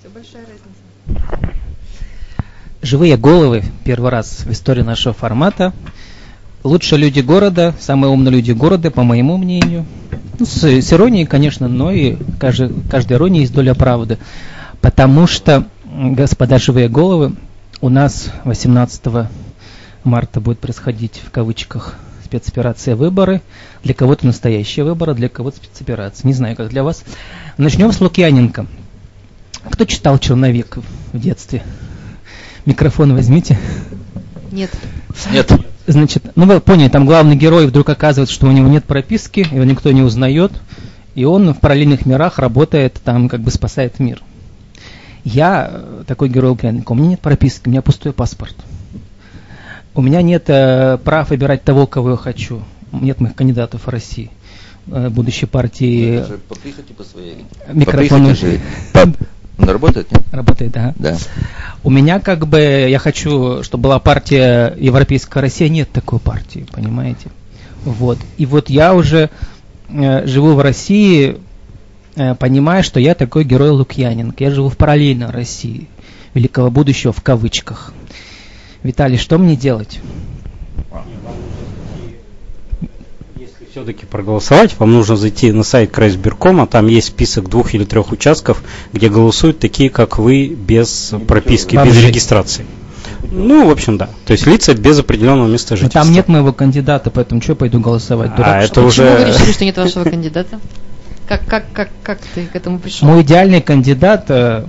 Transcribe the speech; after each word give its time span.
Все 0.00 0.08
большая 0.08 0.46
разница. 0.46 1.60
Живые 2.80 3.18
головы, 3.18 3.62
первый 3.84 4.10
раз 4.10 4.46
в 4.46 4.50
истории 4.50 4.80
нашего 4.80 5.12
формата. 5.12 5.74
Лучшие 6.64 6.98
люди 6.98 7.20
города, 7.20 7.74
самые 7.78 8.10
умные 8.10 8.32
люди 8.32 8.52
города, 8.52 8.90
по 8.90 9.02
моему 9.02 9.36
мнению. 9.36 9.84
Ну, 10.38 10.46
с, 10.46 10.64
с 10.64 10.92
иронией, 10.94 11.26
конечно, 11.26 11.68
но 11.68 11.92
и 11.92 12.16
каждой, 12.38 12.70
каждой 12.90 13.18
иронии 13.18 13.40
есть 13.40 13.52
доля 13.52 13.74
правды. 13.74 14.16
Потому 14.80 15.26
что, 15.26 15.66
господа 15.84 16.58
живые 16.58 16.88
головы, 16.88 17.34
у 17.82 17.90
нас 17.90 18.32
18 18.44 19.02
марта 20.04 20.40
будет 20.40 20.60
происходить 20.60 21.20
в 21.22 21.30
кавычках 21.30 21.96
спецоперация 22.24 22.96
выборы. 22.96 23.42
Для 23.84 23.92
кого-то 23.92 24.24
настоящие 24.24 24.86
выборы, 24.86 25.14
для 25.14 25.28
кого-то 25.28 25.58
спецоперация. 25.58 26.26
Не 26.26 26.32
знаю, 26.32 26.56
как 26.56 26.70
для 26.70 26.84
вас. 26.84 27.04
Начнем 27.58 27.92
с 27.92 28.00
Лукьяненко. 28.00 28.66
Кто 29.68 29.84
читал 29.84 30.18
«Черновик» 30.18 30.78
в 31.12 31.18
детстве? 31.18 31.62
Микрофон 32.66 33.14
возьмите. 33.14 33.58
Нет. 34.52 34.70
Нет. 35.32 35.50
Значит, 35.86 36.32
ну 36.36 36.46
вы 36.46 36.60
поняли, 36.60 36.88
там 36.88 37.04
главный 37.04 37.36
герой 37.36 37.66
вдруг 37.66 37.88
оказывается, 37.88 38.34
что 38.34 38.46
у 38.46 38.52
него 38.52 38.68
нет 38.68 38.84
прописки, 38.84 39.40
его 39.50 39.64
никто 39.64 39.90
не 39.90 40.02
узнает, 40.02 40.52
и 41.14 41.24
он 41.24 41.52
в 41.52 41.58
параллельных 41.58 42.06
мирах 42.06 42.38
работает, 42.38 43.00
там 43.04 43.28
как 43.28 43.40
бы 43.40 43.50
спасает 43.50 43.98
мир. 43.98 44.22
Я 45.24 45.68
э, 45.72 46.04
такой 46.06 46.28
герой 46.28 46.50
Лукьяненко, 46.50 46.92
у 46.92 46.94
меня 46.94 47.10
нет 47.10 47.20
прописки, 47.20 47.66
у 47.66 47.70
меня 47.70 47.82
пустой 47.82 48.12
паспорт. 48.12 48.54
У 49.94 50.02
меня 50.02 50.22
нет 50.22 50.44
э, 50.48 50.98
прав 51.02 51.30
выбирать 51.30 51.64
того, 51.64 51.86
кого 51.86 52.12
я 52.12 52.16
хочу. 52.16 52.62
Нет 52.92 53.20
моих 53.20 53.34
кандидатов 53.34 53.86
в 53.86 53.88
России 53.88 54.30
э, 54.86 55.08
будущей 55.08 55.46
партии. 55.46 56.16
Это 56.16 56.28
же 56.28 56.38
по 56.38 56.54
прихоти 56.54 56.92
по 56.92 57.04
своей. 57.04 57.44
Микрофон. 57.72 58.34
По. 58.92 59.12
Он 59.60 59.68
работает, 59.68 60.10
нет? 60.10 60.22
Работает, 60.32 60.72
да. 60.72 60.94
Да. 60.96 61.16
У 61.82 61.90
меня 61.90 62.20
как 62.20 62.46
бы, 62.46 62.60
я 62.88 62.98
хочу, 62.98 63.62
чтобы 63.62 63.84
была 63.84 63.98
партия 63.98 64.74
Европейская 64.78 65.40
Россия, 65.40 65.68
нет 65.68 65.90
такой 65.90 66.18
партии, 66.18 66.66
понимаете? 66.72 67.30
Вот. 67.84 68.18
И 68.38 68.46
вот 68.46 68.70
я 68.70 68.94
уже 68.94 69.30
э, 69.88 70.26
живу 70.26 70.54
в 70.54 70.60
России, 70.60 71.38
э, 72.16 72.34
понимая, 72.34 72.82
что 72.82 73.00
я 73.00 73.14
такой 73.14 73.44
герой 73.44 73.70
Лукьяненко. 73.70 74.42
Я 74.42 74.50
живу 74.50 74.68
в 74.68 74.76
параллельной 74.76 75.30
России, 75.30 75.88
великого 76.34 76.70
будущего 76.70 77.12
в 77.12 77.22
кавычках. 77.22 77.92
Виталий, 78.82 79.18
что 79.18 79.38
мне 79.38 79.56
делать? 79.56 80.00
Все-таки 83.80 84.04
проголосовать, 84.04 84.78
вам 84.78 84.92
нужно 84.92 85.16
зайти 85.16 85.52
на 85.52 85.62
сайт 85.62 85.90
Крайсберкома, 85.90 86.66
там 86.66 86.86
есть 86.86 87.06
список 87.08 87.48
двух 87.48 87.72
или 87.72 87.84
трех 87.84 88.12
участков, 88.12 88.62
где 88.92 89.08
голосуют 89.08 89.58
такие, 89.58 89.88
как 89.88 90.18
вы, 90.18 90.48
без 90.48 91.14
прописки, 91.26 91.76
без 91.82 91.96
регистрации. 92.04 92.66
Ну, 93.30 93.66
в 93.66 93.70
общем, 93.70 93.96
да. 93.96 94.10
То 94.26 94.32
есть 94.34 94.46
лица 94.46 94.74
без 94.74 94.98
определенного 94.98 95.48
места 95.48 95.72
Но 95.72 95.76
жительства. 95.78 96.02
там 96.02 96.12
нет 96.12 96.28
моего 96.28 96.52
кандидата, 96.52 97.10
поэтому 97.10 97.40
что 97.40 97.52
я 97.52 97.56
пойду 97.56 97.80
голосовать? 97.80 98.34
Дурак, 98.36 98.56
А, 98.56 98.62
что 98.66 98.72
это 98.72 98.82
уже- 98.82 99.02
Почему 99.02 99.24
вы 99.24 99.32
решили, 99.32 99.52
что 99.52 99.64
нет 99.64 99.76
вашего 99.78 100.04
кандидата? 100.04 100.60
Как, 101.26 101.46
как, 101.46 101.64
как, 101.72 101.88
как 102.02 102.18
ты 102.34 102.44
к 102.46 102.56
этому 102.56 102.78
пришел? 102.80 103.08
Мой 103.08 103.22
идеальный 103.22 103.62
кандидат 103.62 104.26
э, 104.28 104.64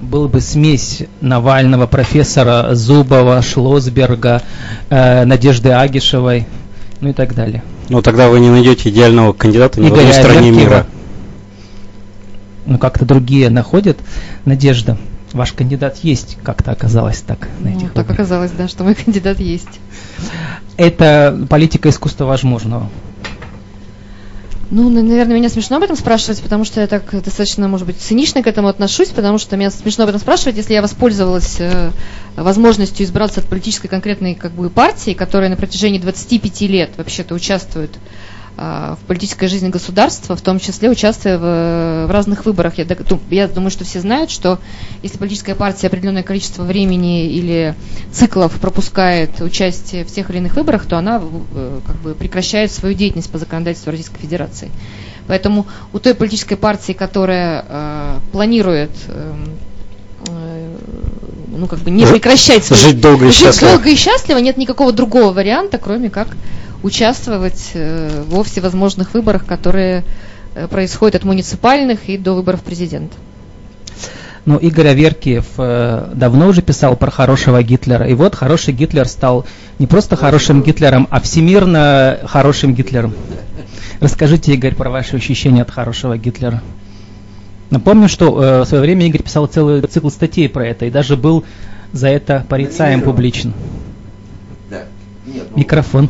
был 0.00 0.28
бы 0.28 0.40
смесь 0.40 1.02
Навального, 1.20 1.86
профессора 1.86 2.74
Зубова, 2.74 3.42
Шлосберга, 3.42 4.40
э, 4.88 5.24
Надежды 5.26 5.70
Агишевой, 5.72 6.46
ну 7.00 7.10
и 7.10 7.12
так 7.12 7.34
далее. 7.34 7.62
Но 7.88 8.02
тогда 8.02 8.28
вы 8.28 8.40
не 8.40 8.50
найдете 8.50 8.88
идеального 8.90 9.32
кандидата 9.32 9.80
ни 9.80 9.84
в 9.86 9.88
Игоря 9.88 10.00
одной 10.08 10.14
стране 10.14 10.38
Аверкиева. 10.48 10.58
мира. 10.68 10.86
Ну 12.66 12.78
как-то 12.78 13.04
другие 13.04 13.48
находят. 13.50 13.98
Надежда, 14.44 14.98
ваш 15.32 15.52
кандидат 15.52 15.98
есть, 15.98 16.36
как-то 16.42 16.72
оказалось 16.72 17.20
так 17.20 17.48
на 17.60 17.70
Ну, 17.70 17.76
этих 17.76 17.88
так 17.92 17.96
выборах. 18.06 18.10
оказалось, 18.20 18.50
да, 18.52 18.66
что 18.68 18.84
мой 18.84 18.94
кандидат 19.04 19.38
есть. 19.40 19.68
Это 20.76 21.46
политика 21.48 21.88
искусства 21.88 22.24
возможного. 22.24 22.88
Ну, 24.70 24.90
на- 24.90 25.02
наверное, 25.02 25.36
меня 25.36 25.48
смешно 25.48 25.76
об 25.76 25.84
этом 25.84 25.96
спрашивать, 25.96 26.42
потому 26.42 26.64
что 26.64 26.80
я 26.80 26.88
так 26.88 27.04
достаточно, 27.22 27.68
может 27.68 27.86
быть, 27.86 27.98
цинично 28.00 28.42
к 28.42 28.48
этому 28.48 28.66
отношусь, 28.66 29.10
потому 29.10 29.38
что 29.38 29.56
меня 29.56 29.70
смешно 29.70 30.04
об 30.04 30.08
этом 30.10 30.20
спрашивать, 30.20 30.56
если 30.56 30.74
я 30.74 30.82
воспользовалась 30.82 31.56
э, 31.60 31.92
возможностью 32.34 33.06
избраться 33.06 33.40
от 33.40 33.46
политической 33.46 33.86
конкретной 33.86 34.34
как 34.34 34.52
бы, 34.52 34.68
партии, 34.68 35.12
которая 35.12 35.50
на 35.50 35.56
протяжении 35.56 36.00
25 36.00 36.60
лет 36.62 36.90
вообще-то 36.96 37.34
участвует 37.34 37.90
в 38.56 38.98
политической 39.06 39.48
жизни 39.48 39.68
государства, 39.68 40.34
в 40.34 40.40
том 40.40 40.58
числе 40.58 40.88
участвуя 40.88 41.36
в, 41.36 42.06
в 42.06 42.10
разных 42.10 42.46
выборах. 42.46 42.78
Я, 42.78 42.86
я 43.30 43.48
думаю, 43.48 43.70
что 43.70 43.84
все 43.84 44.00
знают, 44.00 44.30
что 44.30 44.58
если 45.02 45.18
политическая 45.18 45.54
партия 45.54 45.88
определенное 45.88 46.22
количество 46.22 46.62
времени 46.64 47.26
или 47.26 47.74
циклов 48.12 48.58
пропускает 48.58 49.40
участие 49.42 50.04
в 50.04 50.10
тех 50.10 50.30
или 50.30 50.38
иных 50.38 50.56
выборах, 50.56 50.86
то 50.86 50.96
она 50.96 51.20
э, 51.54 51.80
как 51.86 51.96
бы 51.96 52.14
прекращает 52.14 52.72
свою 52.72 52.94
деятельность 52.94 53.30
по 53.30 53.38
законодательству 53.38 53.90
Российской 53.90 54.20
Федерации. 54.20 54.70
Поэтому 55.26 55.66
у 55.92 55.98
той 55.98 56.14
политической 56.14 56.56
партии, 56.56 56.92
которая 56.92 57.64
э, 57.68 58.18
планирует 58.32 58.90
эм, 59.08 59.50
э, 60.28 60.76
ну, 61.48 61.66
как 61.66 61.80
бы 61.80 61.90
не 61.90 62.06
прекращать 62.06 62.66
жить 62.68 63.00
долго 63.00 63.26
и 63.26 63.28
жить 63.28 63.38
счастливо. 63.38 63.72
долго 63.72 63.90
и 63.90 63.96
счастливо, 63.96 64.38
нет 64.38 64.56
никакого 64.56 64.92
другого 64.92 65.32
варианта, 65.32 65.78
кроме 65.78 66.10
как 66.10 66.28
участвовать 66.82 67.70
э, 67.74 68.24
во 68.28 68.42
всевозможных 68.42 69.14
выборах, 69.14 69.46
которые 69.46 70.04
э, 70.54 70.68
происходят 70.68 71.16
от 71.16 71.24
муниципальных 71.24 72.08
и 72.08 72.18
до 72.18 72.34
выборов 72.34 72.62
президента. 72.62 73.16
Ну, 74.46 74.58
Игорь 74.58 74.88
Аверкиев 74.88 75.44
э, 75.58 76.12
давно 76.14 76.46
уже 76.46 76.62
писал 76.62 76.96
про 76.96 77.10
хорошего 77.10 77.62
Гитлера. 77.64 78.06
И 78.06 78.14
вот 78.14 78.36
хороший 78.36 78.72
Гитлер 78.72 79.08
стал 79.08 79.44
не 79.80 79.88
просто 79.88 80.14
хорошим 80.14 80.62
Гитлером, 80.62 81.08
а 81.10 81.20
всемирно 81.20 82.20
хорошим 82.24 82.72
Гитлером. 82.72 83.12
Расскажите, 83.98 84.52
Игорь, 84.54 84.76
про 84.76 84.88
ваши 84.88 85.16
ощущения 85.16 85.62
от 85.62 85.70
хорошего 85.72 86.16
Гитлера. 86.16 86.62
Напомню, 87.70 88.08
что 88.08 88.40
э, 88.40 88.60
в 88.62 88.66
свое 88.66 88.82
время 88.82 89.06
Игорь 89.06 89.22
писал 89.22 89.46
целый 89.46 89.82
цикл 89.82 90.10
статей 90.10 90.48
про 90.48 90.64
это 90.64 90.86
и 90.86 90.90
даже 90.90 91.16
был 91.16 91.44
за 91.92 92.08
это 92.08 92.46
порицаем 92.48 93.02
публично. 93.02 93.52
Да. 94.70 94.84
Нет, 95.26 95.46
ну, 95.50 95.58
Микрофон. 95.58 96.08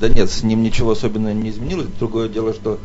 Да 0.00 0.08
нет, 0.08 0.30
с 0.30 0.42
ним 0.42 0.62
ничего 0.62 0.92
особенно 0.92 1.32
не 1.34 1.50
изменилось. 1.50 1.88
Другое 1.98 2.28
дело, 2.28 2.52
что 2.54 2.78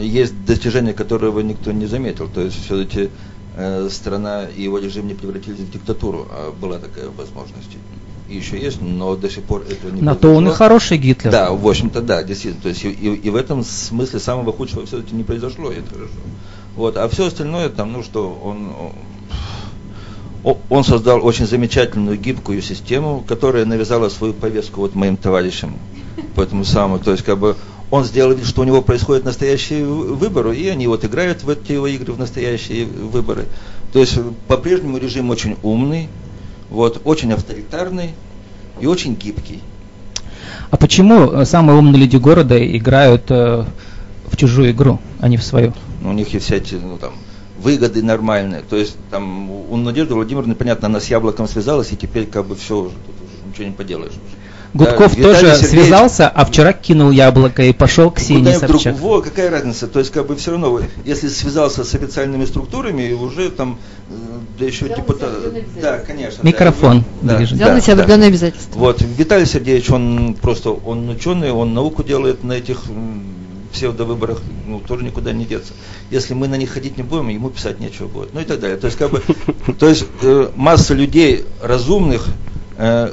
есть 0.00 0.44
достижения, 0.44 0.92
которого 0.92 1.40
никто 1.40 1.72
не 1.72 1.86
заметил. 1.86 2.28
То 2.28 2.42
есть 2.42 2.64
все-таки 2.64 3.10
э, 3.56 3.88
страна 3.90 4.44
и 4.44 4.62
его 4.62 4.78
режим 4.78 5.08
не 5.08 5.14
превратились 5.14 5.58
в 5.60 5.70
диктатуру, 5.72 6.28
а 6.30 6.52
была 6.52 6.78
такая 6.78 7.08
возможность. 7.16 7.76
И 8.28 8.36
еще 8.36 8.60
есть, 8.60 8.80
но 8.82 9.16
до 9.16 9.30
сих 9.30 9.42
пор 9.44 9.62
этого 9.70 9.90
не 9.90 10.02
На 10.02 10.14
то 10.14 10.28
он 10.28 10.34
и 10.34 10.46
произошло. 10.48 10.56
хороший 10.66 10.98
Гитлер. 10.98 11.30
Да, 11.32 11.50
в 11.50 11.66
общем-то, 11.66 12.02
да, 12.02 12.22
действительно. 12.22 12.62
То 12.62 12.68
есть 12.68 12.84
и, 12.84 12.90
и- 12.90 13.14
и 13.14 13.30
в 13.30 13.36
этом 13.36 13.64
смысле 13.64 14.20
самого 14.20 14.52
худшего 14.52 14.84
все-таки 14.84 15.14
не 15.14 15.24
произошло, 15.24 15.70
это 15.70 15.88
хорошо. 15.94 16.12
Вот, 16.76 16.96
а 16.98 17.08
все 17.08 17.26
остальное 17.26 17.70
там, 17.70 17.92
ну 17.92 18.02
что, 18.04 18.38
он, 18.44 18.70
он 20.68 20.84
создал 20.84 21.24
очень 21.24 21.46
замечательную 21.46 22.16
гибкую 22.18 22.62
систему, 22.62 23.24
которая 23.26 23.64
навязала 23.64 24.08
свою 24.10 24.32
повестку 24.34 24.80
вот 24.82 24.94
моим 24.94 25.16
товарищам 25.16 25.74
по 26.38 26.42
этому 26.42 26.64
самому. 26.64 27.00
То 27.00 27.10
есть 27.10 27.24
как 27.24 27.36
бы 27.36 27.56
он 27.90 28.04
сделал 28.04 28.32
вид, 28.32 28.46
что 28.46 28.60
у 28.60 28.64
него 28.64 28.80
происходят 28.80 29.24
настоящие 29.24 29.84
вы- 29.84 30.14
выборы, 30.14 30.56
и 30.56 30.68
они 30.68 30.86
вот 30.86 31.04
играют 31.04 31.42
в 31.42 31.50
эти 31.50 31.72
его 31.72 31.88
игры, 31.88 32.12
в 32.12 32.18
настоящие 32.18 32.86
выборы. 32.86 33.46
То 33.92 33.98
есть 33.98 34.16
по-прежнему 34.46 34.98
режим 34.98 35.30
очень 35.30 35.56
умный, 35.64 36.08
вот, 36.70 37.00
очень 37.04 37.32
авторитарный 37.32 38.10
и 38.80 38.86
очень 38.86 39.16
гибкий. 39.16 39.60
А 40.70 40.76
почему 40.76 41.32
э, 41.32 41.44
самые 41.44 41.76
умные 41.76 42.00
люди 42.00 42.16
города 42.16 42.56
играют 42.76 43.24
э, 43.30 43.64
в 44.30 44.36
чужую 44.36 44.70
игру, 44.70 45.00
а 45.18 45.26
не 45.26 45.38
в 45.38 45.42
свою? 45.42 45.72
Ну, 46.02 46.10
у 46.10 46.12
них 46.12 46.32
есть 46.32 46.46
всякие, 46.46 46.78
ну, 46.78 46.98
там, 46.98 47.14
выгоды 47.60 48.00
нормальные. 48.04 48.62
То 48.70 48.76
есть, 48.76 48.96
там, 49.10 49.50
у 49.50 49.76
Надежды 49.76 50.14
Владимировны, 50.14 50.54
понятно, 50.54 50.86
она 50.86 51.00
с 51.00 51.06
яблоком 51.06 51.48
связалась, 51.48 51.90
и 51.90 51.96
теперь, 51.96 52.26
как 52.26 52.46
бы, 52.46 52.54
все 52.54 52.76
уже, 52.76 52.90
тут 52.90 53.14
уже 53.22 53.48
ничего 53.48 53.64
не 53.64 53.72
поделаешь. 53.72 54.12
уже. 54.12 54.37
Гудков 54.78 55.16
Да, 55.16 55.22
тоже 55.22 55.46
Виталий 55.46 55.56
Сергеевич- 55.56 55.68
связался, 55.68 56.28
а 56.28 56.44
вчера 56.44 56.72
кинул 56.72 57.10
яблоко 57.10 57.62
и 57.62 57.72
пошел 57.72 58.10
к 58.10 58.16
Ксении 58.16 58.44
Куда 58.44 58.52
им 58.52 58.58
вдруг, 58.58 58.82
Собчак. 58.82 59.00
во, 59.00 59.20
какая 59.22 59.50
разница? 59.50 59.88
То 59.88 59.98
есть, 59.98 60.12
как 60.12 60.26
бы, 60.26 60.36
все 60.36 60.52
равно, 60.52 60.80
если 61.04 61.28
связался 61.28 61.84
с 61.84 61.94
официальными 61.94 62.44
структурами, 62.44 63.12
уже 63.12 63.50
там, 63.50 63.78
э, 64.08 64.12
да 64.58 64.64
еще 64.64 64.84
Взял 64.84 64.96
депутат... 64.96 65.30
Да, 65.82 65.98
конечно. 65.98 66.46
Микрофон 66.46 67.04
да, 67.22 67.36
ближе. 67.36 67.56
Взял 67.56 67.72
на 67.72 67.80
себя 67.80 67.96
да. 67.96 68.02
определенные 68.02 68.28
обязательства. 68.28 68.78
Вот, 68.78 69.02
Виталий 69.02 69.46
Сергеевич, 69.46 69.90
он 69.90 70.36
просто, 70.40 70.70
он 70.70 71.08
ученый, 71.08 71.50
он 71.50 71.74
науку 71.74 72.04
делает 72.04 72.44
на 72.44 72.52
этих 72.52 72.82
псевдовыборах, 73.72 74.40
ну, 74.66 74.80
тоже 74.80 75.04
никуда 75.04 75.32
не 75.32 75.44
деться. 75.44 75.72
Если 76.10 76.34
мы 76.34 76.48
на 76.48 76.54
них 76.54 76.70
ходить 76.70 76.96
не 76.96 77.02
будем, 77.02 77.28
ему 77.28 77.50
писать 77.50 77.80
нечего 77.80 78.06
будет. 78.06 78.32
Ну 78.32 78.40
и 78.40 78.44
так 78.44 78.60
далее. 78.60 78.76
То 78.76 78.86
есть, 78.86 78.96
как 78.96 79.10
бы, 79.10 79.22
то 79.78 79.88
есть, 79.88 80.06
э, 80.22 80.50
масса 80.56 80.94
людей 80.94 81.44
разумных, 81.62 82.26
э, 82.76 83.10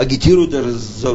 агитируют 0.00 0.50
даже 0.50 0.72
за, 0.72 1.14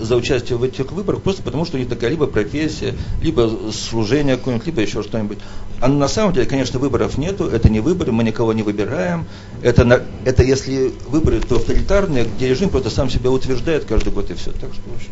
за 0.00 0.16
участие 0.16 0.56
в 0.56 0.62
этих 0.62 0.90
выборах, 0.92 1.20
просто 1.20 1.42
потому 1.42 1.66
что 1.66 1.76
у 1.76 1.78
них 1.78 1.90
такая 1.90 2.08
либо 2.08 2.26
профессия, 2.26 2.94
либо 3.22 3.50
служение 3.70 4.38
какое-нибудь, 4.38 4.66
либо 4.66 4.80
еще 4.80 5.02
что-нибудь. 5.02 5.36
А 5.82 5.88
на 5.88 6.08
самом 6.08 6.32
деле, 6.32 6.46
конечно, 6.46 6.78
выборов 6.78 7.18
нету, 7.18 7.48
это 7.48 7.68
не 7.68 7.80
выборы, 7.80 8.10
мы 8.12 8.24
никого 8.24 8.54
не 8.54 8.62
выбираем. 8.62 9.26
Это, 9.62 9.84
на, 9.84 10.00
это 10.24 10.42
если 10.42 10.90
выборы, 11.06 11.40
то 11.40 11.56
авторитарные, 11.56 12.24
где 12.24 12.48
режим 12.48 12.70
просто 12.70 12.88
сам 12.88 13.10
себя 13.10 13.30
утверждает 13.30 13.84
каждый 13.84 14.10
год 14.10 14.30
и 14.30 14.34
все. 14.34 14.52
Так 14.52 14.72
что, 14.72 14.82
в 14.90 14.96
общем. 14.96 15.10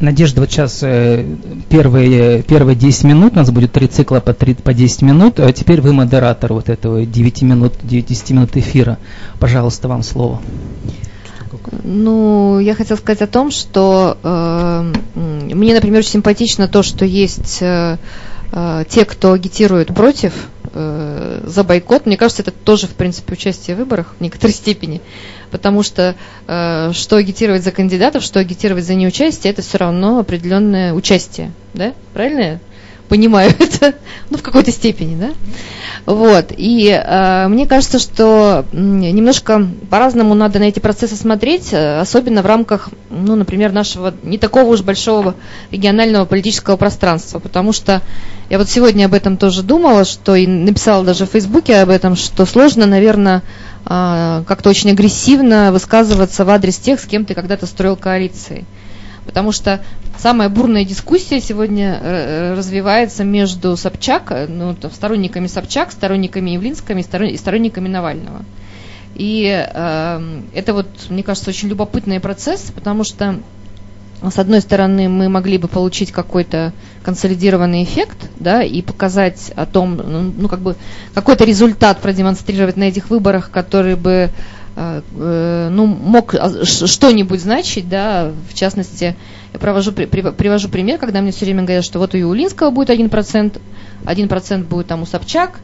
Надежда, 0.00 0.40
вот 0.40 0.50
сейчас 0.50 0.82
э, 0.82 1.24
первые, 1.68 2.42
первые 2.42 2.74
10 2.74 3.04
минут, 3.04 3.34
у 3.34 3.36
нас 3.36 3.50
будет 3.52 3.70
три 3.70 3.86
цикла 3.86 4.18
по, 4.18 4.34
3, 4.34 4.54
по 4.54 4.74
10 4.74 5.02
минут, 5.02 5.38
а 5.38 5.52
теперь 5.52 5.80
вы 5.80 5.92
модератор 5.92 6.52
вот 6.52 6.68
этого 6.68 7.06
9 7.06 7.42
минут, 7.42 7.74
10 7.84 8.30
минут 8.30 8.56
эфира. 8.56 8.98
Пожалуйста, 9.38 9.86
вам 9.86 10.02
слово. 10.02 10.42
Ну, 11.70 12.58
я 12.58 12.74
хотела 12.74 12.96
сказать 12.96 13.22
о 13.22 13.26
том, 13.26 13.50
что 13.50 14.16
э, 14.22 14.92
мне, 15.14 15.74
например, 15.74 16.00
очень 16.00 16.10
симпатично 16.10 16.68
то, 16.68 16.82
что 16.82 17.04
есть 17.04 17.58
э, 17.60 17.98
э, 18.52 18.84
те, 18.88 19.04
кто 19.04 19.32
агитирует 19.32 19.88
против 19.94 20.32
э, 20.72 21.42
за 21.44 21.64
бойкот. 21.64 22.06
Мне 22.06 22.16
кажется, 22.16 22.42
это 22.42 22.52
тоже, 22.52 22.86
в 22.86 22.94
принципе, 22.94 23.34
участие 23.34 23.76
в 23.76 23.80
выборах 23.80 24.14
в 24.18 24.20
некоторой 24.22 24.54
степени. 24.54 25.00
Потому 25.50 25.82
что 25.82 26.14
э, 26.46 26.92
что 26.92 27.16
агитировать 27.16 27.64
за 27.64 27.72
кандидатов, 27.72 28.22
что 28.22 28.40
агитировать 28.40 28.84
за 28.84 28.94
неучастие, 28.94 29.52
это 29.52 29.62
все 29.62 29.78
равно 29.78 30.18
определенное 30.18 30.92
участие. 30.92 31.52
Да? 31.74 31.92
Правильно 32.14 32.40
я 32.40 32.60
понимаю 33.08 33.52
это? 33.58 33.94
Ну, 34.30 34.38
в 34.38 34.42
какой-то 34.42 34.70
степени, 34.70 35.16
да? 35.16 35.30
Вот. 36.06 36.52
И 36.56 36.88
э, 36.88 37.48
мне 37.48 37.66
кажется, 37.66 37.98
что 37.98 38.64
немножко 38.72 39.66
по-разному 39.90 40.34
надо 40.34 40.58
на 40.58 40.64
эти 40.64 40.78
процессы 40.78 41.16
смотреть, 41.16 41.72
э, 41.72 42.00
особенно 42.00 42.42
в 42.42 42.46
рамках, 42.46 42.90
ну, 43.10 43.36
например, 43.36 43.72
нашего 43.72 44.14
не 44.22 44.38
такого 44.38 44.70
уж 44.70 44.82
большого 44.82 45.34
регионального 45.70 46.24
политического 46.24 46.76
пространства, 46.76 47.38
потому 47.38 47.72
что 47.72 48.02
я 48.50 48.58
вот 48.58 48.70
сегодня 48.70 49.06
об 49.06 49.14
этом 49.14 49.36
тоже 49.36 49.62
думала, 49.62 50.04
что 50.04 50.34
и 50.34 50.46
написала 50.46 51.04
даже 51.04 51.26
в 51.26 51.30
Фейсбуке 51.30 51.76
об 51.76 51.90
этом, 51.90 52.16
что 52.16 52.46
сложно, 52.46 52.86
наверное, 52.86 53.42
э, 53.84 54.44
как-то 54.46 54.70
очень 54.70 54.90
агрессивно 54.90 55.72
высказываться 55.72 56.44
в 56.44 56.50
адрес 56.50 56.76
тех, 56.76 57.00
с 57.00 57.04
кем 57.04 57.24
ты 57.24 57.34
когда-то 57.34 57.66
строил 57.66 57.96
коалиции. 57.96 58.64
Потому 59.28 59.52
что 59.52 59.82
самая 60.16 60.48
бурная 60.48 60.86
дискуссия 60.86 61.38
сегодня 61.42 62.00
э, 62.00 62.54
развивается 62.54 63.24
между 63.24 63.76
Собчак, 63.76 64.32
ну, 64.48 64.74
сторонниками 64.90 65.48
Собчак, 65.48 65.92
сторонниками 65.92 66.52
Явлинскими 66.52 67.02
и 67.02 67.36
сторонниками 67.36 67.88
Навального. 67.88 68.42
И 69.14 69.44
э, 69.44 70.40
это 70.54 70.72
вот, 70.72 70.88
мне 71.10 71.22
кажется, 71.22 71.50
очень 71.50 71.68
любопытный 71.68 72.20
процесс, 72.20 72.72
потому 72.74 73.04
что 73.04 73.38
с 74.22 74.38
одной 74.38 74.62
стороны, 74.62 75.10
мы 75.10 75.28
могли 75.28 75.58
бы 75.58 75.68
получить 75.68 76.10
какой-то 76.10 76.72
консолидированный 77.04 77.84
эффект, 77.84 78.30
да, 78.40 78.62
и 78.62 78.80
показать 78.80 79.52
о 79.56 79.66
том, 79.66 79.96
ну, 79.96 80.32
ну 80.36 80.48
как 80.48 80.60
бы 80.60 80.74
какой-то 81.12 81.44
результат 81.44 82.00
продемонстрировать 82.00 82.78
на 82.78 82.84
этих 82.84 83.10
выборах, 83.10 83.50
который 83.50 83.94
бы 83.94 84.08
Э, 84.20 84.30
э, 84.30 84.57
ну, 84.80 85.86
мог 85.86 86.34
а, 86.34 86.64
что-нибудь 86.64 87.40
значить, 87.40 87.88
да, 87.88 88.32
в 88.48 88.54
частности, 88.54 89.16
я 89.52 89.58
провожу, 89.58 89.92
при, 89.92 90.06
привожу 90.06 90.68
пример, 90.68 90.98
когда 90.98 91.20
мне 91.20 91.32
все 91.32 91.46
время 91.46 91.64
говорят, 91.64 91.84
что 91.84 91.98
вот 91.98 92.14
у 92.14 92.18
Юлинского 92.18 92.70
будет 92.70 92.90
1%, 92.90 93.60
1% 94.04 94.64
будет 94.64 94.86
там 94.86 95.02
у 95.02 95.06
Собчак, 95.06 95.60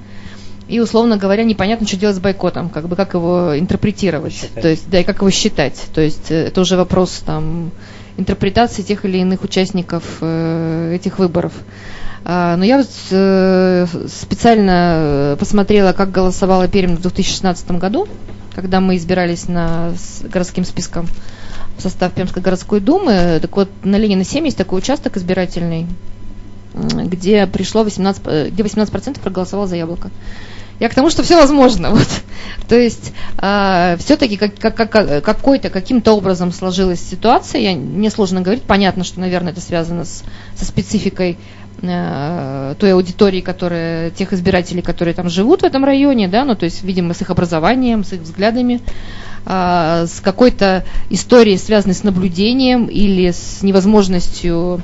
и, 0.67 0.81
условно 0.81 1.19
говоря, 1.19 1.45
непонятно, 1.45 1.87
что 1.87 1.97
делать 1.97 2.17
с 2.17 2.21
бойкотом, 2.21 2.71
как 2.71 2.89
бы 2.89 2.97
как 2.97 3.15
его 3.15 3.59
интерпретировать, 3.59 4.33
считать. 4.33 4.63
то 4.63 4.69
есть, 4.69 4.91
да, 4.91 5.01
и 5.01 5.05
как 5.05 5.19
его 5.19 5.31
считать, 5.31 5.81
то 5.95 6.01
есть 6.01 6.31
э, 6.31 6.47
это 6.47 6.61
уже 6.63 6.77
вопрос 6.77 7.23
там 7.25 7.71
интерпретации 8.17 8.83
тех 8.83 9.05
или 9.05 9.19
иных 9.19 9.43
участников 9.45 10.03
э, 10.21 10.95
этих 10.95 11.19
выборов. 11.19 11.53
А, 12.25 12.57
но 12.57 12.65
я 12.65 12.79
вот 12.79 12.89
э, 13.11 13.87
специально 14.09 15.37
посмотрела, 15.39 15.93
как 15.93 16.11
голосовала 16.11 16.67
Пермь 16.67 16.97
в 16.97 17.03
2016 17.03 17.73
году, 17.73 18.09
когда 18.55 18.81
мы 18.81 18.97
избирались 18.97 19.49
на, 19.49 19.93
городским 20.23 20.65
списком 20.65 21.09
в 21.77 21.83
состав 21.83 22.13
Пермской 22.13 22.43
городской 22.43 22.81
думы. 22.81 23.39
Так 23.41 23.57
вот, 23.57 23.69
на 23.83 23.97
Ленина 23.97 24.25
7 24.25 24.45
есть 24.45 24.57
такой 24.57 24.79
участок 24.79 25.17
избирательный, 25.17 25.87
где 26.75 27.47
пришло 27.47 27.85
18, 27.85 28.23
э, 28.27 28.49
где 28.51 28.63
18% 28.63 29.21
проголосовало 29.21 29.67
за 29.67 29.77
яблоко. 29.77 30.11
Я 30.81 30.89
к 30.89 30.95
тому, 30.95 31.09
что 31.11 31.23
все 31.23 31.37
возможно. 31.37 31.91
Вот. 31.95 32.09
То 32.69 32.77
есть 32.77 33.13
э, 33.39 33.97
все-таки 33.99 34.37
как, 34.37 34.57
как, 34.57 34.77
как, 34.77 35.25
какой-то, 35.25 35.71
каким-то 35.71 36.13
образом 36.13 36.53
сложилась 36.53 37.01
ситуация. 37.01 37.61
Я, 37.61 37.77
мне 37.77 38.11
сложно 38.11 38.41
говорить. 38.41 38.65
Понятно, 38.65 39.05
что, 39.05 39.21
наверное, 39.21 39.53
это 39.53 39.61
связано 39.61 40.05
с, 40.05 40.25
со 40.57 40.65
спецификой 40.65 41.37
Э, 41.37 41.64
той 41.81 42.93
аудитории, 42.93 43.41
которая, 43.41 44.11
тех 44.11 44.33
избирателей, 44.33 44.81
которые 44.81 45.15
там 45.15 45.29
живут 45.29 45.63
в 45.63 45.65
этом 45.65 45.85
районе, 45.85 46.29
да, 46.29 46.45
ну, 46.45 46.55
то 46.55 46.65
есть, 46.65 46.83
видимо, 46.83 47.15
с 47.15 47.21
их 47.21 47.31
образованием, 47.31 48.05
с 48.05 48.13
их 48.13 48.21
взглядами, 48.21 48.81
а, 49.47 50.07
с 50.07 50.21
какой-то 50.21 50.85
историей, 51.11 51.59
связанной 51.59 51.95
с 51.95 52.03
наблюдением 52.03 52.87
или 52.87 53.31
с 53.31 53.63
невозможностью 53.63 54.81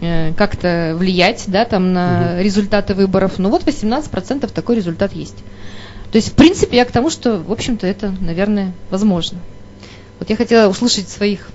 э, 0.00 0.32
как-то 0.34 0.96
влиять, 0.98 1.44
да, 1.46 1.64
там 1.64 1.92
на 1.92 2.32
угу. 2.34 2.42
результаты 2.42 2.94
выборов. 2.94 3.38
Ну 3.38 3.50
вот 3.50 3.62
18% 3.62 4.50
такой 4.52 4.76
результат 4.76 5.12
есть. 5.12 5.36
То 6.10 6.16
есть, 6.16 6.30
в 6.30 6.32
принципе, 6.32 6.78
я 6.78 6.84
к 6.84 6.90
тому, 6.90 7.08
что, 7.08 7.36
в 7.36 7.52
общем-то, 7.52 7.86
это, 7.86 8.12
наверное, 8.20 8.72
возможно. 8.90 9.38
Вот 10.18 10.28
я 10.28 10.36
хотела 10.36 10.68
услышать 10.68 11.08
своих 11.08 11.48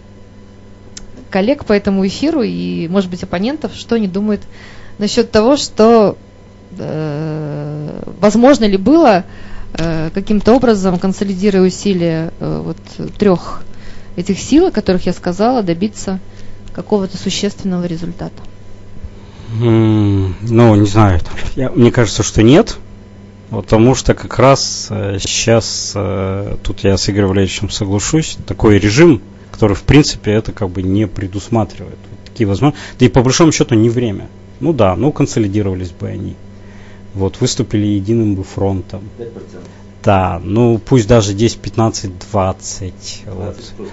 коллег 1.30 1.66
по 1.66 1.74
этому 1.74 2.08
эфиру 2.08 2.42
и, 2.42 2.88
может 2.88 3.10
быть, 3.10 3.22
оппонентов, 3.22 3.76
что 3.76 3.96
они 3.96 4.08
думают 4.08 4.42
насчет 4.98 5.32
того, 5.32 5.58
что 5.58 6.18
э, 6.78 8.02
возможно 8.20 8.66
ли 8.66 8.78
было 8.78 9.24
э, 9.74 10.10
каким-то 10.14 10.54
образом, 10.54 11.00
консолидируя 11.00 11.68
усилия 11.68 12.34
э, 12.40 12.62
вот, 12.64 12.78
трех 13.18 13.64
этих 14.16 14.40
сил, 14.40 14.68
о 14.68 14.72
которых 14.72 15.06
я 15.06 15.14
сказала, 15.14 15.64
добиться 15.64 16.20
какого-то 16.74 17.18
существенного 17.18 17.86
результата? 17.86 18.42
Mm, 19.60 20.34
ну, 20.42 20.76
не 20.76 20.88
знаю. 20.88 21.22
Я, 21.56 21.70
мне 21.70 21.92
кажется, 21.92 22.24
что 22.24 22.44
нет. 22.44 22.78
Потому 23.50 23.94
что 23.94 24.16
как 24.16 24.40
раз 24.40 24.88
э, 24.90 25.18
сейчас, 25.20 25.94
э, 25.96 26.58
тут 26.64 26.80
я 26.80 26.98
с 26.98 27.10
Игорем 27.10 27.30
Валерьевичем 27.30 27.70
соглашусь, 27.70 28.38
такой 28.48 28.80
режим, 28.80 29.22
который 29.52 29.76
в 29.76 29.84
принципе 29.84 30.32
это 30.32 30.52
как 30.52 30.70
бы 30.70 30.82
не 30.82 31.08
предусматривает. 31.08 31.98
Вот 32.10 32.20
такие 32.26 32.48
возможности. 32.48 32.84
Да 33.00 33.06
и 33.06 33.10
по 33.10 33.22
большому 33.22 33.52
счету 33.52 33.76
не 33.76 33.90
время. 33.90 34.28
Ну 34.60 34.74
да, 34.74 34.96
ну 34.96 35.12
консолидировались 35.12 35.92
бы 35.92 36.08
они. 36.08 36.36
Вот, 37.14 37.40
выступили 37.40 37.86
единым 37.86 38.36
бы 38.36 38.44
фронтом. 38.44 39.04
5%. 39.18 39.32
Да, 40.04 40.40
ну 40.44 40.78
пусть 40.78 41.08
даже 41.08 41.34
10, 41.34 41.60
15, 41.60 42.20
20. 42.32 43.24
20 43.26 43.26
вот. 43.26 43.90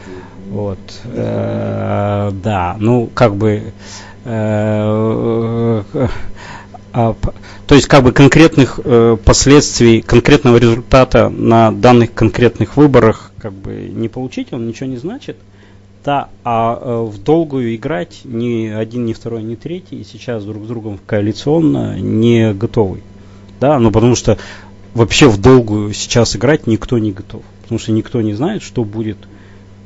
вот. 0.50 0.78
Э, 1.04 2.30
да, 2.42 2.76
ну 2.78 3.08
как 3.14 3.34
бы 3.36 3.72
э, 4.24 5.82
а, 6.94 7.16
то 7.66 7.74
есть 7.74 7.86
как 7.86 8.04
бы 8.04 8.12
конкретных 8.12 8.78
э, 8.84 9.16
последствий, 9.24 10.02
конкретного 10.02 10.58
результата 10.58 11.30
на 11.30 11.72
данных 11.72 12.12
конкретных 12.12 12.76
выборах 12.76 13.32
как 13.38 13.54
бы 13.54 13.90
не 13.90 14.08
получить, 14.08 14.52
он 14.52 14.66
ничего 14.66 14.90
не 14.90 14.98
значит. 14.98 15.38
Да, 16.04 16.30
а 16.42 16.78
э, 16.80 17.02
в 17.04 17.22
долгую 17.22 17.76
играть 17.76 18.22
ни 18.24 18.66
один, 18.66 19.04
ни 19.06 19.12
второй, 19.12 19.42
ни 19.44 19.54
третий 19.54 20.04
сейчас 20.04 20.44
друг 20.44 20.64
с 20.64 20.66
другом 20.66 20.98
коалиционно 21.06 21.98
не 22.00 22.52
готовы. 22.54 23.02
Да, 23.60 23.78
ну 23.78 23.92
потому 23.92 24.16
что 24.16 24.36
вообще 24.94 25.28
в 25.28 25.40
долгую 25.40 25.92
сейчас 25.92 26.34
играть 26.34 26.66
никто 26.66 26.98
не 26.98 27.12
готов. 27.12 27.42
Потому 27.62 27.78
что 27.78 27.92
никто 27.92 28.20
не 28.20 28.34
знает, 28.34 28.62
что 28.64 28.82
будет 28.82 29.18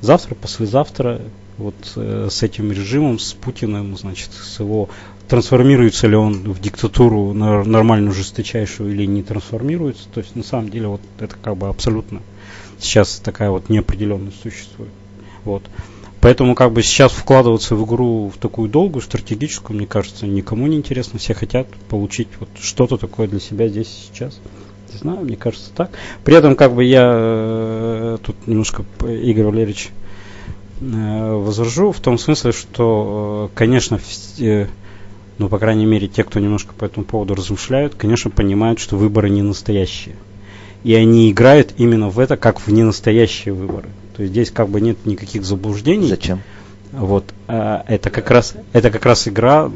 завтра, 0.00 0.34
послезавтра, 0.34 1.20
вот 1.58 1.74
э, 1.96 2.28
с 2.30 2.42
этим 2.42 2.72
режимом, 2.72 3.18
с 3.18 3.34
Путиным, 3.34 3.96
значит, 3.98 4.30
с 4.32 4.60
его 4.60 4.88
трансформируется 5.28 6.06
ли 6.06 6.16
он 6.16 6.52
в 6.52 6.60
диктатуру 6.60 7.32
нормальную, 7.32 8.12
жесточайшую 8.12 8.92
или 8.92 9.04
не 9.04 9.22
трансформируется. 9.22 10.08
То 10.14 10.20
есть 10.20 10.34
на 10.34 10.42
самом 10.42 10.70
деле 10.70 10.88
вот 10.88 11.00
это 11.18 11.36
как 11.42 11.56
бы 11.56 11.68
абсолютно 11.68 12.22
сейчас 12.78 13.18
такая 13.18 13.50
вот 13.50 13.68
неопределенность 13.68 14.40
существует. 14.42 14.92
Вот. 15.44 15.62
Поэтому 16.26 16.56
как 16.56 16.72
бы 16.72 16.82
сейчас 16.82 17.12
вкладываться 17.12 17.76
в 17.76 17.86
игру 17.86 18.32
в 18.34 18.36
такую 18.38 18.68
долгую, 18.68 19.00
стратегическую, 19.00 19.76
мне 19.76 19.86
кажется, 19.86 20.26
никому 20.26 20.66
не 20.66 20.76
интересно. 20.76 21.20
Все 21.20 21.34
хотят 21.34 21.68
получить 21.88 22.26
вот 22.40 22.48
что-то 22.60 22.96
такое 22.96 23.28
для 23.28 23.38
себя 23.38 23.68
здесь 23.68 23.86
и 23.86 24.12
сейчас. 24.12 24.40
Не 24.92 24.98
знаю, 24.98 25.20
мне 25.20 25.36
кажется 25.36 25.70
так. 25.72 25.92
При 26.24 26.34
этом 26.34 26.56
как 26.56 26.74
бы 26.74 26.82
я 26.82 27.12
э, 27.14 28.18
тут 28.24 28.34
немножко 28.48 28.84
Игорь 29.02 29.44
Валерьевич 29.44 29.90
э, 30.80 31.32
возражу 31.32 31.92
в 31.92 32.00
том 32.00 32.18
смысле, 32.18 32.50
что, 32.50 33.48
э, 33.48 33.56
конечно, 33.56 34.00
ну, 35.38 35.48
по 35.48 35.60
крайней 35.60 35.86
мере, 35.86 36.08
те, 36.08 36.24
кто 36.24 36.40
немножко 36.40 36.74
по 36.74 36.86
этому 36.86 37.06
поводу 37.06 37.36
размышляют, 37.36 37.94
конечно, 37.94 38.32
понимают, 38.32 38.80
что 38.80 38.96
выборы 38.96 39.30
не 39.30 39.42
настоящие. 39.42 40.16
И 40.82 40.92
они 40.92 41.30
играют 41.30 41.74
именно 41.76 42.08
в 42.08 42.18
это, 42.18 42.36
как 42.36 42.58
в 42.58 42.66
ненастоящие 42.72 43.54
выборы. 43.54 43.90
То 44.16 44.22
есть 44.22 44.32
здесь 44.32 44.50
как 44.50 44.68
бы 44.70 44.80
нет 44.80 45.04
никаких 45.04 45.44
заблуждений. 45.44 46.08
Зачем? 46.08 46.40
Вот, 46.92 47.34
а, 47.46 47.84
это 47.86 48.08
как 48.10 48.30
раз, 48.30 48.54
это 48.72 48.90
как 48.90 49.04
раз 49.04 49.28
игра, 49.28 49.70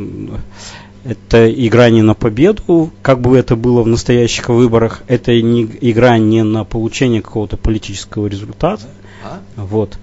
это 1.05 1.53
игра 1.53 1.91
не 1.91 2.01
на 2.01 2.15
победу, 2.15 2.91
как 3.03 3.21
бы 3.21 3.37
это 3.37 3.57
было 3.57 3.83
в 3.83 3.87
настоящих 3.87 4.49
выборах, 4.49 5.03
это 5.09 5.33
не, 5.43 5.65
игра 5.81 6.17
не 6.19 6.43
на 6.43 6.65
получение 6.65 7.21
какого-то 7.21 7.57
политического 7.59 8.27
результата, 8.27 8.87
А? 9.23 9.41
вот. 9.57 9.99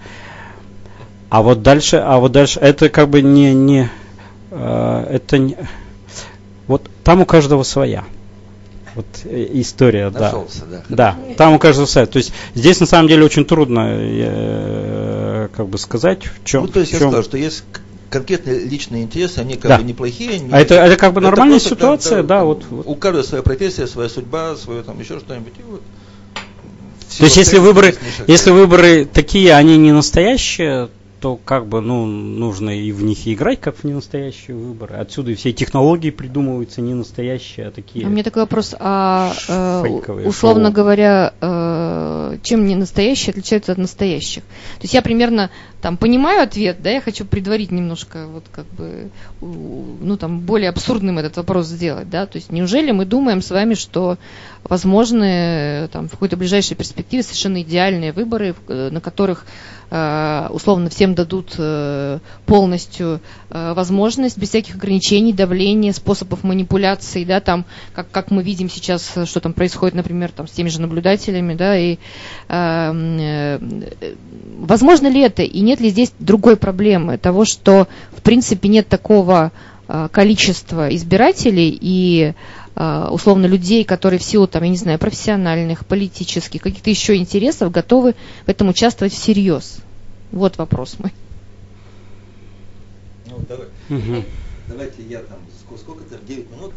А 1.29 1.41
вот 1.41 1.63
дальше, 1.63 1.97
а 1.97 2.19
вот 2.19 2.31
дальше, 2.31 2.59
это 2.59 2.89
как 2.89 3.09
бы 3.09 3.21
не, 3.21 3.53
не, 3.53 3.89
э, 4.51 5.07
это 5.09 5.37
не, 5.39 5.57
вот 6.67 6.89
там 7.03 7.21
у 7.21 7.25
каждого 7.25 7.63
своя. 7.63 8.03
Вот 8.97 9.05
э, 9.25 9.47
история, 9.53 10.09
да. 10.09 10.19
Нашелся, 10.19 10.63
да. 10.65 10.83
Да, 10.89 11.15
там 11.37 11.53
у 11.53 11.59
каждого 11.59 11.85
своя. 11.85 12.07
То 12.07 12.17
есть 12.17 12.33
здесь 12.55 12.79
на 12.79 12.87
самом 12.87 13.07
деле 13.07 13.23
очень 13.23 13.45
трудно, 13.45 13.87
э, 13.91 15.49
как 15.55 15.67
бы 15.67 15.77
сказать, 15.77 16.25
в 16.25 16.43
чем. 16.43 16.63
Ну, 16.63 16.67
то 16.67 16.79
есть 16.79 16.91
в 16.91 16.93
я 16.95 16.99
чем- 16.99 17.09
сказал, 17.09 17.23
что 17.23 17.37
есть 17.37 17.63
конкретные 18.09 18.59
личные 18.65 19.03
интересы, 19.03 19.37
они 19.39 19.53
как 19.55 19.69
Да. 19.69 19.77
бы 19.77 19.83
неплохие. 19.83 20.39
не- 20.39 20.51
А 20.51 20.59
это- 20.59 20.75
это 20.75 20.95
как 20.97 21.13
бы 21.13 21.21
нормальная 21.21 21.59
просто, 21.59 21.75
ситуация, 21.75 22.23
да, 22.23 22.43
вот- 22.43 22.63
вот. 22.71 22.87
У 22.87 22.95
каждого 22.95 23.23
своя 23.23 23.43
профессия, 23.43 23.85
своя 23.85 24.09
судьба, 24.09 24.55
свое 24.55 24.81
там 24.81 24.99
еще 24.99 25.19
что-нибудь. 25.19 25.53
и 25.59 25.63
вот 25.69 25.81
То 27.19 27.23
есть 27.23 27.37
если 27.37 27.57
выборы, 27.59 27.95
если 28.27 28.51
выборы 28.51 29.05
такие, 29.05 29.53
они 29.53 29.77
не 29.77 29.91
настоящие, 29.91 30.89
то 31.19 31.35
как 31.43 31.67
бы, 31.67 31.81
ну, 31.81 32.05
нужно 32.05 32.69
и 32.69 32.91
в 32.91 33.03
них 33.03 33.25
и 33.25 33.33
играть, 33.33 33.59
как 33.59 33.77
в 33.77 33.83
ненастоящие 33.83 34.55
выборы. 34.55 34.97
Отсюда 34.97 35.31
и 35.31 35.35
все 35.35 35.51
технологии 35.51 36.11
придумываются 36.11 36.81
не 36.81 36.93
настоящие, 36.93 37.67
а 37.67 37.71
такие. 37.71 38.05
А 38.05 38.07
у 38.07 38.11
меня 38.11 38.23
такой 38.23 38.43
вопрос, 38.43 38.75
а 38.79 39.33
э, 39.47 40.25
условно 40.25 40.65
шоу. 40.65 40.73
говоря, 40.73 41.33
э, 41.41 42.37
чем 42.43 42.65
не 42.65 42.75
настоящие 42.75 43.31
отличаются 43.31 43.71
от 43.71 43.77
настоящих? 43.77 44.43
То 44.43 44.83
есть 44.83 44.93
я 44.93 45.01
примерно 45.01 45.49
там 45.81 45.97
понимаю 45.97 46.43
ответ, 46.43 46.77
да, 46.81 46.91
я 46.91 47.01
хочу 47.01 47.25
предварить 47.25 47.71
немножко 47.71 48.27
вот 48.27 48.45
как 48.51 48.65
бы 48.65 49.09
ну 49.41 50.17
там 50.17 50.39
более 50.39 50.69
абсурдным 50.69 51.19
этот 51.19 51.37
вопрос 51.37 51.67
сделать, 51.67 52.09
да, 52.09 52.25
то 52.25 52.37
есть 52.37 52.51
неужели 52.51 52.91
мы 52.91 53.05
думаем 53.05 53.41
с 53.41 53.51
вами, 53.51 53.75
что 53.75 54.17
возможны 54.69 55.25
э, 55.25 55.87
там 55.91 56.07
в 56.07 56.11
какой-то 56.11 56.37
ближайшей 56.37 56.75
перспективе 56.75 57.23
совершенно 57.23 57.61
идеальные 57.61 58.11
выборы, 58.11 58.55
э, 58.67 58.89
на 58.91 58.99
которых 58.99 59.45
э, 59.89 60.47
условно 60.51 60.89
всем 60.89 61.15
дадут 61.15 61.55
полностью 62.45 63.21
возможность 63.49 64.37
без 64.37 64.49
всяких 64.49 64.75
ограничений, 64.75 65.31
давления, 65.31 65.93
способов 65.93 66.43
манипуляции, 66.43 67.23
да, 67.23 67.39
там, 67.39 67.65
как, 67.93 68.11
как 68.11 68.31
мы 68.31 68.43
видим 68.43 68.69
сейчас, 68.69 69.13
что 69.25 69.39
там 69.39 69.53
происходит, 69.53 69.95
например, 69.95 70.31
там, 70.31 70.47
с 70.47 70.51
теми 70.51 70.69
же 70.69 70.81
наблюдателями, 70.81 71.53
да, 71.53 71.77
и 71.77 71.93
э, 71.93 71.97
э, 72.49 73.59
возможно 74.59 75.07
ли 75.07 75.21
это, 75.21 75.43
и 75.43 75.59
нет 75.61 75.79
ли 75.79 75.89
здесь 75.89 76.11
другой 76.19 76.57
проблемы, 76.57 77.17
того, 77.17 77.45
что, 77.45 77.87
в 78.11 78.21
принципе, 78.21 78.67
нет 78.69 78.87
такого 78.87 79.51
количества 80.11 80.93
избирателей 80.93 81.77
и 81.79 82.33
условно 82.77 83.45
людей, 83.45 83.83
которые 83.83 84.19
в 84.19 84.23
силу 84.23 84.47
там, 84.47 84.63
я 84.63 84.69
не 84.69 84.77
знаю, 84.77 84.99
профессиональных, 84.99 85.85
политических, 85.85 86.61
каких-то 86.61 86.89
еще 86.89 87.15
интересов 87.15 87.71
готовы 87.71 88.15
в 88.45 88.49
этом 88.49 88.69
участвовать 88.69 89.13
всерьез. 89.13 89.77
Вот 90.31 90.57
вопрос 90.57 90.97
мой. 90.99 91.11
Ну, 93.25 93.39
давай. 93.47 93.67
Мгм. 93.89 94.23
Давайте 94.67 95.01
я 95.03 95.19
там, 95.19 95.37
ск- 95.47 95.79
сколько 95.79 96.03
это, 96.03 96.23
9 96.25 96.51
минут? 96.51 96.73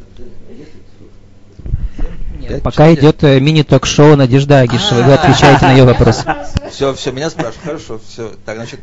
Нет, 2.38 2.62
Пока 2.62 2.92
идет 2.94 3.22
э, 3.24 3.40
мини-ток-шоу 3.40 4.16
Надежда 4.16 4.60
Агишева, 4.60 5.02
вы 5.02 5.12
отвечаете 5.14 5.66
на 5.66 5.72
ее 5.72 5.84
вопрос. 5.84 6.24
Все, 6.70 6.94
все, 6.94 7.10
меня 7.10 7.28
спрашивают. 7.28 7.64
Хорошо, 7.64 8.00
все. 8.06 8.32
Так, 8.46 8.56
значит, 8.56 8.80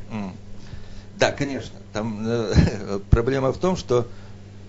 да, 1.18 1.32
конечно. 1.32 1.72
Там 1.94 2.22
э, 2.28 3.00
проблема 3.10 3.52
в 3.54 3.58
том, 3.58 3.78
что 3.78 4.08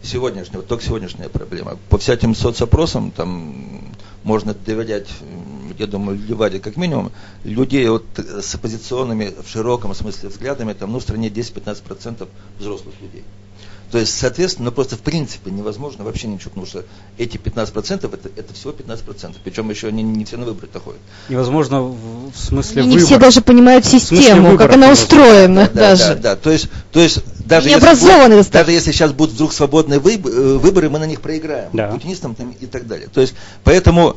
сегодняшняя, 0.02 0.58
вот 0.58 0.68
только 0.68 0.84
сегодняшняя 0.84 1.28
проблема. 1.28 1.78
По 1.88 1.98
всяким 1.98 2.34
соцопросам 2.34 3.10
там 3.10 3.94
можно 4.24 4.54
доверять, 4.54 5.08
я 5.78 5.86
думаю, 5.86 6.18
Леваде 6.18 6.60
как 6.60 6.76
минимум, 6.76 7.12
людей 7.44 7.88
вот 7.88 8.04
с 8.16 8.54
оппозиционными 8.54 9.32
в 9.42 9.48
широком 9.48 9.94
смысле 9.94 10.28
взглядами, 10.28 10.72
там, 10.72 10.92
ну, 10.92 10.98
в 10.98 11.02
стране 11.02 11.28
10-15% 11.28 12.28
взрослых 12.58 12.94
людей. 13.00 13.24
То 13.90 13.98
есть, 13.98 14.18
соответственно, 14.18 14.66
ну, 14.66 14.72
просто 14.72 14.96
в 14.96 15.00
принципе 15.00 15.50
невозможно 15.50 16.04
вообще 16.04 16.26
ничего, 16.26 16.50
потому 16.50 16.66
что 16.66 16.84
эти 17.16 17.38
15% 17.38 18.12
это, 18.14 18.28
это 18.36 18.52
всего 18.54 18.72
15%, 18.72 19.36
причем 19.42 19.70
еще 19.70 19.88
они 19.88 20.02
не 20.02 20.24
все 20.26 20.36
на 20.36 20.44
выборы-то 20.44 20.78
ходят. 20.78 21.00
Невозможно 21.30 21.82
в, 21.82 22.30
в 22.30 22.36
смысле 22.38 22.82
Они 22.82 22.90
не 22.92 22.98
все 22.98 23.14
выбора. 23.14 23.20
даже 23.20 23.40
понимают 23.40 23.86
систему, 23.86 24.42
как 24.58 24.70
выборов 24.70 24.74
она 24.74 24.92
устроена 24.92 25.70
Да, 25.72 25.80
даже. 25.80 26.04
да, 26.08 26.14
да. 26.16 26.36
То 26.36 26.50
есть, 26.50 26.68
то 26.92 27.00
есть 27.00 27.20
даже, 27.46 27.70
если 27.70 27.80
будет- 27.88 28.50
даже 28.50 28.72
если 28.72 28.92
сейчас 28.92 29.12
будут 29.12 29.34
вдруг 29.34 29.52
свободные 29.54 29.98
э, 29.98 30.56
выборы, 30.58 30.90
мы 30.90 30.98
на 30.98 31.06
них 31.06 31.22
проиграем. 31.22 31.70
Да. 31.72 31.88
Путинистам 31.88 32.34
там 32.34 32.50
и 32.50 32.66
так 32.66 32.86
далее. 32.86 33.08
То 33.12 33.22
есть, 33.22 33.34
поэтому 33.64 34.16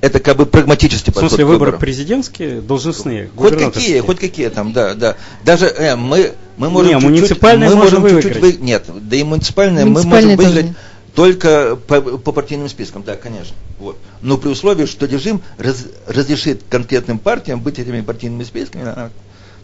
это 0.00 0.20
как 0.20 0.36
бы 0.36 0.46
прагматический 0.46 1.10
В 1.12 1.14
подход 1.14 1.30
смысле 1.30 1.44
к 1.44 1.48
выборы 1.48 1.72
президентские, 1.78 2.60
должностные, 2.60 3.30
Хоть 3.36 3.58
какие, 3.58 4.00
хоть 4.00 4.18
какие 4.18 4.48
там, 4.48 4.72
да, 4.72 4.94
да. 4.94 5.16
Даже 5.44 5.66
э, 5.66 5.96
мы, 5.96 6.32
мы 6.56 6.70
можем 6.70 6.86
Не, 6.88 6.94
чуть-чуть- 6.94 7.10
муниципальные 7.10 7.70
мы 7.70 7.76
можем 7.76 8.02
чуть-чуть 8.08 8.36
выиграть. 8.36 8.58
вы- 8.58 8.64
Нет, 8.64 8.84
да 9.08 9.16
и 9.16 9.22
муниципальные, 9.22 9.84
мы 9.84 9.90
Муниципальные 9.92 10.36
можем 10.36 10.38
тоже 10.38 10.48
выиграть 10.62 10.66
нет. 10.76 11.14
только 11.14 11.76
по, 11.76 12.00
по 12.00 12.32
партийным 12.32 12.68
спискам, 12.68 13.02
да, 13.02 13.16
конечно. 13.16 13.54
Вот. 13.78 13.98
Но 14.22 14.38
при 14.38 14.48
условии, 14.48 14.86
что 14.86 15.06
режим 15.06 15.42
раз- 15.58 15.86
разрешит 16.06 16.62
конкретным 16.68 17.18
партиям 17.18 17.60
быть 17.60 17.78
этими 17.78 18.00
партийными 18.00 18.44
списками, 18.44 19.10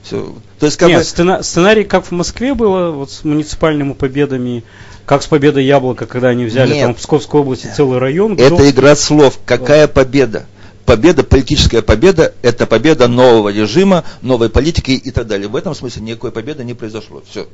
все. 0.02 0.34
То 0.60 0.66
есть 0.66 0.76
как 0.78 0.88
Нет, 0.88 0.98
бы, 0.98 1.04
сцена- 1.04 1.42
сценарий, 1.42 1.84
как 1.84 2.04
в 2.04 2.10
Москве 2.12 2.54
было, 2.54 2.90
вот 2.90 3.10
с 3.10 3.24
муниципальными 3.24 3.92
победами, 3.94 4.64
как 5.06 5.22
с 5.22 5.26
победой 5.26 5.64
Яблока, 5.64 6.06
когда 6.06 6.28
они 6.28 6.44
взяли 6.44 6.74
Нет. 6.74 6.82
там 6.82 6.94
в 6.94 6.98
Псковской 6.98 7.40
области 7.40 7.68
целый 7.74 7.98
район. 7.98 8.34
Это 8.34 8.56
где- 8.56 8.70
игра 8.70 8.94
слов. 8.96 9.38
Какая 9.46 9.86
победа? 9.86 10.46
Победа, 10.84 11.24
политическая 11.24 11.82
победа, 11.82 12.34
это 12.42 12.66
победа 12.66 13.08
нового 13.08 13.48
режима, 13.48 14.04
новой 14.22 14.50
политики 14.50 14.90
и 14.92 15.10
так 15.10 15.26
далее. 15.26 15.48
В 15.48 15.56
этом 15.56 15.74
смысле 15.74 16.02
никакой 16.02 16.30
победы 16.32 16.62
не 16.64 16.74
произошло. 16.74 17.22
Все. 17.28 17.46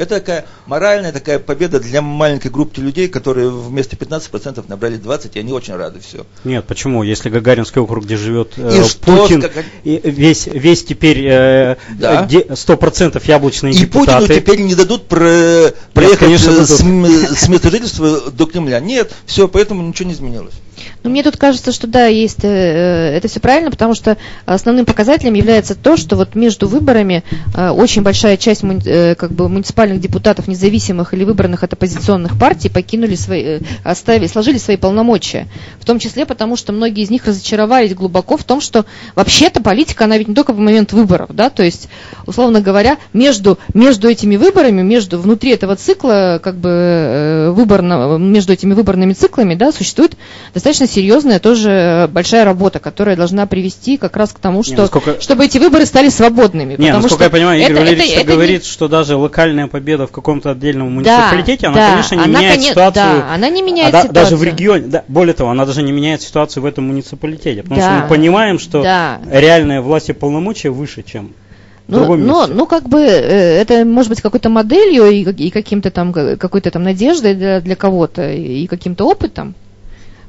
Это 0.00 0.18
такая 0.18 0.46
моральная 0.66 1.12
такая 1.12 1.38
победа 1.38 1.78
для 1.78 2.00
маленькой 2.00 2.50
группы 2.50 2.80
людей, 2.80 3.06
которые 3.06 3.50
вместо 3.50 3.96
15% 3.96 4.64
набрали 4.66 4.96
20, 4.96 5.36
и 5.36 5.40
они 5.40 5.52
очень 5.52 5.74
рады. 5.76 6.00
Все. 6.00 6.24
Нет, 6.44 6.64
почему? 6.66 7.02
Если 7.02 7.28
Гагаринский 7.28 7.80
округ, 7.82 8.04
где 8.04 8.16
живет 8.16 8.54
э, 8.56 8.78
И 8.80 8.84
что 8.88 8.98
Путин, 9.16 9.42
сказать? 9.42 9.66
и 9.84 10.00
весь, 10.02 10.46
весь 10.46 10.84
теперь 10.84 11.18
э, 11.26 11.76
Да. 11.98 12.24
э, 12.24 12.28
де- 12.28 12.46
100% 12.48 13.22
яблочные 13.26 13.74
И 13.74 13.76
депутаты. 13.76 14.22
Путину 14.26 14.40
теперь 14.40 14.60
не 14.62 14.74
дадут 14.74 15.06
про- 15.06 15.74
проехать 15.92 16.18
конечно, 16.18 16.50
э, 16.50 16.54
дадут. 16.54 16.68
с, 16.70 17.40
с 17.44 17.48
места 17.48 17.70
жительства 17.70 18.30
до 18.30 18.46
Кремля. 18.46 18.80
Нет, 18.80 19.12
все, 19.26 19.48
поэтому 19.48 19.82
ничего 19.82 20.08
не 20.08 20.14
изменилось. 20.14 20.54
Но 21.02 21.10
мне 21.10 21.22
тут 21.22 21.36
кажется, 21.36 21.72
что 21.72 21.86
да, 21.86 22.06
есть, 22.06 22.44
э, 22.44 23.14
это 23.16 23.28
все 23.28 23.40
правильно, 23.40 23.70
потому 23.70 23.94
что 23.94 24.16
основным 24.46 24.86
показателем 24.86 25.34
является 25.34 25.74
то, 25.74 25.96
что 25.96 26.16
вот 26.16 26.34
между 26.34 26.68
выборами 26.68 27.22
э, 27.54 27.70
очень 27.70 28.02
большая 28.02 28.36
часть 28.36 28.62
муни- 28.62 28.82
э, 28.86 29.14
как 29.14 29.32
бы 29.32 29.48
муниципальных 29.48 30.00
депутатов, 30.00 30.48
независимых 30.48 31.14
или 31.14 31.24
выбранных 31.24 31.62
от 31.62 31.72
оппозиционных 31.72 32.38
партий, 32.38 32.68
покинули 32.68 33.14
свои, 33.14 33.42
э, 33.42 33.60
оставили, 33.84 34.26
сложили 34.26 34.58
свои 34.58 34.76
полномочия. 34.76 35.46
В 35.78 35.84
том 35.84 35.98
числе 35.98 36.26
потому, 36.26 36.56
что 36.56 36.72
многие 36.72 37.04
из 37.04 37.10
них 37.10 37.26
разочаровались 37.26 37.94
глубоко 37.94 38.36
в 38.36 38.44
том, 38.44 38.60
что 38.60 38.84
вообще-то 39.14 39.62
политика, 39.62 40.04
она 40.04 40.18
ведь 40.18 40.28
не 40.28 40.34
только 40.34 40.52
в 40.52 40.58
момент 40.58 40.92
выборов, 40.92 41.30
да, 41.32 41.50
то 41.50 41.62
есть, 41.62 41.88
условно 42.26 42.60
говоря, 42.60 42.98
между, 43.12 43.58
между 43.74 44.08
этими 44.08 44.36
выборами, 44.36 44.82
между, 44.82 45.18
внутри 45.18 45.52
этого 45.52 45.76
цикла, 45.76 46.40
как 46.42 46.56
бы, 46.56 46.68
э, 46.70 47.50
выборно, 47.50 48.18
между 48.18 48.52
этими 48.52 48.74
выборными 48.74 49.12
циклами, 49.12 49.54
да, 49.54 49.72
существует 49.72 50.16
достаточно 50.54 50.69
серьезная 50.72 51.38
тоже 51.38 51.70
э, 51.70 52.06
большая 52.08 52.44
работа, 52.44 52.78
которая 52.78 53.16
должна 53.16 53.46
привести 53.46 53.96
как 53.96 54.16
раз 54.16 54.30
к 54.32 54.38
тому, 54.38 54.62
что, 54.62 54.76
насколько- 54.82 55.20
чтобы 55.20 55.44
эти 55.44 55.58
выборы 55.58 55.86
стали 55.86 56.08
свободными. 56.08 56.70
Не, 56.72 56.76
потому 56.76 57.02
насколько 57.02 57.24
я 57.24 57.30
понимаю, 57.30 57.60
Игорь 57.60 57.72
это- 57.72 57.80
Валерьевич 57.80 58.10
это- 58.12 58.20
это 58.20 58.28
не- 58.30 58.34
говорит, 58.34 58.64
что 58.64 58.88
даже 58.88 59.16
локальная 59.16 59.66
победа 59.66 60.06
в 60.06 60.10
каком-то 60.12 60.50
отдельном 60.52 60.88
Да, 61.02 61.18
муниципалитете, 61.18 61.66
она, 61.68 61.76
да, 61.76 61.90
конечно, 61.90 62.14
не 62.16 62.20
она, 62.24 62.38
меняет 62.38 62.58
коне- 62.60 62.68
ситуацию. 62.70 62.92
да, 63.04 63.34
она 63.34 63.48
не 63.50 63.62
меняет 63.62 63.94
а 63.94 64.02
да- 64.04 64.08
даже 64.08 64.36
в 64.36 64.40
ситуацию. 64.40 64.52
регионе, 64.52 64.86
да, 64.88 65.04
более 65.08 65.34
того, 65.34 65.50
она 65.50 65.66
даже 65.66 65.82
не 65.82 65.92
меняет 65.92 66.22
ситуацию 66.22 66.62
в 66.62 66.66
этом 66.66 66.86
муниципалитете. 66.88 67.62
Потому 67.62 67.80
Да. 67.80 67.86
что 67.96 68.02
мы 68.02 68.08
понимаем, 68.08 68.58
что 68.58 68.82
Да. 68.82 69.20
реальная 69.30 69.80
власть 69.80 70.08
и 70.08 70.12
полномочия 70.12 70.70
выше, 70.70 71.02
чем 71.02 71.32
Ну, 71.88 71.98
другом 71.98 72.24
ну, 72.24 72.46
ну, 72.46 72.66
как 72.66 72.88
бы 72.88 73.00
э, 73.00 73.60
это 73.60 73.84
может 73.84 74.10
быть 74.10 74.20
какой-то 74.20 74.48
моделью 74.48 75.06
и, 75.06 75.22
и 75.24 75.50
каким-то 75.50 75.90
там 75.90 76.12
ка- 76.12 76.36
какой-то 76.36 76.70
там 76.70 76.84
надеждой 76.84 77.34
для, 77.34 77.60
для 77.60 77.74
кого-то 77.74 78.30
и 78.30 78.66
каким-то 78.68 79.06
опытом. 79.08 79.54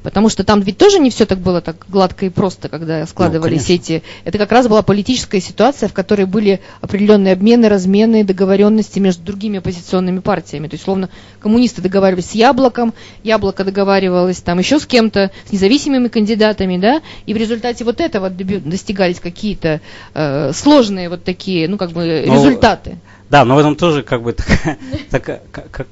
Потому 0.03 0.29
что 0.29 0.43
там 0.43 0.61
ведь 0.61 0.77
тоже 0.77 0.99
не 0.99 1.09
все 1.09 1.25
так 1.25 1.39
было 1.39 1.61
так 1.61 1.85
гладко 1.87 2.25
и 2.25 2.29
просто, 2.29 2.69
когда 2.69 3.05
складывались 3.05 3.69
ну, 3.69 3.75
эти... 3.75 4.03
Это 4.25 4.37
как 4.37 4.51
раз 4.51 4.67
была 4.67 4.81
политическая 4.81 5.39
ситуация, 5.39 5.89
в 5.89 5.93
которой 5.93 6.25
были 6.25 6.59
определенные 6.81 7.33
обмены, 7.33 7.69
размены, 7.69 8.23
договоренности 8.23 8.99
между 8.99 9.23
другими 9.23 9.59
оппозиционными 9.59 10.19
партиями. 10.19 10.67
То 10.67 10.73
есть, 10.73 10.85
словно 10.85 11.09
коммунисты 11.39 11.81
договаривались 11.81 12.31
с 12.31 12.35
Яблоком, 12.35 12.93
Яблоко 13.23 13.63
договаривалось 13.63 14.41
там 14.41 14.57
еще 14.59 14.79
с 14.79 14.85
кем-то, 14.85 15.31
с 15.45 15.51
независимыми 15.51 16.07
кандидатами, 16.07 16.77
да, 16.77 17.01
и 17.27 17.33
в 17.33 17.37
результате 17.37 17.83
вот 17.83 18.01
этого 18.01 18.29
достигались 18.29 19.19
какие-то 19.19 19.81
э, 20.13 20.51
сложные 20.53 21.09
вот 21.09 21.23
такие, 21.23 21.67
ну, 21.67 21.77
как 21.77 21.91
бы, 21.91 22.23
ну, 22.25 22.33
результаты. 22.33 22.97
Да, 23.31 23.45
но 23.45 23.55
в 23.55 23.59
этом 23.59 23.77
тоже 23.77 24.03
как 24.03 24.23
бы 24.23 24.33
такая, 24.33 24.77
такая 25.09 25.41
как, 25.53 25.71
как, 25.71 25.87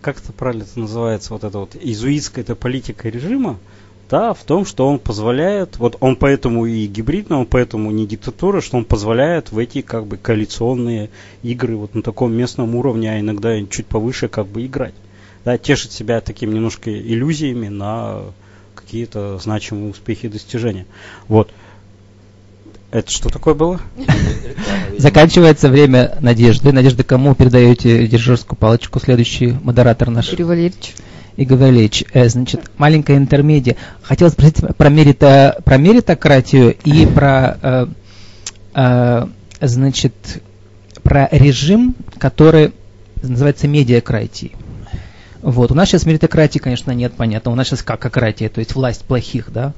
как, 0.00 0.18
это, 0.18 0.32
правильно 0.32 0.62
это 0.62 0.78
называется, 0.78 1.32
вот 1.32 1.42
эта 1.42 1.58
вот 1.58 1.74
изуитская 1.74 2.44
это 2.44 2.54
политика 2.54 3.08
режима, 3.08 3.58
да, 4.08 4.34
в 4.34 4.44
том, 4.44 4.64
что 4.64 4.86
он 4.86 5.00
позволяет, 5.00 5.78
вот 5.78 5.96
он 5.98 6.14
поэтому 6.14 6.66
и 6.66 6.86
гибридный, 6.86 7.38
он 7.38 7.46
поэтому 7.46 7.90
не 7.90 8.06
диктатура, 8.06 8.60
что 8.60 8.76
он 8.76 8.84
позволяет 8.84 9.50
в 9.50 9.58
эти 9.58 9.80
как 9.82 10.06
бы 10.06 10.16
коалиционные 10.16 11.10
игры 11.42 11.74
вот 11.76 11.96
на 11.96 12.02
таком 12.02 12.32
местном 12.32 12.76
уровне, 12.76 13.10
а 13.10 13.18
иногда 13.18 13.60
чуть 13.66 13.86
повыше 13.86 14.28
как 14.28 14.46
бы 14.46 14.64
играть. 14.64 14.94
Да, 15.44 15.58
тешит 15.58 15.90
себя 15.90 16.20
такими 16.20 16.54
немножко 16.54 16.96
иллюзиями 16.96 17.66
на 17.66 18.26
какие-то 18.76 19.38
значимые 19.38 19.90
успехи 19.90 20.26
и 20.26 20.28
достижения. 20.28 20.86
Вот. 21.26 21.50
Это 22.90 23.08
что 23.10 23.28
такое 23.28 23.54
было? 23.54 23.80
Заканчивается 24.98 25.68
время 25.68 26.16
Надежды. 26.20 26.72
Надежда, 26.72 27.04
кому 27.04 27.34
передаете 27.36 28.06
дирижерскую 28.06 28.58
палочку? 28.58 28.98
Следующий 28.98 29.54
модератор 29.62 30.10
наш. 30.10 30.32
Игорь 30.32 30.46
Валерьевич. 30.46 30.94
Игорь 31.36 31.58
Валерьевич, 31.58 32.04
э, 32.12 32.28
значит, 32.28 32.70
маленькая 32.76 33.16
интермедия. 33.16 33.76
Хотел 34.02 34.28
спросить 34.28 34.56
про, 34.76 34.88
мерито, 34.88 35.60
про 35.64 35.76
меритократию 35.76 36.76
и 36.84 37.06
про, 37.06 37.56
э, 37.62 37.86
э, 38.74 39.26
значит, 39.60 40.42
про 41.04 41.28
режим, 41.30 41.94
который 42.18 42.72
называется 43.22 43.68
медиакратией. 43.68 44.52
Вот. 45.42 45.70
У 45.70 45.74
нас 45.74 45.88
сейчас 45.88 46.04
меритократии, 46.04 46.58
конечно, 46.58 46.90
нет, 46.90 47.12
понятно. 47.16 47.50
У 47.50 47.54
нас 47.54 47.68
сейчас 47.68 47.82
как 47.82 48.04
акратия, 48.04 48.48
то 48.48 48.58
есть 48.58 48.74
власть 48.74 49.04
плохих, 49.04 49.50
да. 49.52 49.72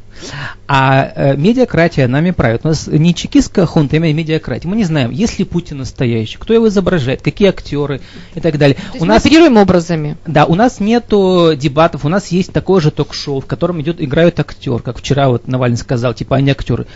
А 0.67 1.13
э, 1.15 1.37
медиакратия 1.37 2.09
нами 2.09 2.33
правит. 2.33 2.63
У 2.65 2.69
нас 2.69 2.87
не 2.87 3.15
чекистская 3.15 3.67
хунта, 3.67 3.97
а 3.97 4.01
медиакратия. 4.01 4.69
Мы 4.69 4.77
не 4.77 4.85
знаем, 4.85 5.11
есть 5.11 5.39
ли 5.39 5.45
Путин 5.45 5.79
настоящий, 5.79 6.39
кто 6.39 6.53
его 6.53 6.69
изображает, 6.69 7.23
какие 7.23 7.49
актеры 7.49 8.01
и 8.35 8.41
так 8.41 8.59
далее. 8.59 8.77
То 8.93 8.99
у 9.03 9.05
нас 9.05 9.25
оперируем 9.25 9.57
образами. 9.57 10.17
Да, 10.27 10.47
у 10.47 10.55
нас 10.55 10.81
нету 10.81 11.53
дебатов, 11.57 12.05
у 12.05 12.09
нас 12.09 12.29
есть 12.29 12.53
такое 12.53 12.81
же 12.81 12.91
ток-шоу, 12.91 13.41
в 13.41 13.47
котором 13.47 13.81
идет, 13.81 14.01
играют 14.01 14.41
актер, 14.41 14.81
как 14.81 14.99
вчера 14.99 15.29
вот 15.29 15.47
Навальный 15.47 15.79
сказал, 15.79 16.15
типа 16.15 16.37
они 16.37 16.51
актеры. 16.51 16.87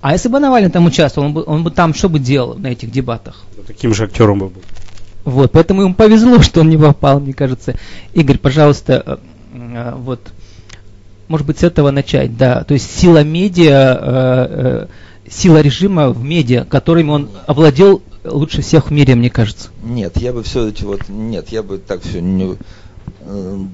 А 0.00 0.12
если 0.12 0.28
бы 0.28 0.38
Навальный 0.38 0.70
там 0.70 0.84
участвовал, 0.86 1.28
он 1.28 1.34
бы, 1.34 1.44
он 1.46 1.64
бы 1.64 1.70
там 1.70 1.94
что 1.94 2.08
бы 2.08 2.18
делал 2.18 2.54
на 2.58 2.68
этих 2.68 2.90
дебатах? 2.90 3.42
Таким 3.66 3.94
же 3.94 4.04
актером 4.04 4.38
бы 4.38 4.48
был. 4.48 4.62
Вот, 5.24 5.52
поэтому 5.52 5.82
ему 5.82 5.94
повезло, 5.94 6.42
что 6.42 6.60
он 6.60 6.68
не 6.68 6.76
попал, 6.76 7.20
мне 7.20 7.32
кажется. 7.32 7.76
Игорь, 8.12 8.38
пожалуйста, 8.38 9.02
э, 9.06 9.16
э, 9.54 9.94
вот, 9.96 10.20
может 11.28 11.46
быть, 11.46 11.58
с 11.58 11.62
этого 11.62 11.90
начать, 11.90 12.36
да. 12.36 12.64
То 12.64 12.74
есть 12.74 12.90
сила 12.94 13.24
медиа, 13.24 13.98
э, 14.00 14.86
сила 15.28 15.62
режима 15.62 16.10
в 16.10 16.22
медиа, 16.22 16.64
которыми 16.64 17.10
он 17.10 17.30
овладел 17.46 18.02
лучше 18.24 18.60
всех 18.60 18.88
в 18.88 18.90
мире, 18.90 19.14
мне 19.14 19.30
кажется. 19.30 19.70
Нет, 19.82 20.18
я 20.18 20.32
бы 20.32 20.42
все-таки 20.42 20.84
вот, 20.84 21.08
нет, 21.08 21.48
я 21.48 21.62
бы 21.62 21.78
так 21.78 22.02
все 22.02 22.20
не, 22.20 22.56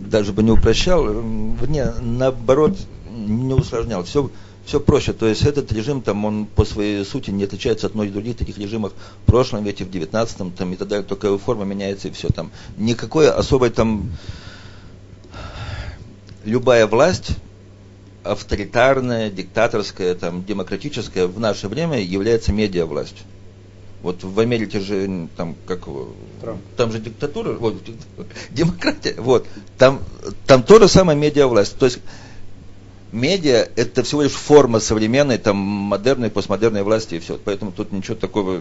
даже 0.09 0.33
бы 0.33 0.45
не 0.45 0.53
упрощал, 0.53 1.05
не, 1.69 1.85
наоборот, 2.01 2.77
не 3.11 3.55
усложнял. 3.55 4.05
Все, 4.05 4.31
все 4.71 4.79
проще. 4.79 5.13
То 5.13 5.27
есть 5.27 5.43
этот 5.43 5.73
режим, 5.73 6.01
там, 6.01 6.25
он 6.25 6.47
по 6.47 6.65
своей 6.65 7.05
сути 7.05 7.33
не 7.33 7.43
отличается 7.43 7.89
от 7.89 7.97
многих 7.97 8.13
других 8.13 8.37
таких 8.37 8.57
режимов 8.57 8.93
в 9.25 9.27
прошлом 9.27 9.65
веке, 9.65 9.85
в 9.85 9.91
19 9.91 10.55
там, 10.55 10.73
и 10.73 10.77
так 10.77 10.87
далее. 10.87 11.05
Только 11.05 11.37
форма 11.39 11.65
меняется 11.65 12.07
и 12.07 12.13
все 12.13 12.29
там. 12.29 12.53
Никакой 12.79 13.29
особой 13.29 13.71
там... 13.71 14.13
Любая 16.45 16.87
власть, 16.87 17.33
авторитарная, 18.23 19.29
диктаторская, 19.29 20.15
там, 20.15 20.45
демократическая 20.45 21.27
в 21.27 21.41
наше 21.41 21.67
время 21.67 22.01
является 22.01 22.53
медиа-властью. 22.53 23.27
Вот 24.03 24.23
в 24.23 24.39
Америке 24.39 24.79
же 24.79 25.29
там 25.37 25.57
как 25.67 25.81
Трамп. 26.41 26.61
там 26.77 26.93
же 26.93 27.01
диктатура, 27.01 27.55
вот, 27.55 27.75
демократия, 28.51 29.17
вот 29.19 29.47
там 29.77 30.01
там 30.47 30.63
то 30.63 30.79
же 30.79 30.87
самое 30.87 31.19
медиа-власть. 31.19 31.77
То 31.77 31.87
есть 31.87 31.99
медиа– 33.13 33.69
это 33.77 34.03
всего 34.03 34.23
лишь 34.23 34.33
форма 34.33 34.81
современной, 34.81 35.39
там, 35.39 35.57
модерной, 35.57 36.31
постмодерной 36.31 36.83
власти 36.83 37.17
и 37.17 37.19
все. 37.19 37.39
Поэтому 37.45 37.73
тут 37.73 37.93
ничего 37.93 38.15
такого... 38.15 38.61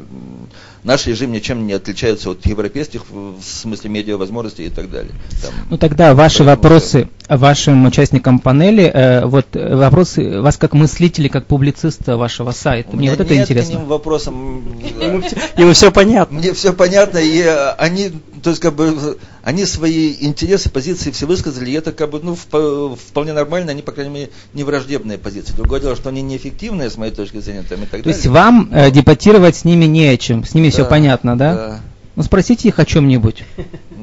Наш 0.83 1.07
режим 1.07 1.31
ничем 1.31 1.67
не 1.67 1.73
отличается 1.73 2.31
от 2.31 2.45
европейских 2.45 3.03
в 3.09 3.41
смысле 3.41 3.89
медиа 3.89 4.17
возможностей 4.17 4.65
и 4.65 4.69
так 4.69 4.89
далее. 4.89 5.11
Там, 5.41 5.53
ну 5.69 5.77
тогда 5.77 6.13
ваши 6.13 6.43
вопросы 6.43 7.09
да. 7.27 7.37
вашим 7.37 7.85
участникам 7.85 8.39
панели, 8.39 8.83
э, 8.83 9.25
вот 9.25 9.47
э, 9.53 9.75
вопросы 9.75 10.41
вас 10.41 10.57
как 10.57 10.73
мыслителя, 10.73 11.29
как 11.29 11.45
публициста 11.45 12.17
вашего 12.17 12.51
сайта. 12.51 12.95
Мне 12.95 13.11
вот 13.11 13.19
это 13.19 13.33
нет 13.33 13.43
интересно. 13.43 13.75
К 13.75 13.77
ним 13.79 13.87
вопросам... 13.87 14.63
Ему 15.57 15.73
все 15.73 15.91
понятно. 15.91 16.39
Мне 16.39 16.53
все 16.53 16.73
понятно, 16.73 17.17
и 17.17 17.41
они, 17.77 18.11
то 18.43 18.49
есть 18.49 18.61
как 18.61 18.75
бы, 18.75 19.17
они 19.43 19.65
свои 19.65 20.15
интересы, 20.19 20.69
позиции 20.69 21.11
все 21.11 21.25
высказали, 21.25 21.71
и 21.71 21.73
это 21.73 21.91
как 21.91 22.09
бы, 22.09 22.19
ну, 22.21 22.35
вполне 22.35 23.33
нормально, 23.33 23.71
они, 23.71 23.81
по 23.81 23.91
крайней 23.91 24.13
мере, 24.13 24.29
не 24.53 24.63
враждебные 24.63 25.17
позиции. 25.17 25.53
Другое 25.53 25.79
дело, 25.79 25.95
что 25.95 26.09
они 26.09 26.21
неэффективные, 26.21 26.89
с 26.89 26.97
моей 26.97 27.11
точки 27.11 27.39
зрения, 27.39 27.63
там, 27.63 27.79
и 27.79 27.81
так 27.81 27.91
То 27.91 27.97
далее. 27.97 28.03
То 28.03 28.09
есть 28.09 28.27
вам 28.27 28.69
э, 28.71 28.91
дебатировать 28.91 29.55
с 29.55 29.65
ними 29.65 29.85
не 29.85 30.07
о 30.07 30.17
чем, 30.17 30.43
с 30.43 30.53
ними 30.53 30.67
да, 30.67 30.71
все 30.71 30.85
понятно, 30.85 31.37
да? 31.37 31.53
Да. 31.55 31.79
Ну, 32.15 32.23
спросите 32.23 32.67
их 32.67 32.79
о 32.79 32.85
чем-нибудь. 32.85 33.43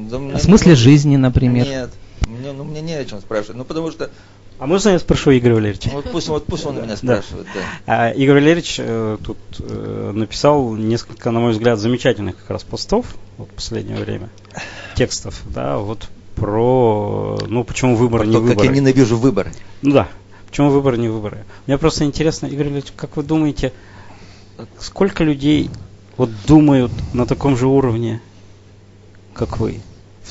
Да, 0.09 0.17
о 0.17 0.39
смысле 0.39 0.71
не, 0.71 0.75
жизни, 0.77 1.17
например. 1.17 1.67
Нет, 1.67 1.89
мне, 2.27 2.53
ну, 2.53 2.63
мне 2.63 2.81
не 2.81 2.93
о 2.93 3.03
чем 3.03 3.19
спрашивать. 3.19 3.57
Ну, 3.57 3.65
потому 3.65 3.91
что 3.91 4.09
а 4.59 4.65
можно 4.65 4.89
я 4.89 4.99
спрошу 4.99 5.37
Игоря 5.37 5.53
Валерьевича? 5.53 5.91
Вот 5.93 6.11
пусть, 6.11 6.29
вот 6.29 6.45
пусть 6.47 6.65
он 6.65 6.81
меня 6.81 6.97
спрашивает, 6.97 7.45
да. 7.53 7.59
да. 7.85 8.07
А, 8.07 8.09
Игорь 8.09 8.35
Валерьевич 8.35 8.77
э, 8.79 9.17
тут 9.23 9.37
э, 9.59 10.11
написал 10.15 10.73
несколько, 10.75 11.29
на 11.29 11.39
мой 11.39 11.51
взгляд, 11.51 11.77
замечательных 11.77 12.37
как 12.37 12.49
раз 12.49 12.63
постов 12.63 13.05
вот, 13.37 13.49
в 13.49 13.53
последнее 13.53 13.99
время, 13.99 14.29
текстов, 14.95 15.39
да, 15.45 15.77
вот 15.77 16.07
про, 16.35 17.37
ну, 17.47 17.63
почему 17.63 17.95
выборы 17.95 18.23
про 18.23 18.27
не 18.27 18.33
то, 18.33 18.39
выборы. 18.39 18.57
как 18.57 18.65
я 18.65 18.71
ненавижу 18.71 19.17
выборы. 19.17 19.51
Ну 19.83 19.91
да, 19.91 20.07
почему 20.47 20.69
выборы 20.69 20.97
не 20.97 21.09
выборы. 21.09 21.45
Мне 21.65 21.77
просто 21.77 22.05
интересно, 22.05 22.47
Игорь 22.47 22.67
Валерьевич, 22.67 22.93
как 22.95 23.17
вы 23.17 23.23
думаете, 23.23 23.73
сколько 24.79 25.23
людей 25.23 25.69
вот 26.15 26.29
думают 26.47 26.91
на 27.13 27.25
таком 27.25 27.55
же 27.57 27.67
уровне, 27.67 28.21
как 29.33 29.59
вы? 29.59 29.81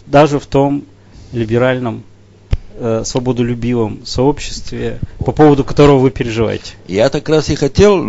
Даже 0.06 0.38
в 0.38 0.46
том 0.46 0.84
либеральном 1.32 2.02
э, 2.78 3.02
свободолюбивом 3.04 4.04
сообществе, 4.06 5.00
по 5.18 5.32
поводу 5.32 5.64
которого 5.64 5.98
вы 5.98 6.10
переживаете? 6.10 6.74
Я 6.86 7.08
так 7.08 7.28
раз 7.28 7.48
и 7.48 7.54
хотел 7.54 8.02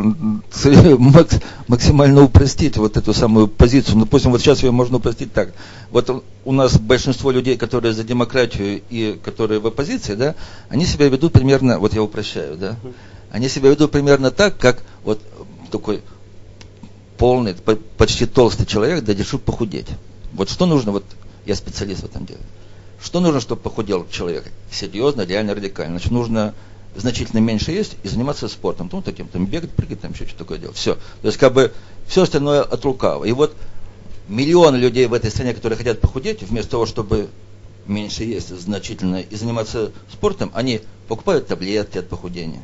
максимально 1.67 2.23
упростить 2.23 2.77
вот 2.77 2.97
эту 2.97 3.13
самую 3.13 3.47
позицию. 3.47 3.95
Ну, 3.97 4.05
допустим, 4.05 4.31
вот 4.31 4.41
сейчас 4.41 4.63
ее 4.63 4.71
можно 4.71 4.97
упростить 4.97 5.33
так. 5.33 5.53
Вот 5.91 6.23
у 6.45 6.51
нас 6.51 6.79
большинство 6.79 7.31
людей, 7.31 7.57
которые 7.57 7.93
за 7.93 8.03
демократию 8.03 8.81
и 8.89 9.19
которые 9.23 9.59
в 9.59 9.67
оппозиции, 9.67 10.15
да, 10.15 10.35
они 10.69 10.85
себя 10.85 11.07
ведут 11.07 11.33
примерно, 11.33 11.79
вот 11.79 11.93
я 11.93 12.03
упрощаю, 12.03 12.57
да, 12.57 12.75
они 13.31 13.49
себя 13.49 13.69
ведут 13.69 13.91
примерно 13.91 14.31
так, 14.31 14.57
как 14.57 14.83
вот 15.03 15.21
такой 15.71 16.01
полный, 17.17 17.55
почти 17.97 18.25
толстый 18.25 18.65
человек, 18.65 19.03
да, 19.03 19.13
решил 19.13 19.39
похудеть. 19.39 19.87
Вот 20.33 20.49
что 20.49 20.65
нужно, 20.65 20.91
вот 20.91 21.03
я 21.45 21.55
специалист 21.55 22.01
в 22.01 22.05
этом 22.05 22.25
деле. 22.25 22.39
Что 23.01 23.19
нужно, 23.19 23.39
чтобы 23.39 23.61
похудел 23.61 24.07
человек? 24.09 24.51
Серьезно, 24.71 25.21
реально, 25.21 25.55
радикально. 25.55 25.97
Значит, 25.97 26.11
нужно 26.11 26.53
значительно 26.95 27.39
меньше 27.39 27.71
есть 27.71 27.95
и 28.03 28.07
заниматься 28.07 28.47
спортом. 28.47 28.89
Ну, 28.91 29.01
таким, 29.01 29.27
там, 29.27 29.45
бегать, 29.45 29.71
прыгать, 29.71 30.01
там, 30.01 30.13
еще 30.13 30.25
что-то 30.25 30.39
такое 30.39 30.57
делать. 30.57 30.77
Все. 30.77 30.95
То 30.95 31.27
есть, 31.27 31.37
как 31.37 31.53
бы, 31.53 31.71
все 32.07 32.23
остальное 32.23 32.61
от 32.61 32.83
лукава. 32.85 33.25
И 33.25 33.31
вот 33.31 33.55
миллионы 34.27 34.77
людей 34.77 35.05
в 35.05 35.13
этой 35.13 35.29
стране, 35.29 35.53
которые 35.53 35.77
хотят 35.77 36.01
похудеть, 36.01 36.41
вместо 36.41 36.71
того, 36.71 36.85
чтобы 36.85 37.29
меньше 37.85 38.23
есть 38.23 38.49
значительно 38.49 39.17
и 39.21 39.35
заниматься 39.35 39.91
спортом, 40.11 40.51
они 40.53 40.81
покупают 41.07 41.47
таблетки 41.47 41.99
от 41.99 42.09
похудения. 42.09 42.61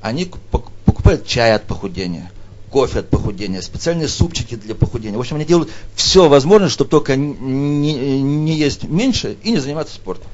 Они 0.00 0.30
покупают 0.50 1.26
чай 1.26 1.54
от 1.54 1.64
похудения 1.64 2.30
кофе 2.70 3.00
от 3.00 3.10
похудения, 3.10 3.60
специальные 3.60 4.08
супчики 4.08 4.54
для 4.56 4.74
похудения. 4.74 5.16
В 5.16 5.20
общем, 5.20 5.36
они 5.36 5.44
делают 5.44 5.70
все 5.94 6.28
возможное, 6.28 6.68
чтобы 6.68 6.90
только 6.90 7.16
не, 7.16 8.20
не 8.20 8.54
есть 8.56 8.84
меньше 8.84 9.36
и 9.42 9.50
не 9.50 9.58
заниматься 9.58 9.94
спортом. 9.94 10.28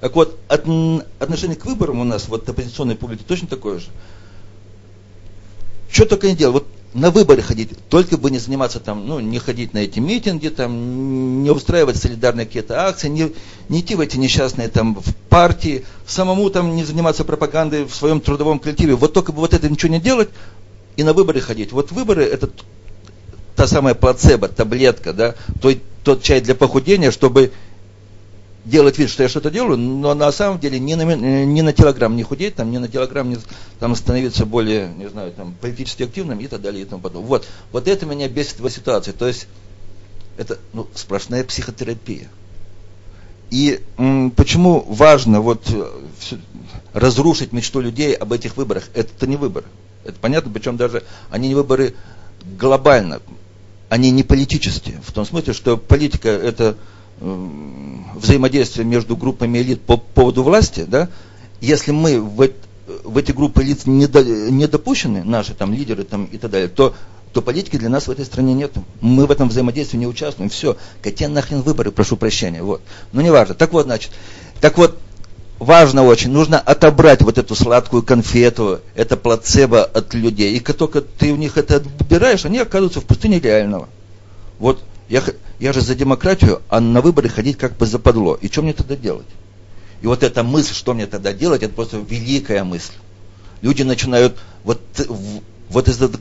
Так 0.00 0.14
вот, 0.16 0.38
от, 0.48 0.64
отношение 1.20 1.56
к 1.56 1.64
выборам 1.64 2.00
у 2.00 2.04
нас, 2.04 2.28
вот 2.28 2.48
оппозиционной 2.48 2.96
публики, 2.96 3.22
точно 3.26 3.48
такое 3.48 3.78
же. 3.78 3.86
Что 5.90 6.06
только 6.06 6.28
не 6.28 6.36
делают. 6.36 6.64
Вот 6.64 6.72
на 6.94 7.10
выборы 7.10 7.40
ходить, 7.40 7.70
только 7.88 8.18
бы 8.18 8.30
не 8.30 8.38
заниматься 8.38 8.78
там, 8.78 9.06
ну, 9.06 9.20
не 9.20 9.38
ходить 9.38 9.72
на 9.72 9.78
эти 9.78 9.98
митинги, 9.98 10.48
там, 10.48 11.42
не 11.42 11.50
устраивать 11.50 11.96
солидарные 11.96 12.46
какие-то 12.46 12.86
акции, 12.86 13.08
не, 13.08 13.32
не 13.68 13.80
идти 13.80 13.94
в 13.94 14.00
эти 14.00 14.18
несчастные 14.18 14.68
там 14.68 14.96
в 14.96 15.14
партии, 15.30 15.86
самому 16.06 16.50
там 16.50 16.76
не 16.76 16.84
заниматься 16.84 17.24
пропагандой 17.24 17.84
в 17.84 17.94
своем 17.94 18.20
трудовом 18.20 18.58
коллективе. 18.58 18.94
Вот 18.94 19.14
только 19.14 19.32
бы 19.32 19.40
вот 19.40 19.54
это 19.54 19.68
ничего 19.70 19.90
не 19.90 20.00
делать 20.00 20.28
и 20.96 21.02
на 21.02 21.12
выборы 21.12 21.40
ходить. 21.40 21.72
Вот 21.72 21.92
выборы 21.92 22.24
это 22.24 22.50
та 23.56 23.66
самая 23.66 23.94
плацебо, 23.94 24.48
таблетка, 24.48 25.12
да, 25.12 25.34
тот, 25.60 25.78
тот 26.04 26.22
чай 26.22 26.40
для 26.40 26.54
похудения, 26.54 27.10
чтобы 27.10 27.52
делать 28.64 28.98
вид, 28.98 29.10
что 29.10 29.22
я 29.22 29.28
что-то 29.28 29.50
делаю, 29.50 29.76
но 29.76 30.14
на 30.14 30.30
самом 30.30 30.58
деле 30.58 30.78
ни 30.78 30.94
на, 30.94 31.02
ни 31.14 31.60
на 31.60 31.72
килограмм 31.72 32.16
не 32.16 32.22
худеть, 32.22 32.54
там, 32.54 32.70
ни 32.70 32.78
на 32.78 32.88
килограмм 32.88 33.30
не 33.30 33.38
там, 33.80 33.96
становиться 33.96 34.46
более, 34.46 34.88
не 34.88 35.08
знаю, 35.08 35.32
там, 35.32 35.54
политически 35.60 36.04
активным 36.04 36.38
и 36.38 36.46
так 36.46 36.60
далее 36.60 36.82
и 36.82 36.84
тому 36.84 37.02
подобное. 37.02 37.28
Вот, 37.28 37.48
вот 37.72 37.88
это 37.88 38.06
меня 38.06 38.28
бесит 38.28 38.60
в 38.60 38.70
ситуации. 38.70 39.12
То 39.12 39.26
есть 39.26 39.48
это 40.36 40.58
ну, 40.72 40.86
сплошная 40.94 41.44
психотерапия. 41.44 42.28
И 43.50 43.80
м, 43.98 44.30
почему 44.30 44.84
важно 44.88 45.40
вот 45.40 45.66
все, 46.18 46.38
разрушить 46.92 47.52
мечту 47.52 47.80
людей 47.80 48.14
об 48.14 48.32
этих 48.32 48.56
выборах? 48.56 48.84
Это 48.94 49.26
не 49.26 49.36
выборы. 49.36 49.66
Это 50.04 50.18
понятно, 50.20 50.50
причем 50.52 50.76
даже 50.76 51.04
они 51.30 51.48
не 51.48 51.54
выборы 51.54 51.94
глобально, 52.58 53.20
они 53.88 54.10
не 54.10 54.22
политические. 54.22 55.00
В 55.04 55.12
том 55.12 55.24
смысле, 55.24 55.52
что 55.52 55.76
политика 55.76 56.28
это 56.28 56.76
взаимодействие 57.20 58.84
между 58.84 59.16
группами 59.16 59.58
элит 59.58 59.82
по 59.82 59.96
поводу 59.96 60.42
власти, 60.42 60.84
да, 60.88 61.08
если 61.60 61.92
мы 61.92 62.20
в, 62.20 62.48
в 63.04 63.16
эти 63.16 63.32
группы 63.32 63.62
лиц 63.62 63.86
не, 63.86 64.06
до, 64.06 64.24
не 64.24 64.66
допущены, 64.66 65.22
наши 65.22 65.54
там 65.54 65.72
лидеры 65.72 66.04
там, 66.04 66.24
и 66.24 66.38
так 66.38 66.50
далее, 66.50 66.68
то, 66.68 66.94
то 67.32 67.40
политики 67.40 67.76
для 67.76 67.88
нас 67.88 68.08
в 68.08 68.10
этой 68.10 68.24
стране 68.24 68.54
нет. 68.54 68.72
Мы 69.00 69.26
в 69.26 69.30
этом 69.30 69.48
взаимодействии 69.48 69.98
не 69.98 70.08
участвуем. 70.08 70.50
Все. 70.50 70.76
Какие 71.00 71.28
нахрен 71.28 71.62
выборы, 71.62 71.92
прошу 71.92 72.16
прощения. 72.16 72.62
Вот. 72.62 72.82
Но 73.12 73.22
не 73.22 73.30
важно. 73.30 73.54
Так 73.54 73.72
вот, 73.72 73.84
значит, 73.84 74.10
так 74.60 74.76
вот, 74.76 74.98
важно 75.62 76.02
очень, 76.04 76.30
нужно 76.30 76.58
отобрать 76.58 77.22
вот 77.22 77.38
эту 77.38 77.54
сладкую 77.54 78.02
конфету, 78.02 78.80
это 78.94 79.16
плацебо 79.16 79.84
от 79.84 80.12
людей. 80.12 80.56
И 80.56 80.60
как 80.60 80.76
только 80.76 81.00
ты 81.00 81.32
у 81.32 81.36
них 81.36 81.56
это 81.56 81.76
отбираешь, 81.76 82.44
они 82.44 82.58
оказываются 82.58 83.00
в 83.00 83.04
пустыне 83.04 83.38
реального. 83.38 83.88
Вот 84.58 84.82
я, 85.08 85.22
я 85.60 85.72
же 85.72 85.80
за 85.80 85.94
демократию, 85.94 86.62
а 86.68 86.80
на 86.80 87.00
выборы 87.00 87.28
ходить 87.28 87.58
как 87.58 87.76
бы 87.76 87.86
западло. 87.86 88.34
И 88.34 88.48
что 88.48 88.62
мне 88.62 88.72
тогда 88.72 88.96
делать? 88.96 89.26
И 90.00 90.06
вот 90.06 90.24
эта 90.24 90.42
мысль, 90.42 90.74
что 90.74 90.94
мне 90.94 91.06
тогда 91.06 91.32
делать, 91.32 91.62
это 91.62 91.74
просто 91.74 91.98
великая 91.98 92.64
мысль. 92.64 92.94
Люди 93.60 93.82
начинают 93.82 94.36
вот, 94.64 94.80
вот 95.68 95.88
из 95.88 96.02
этого 96.02 96.20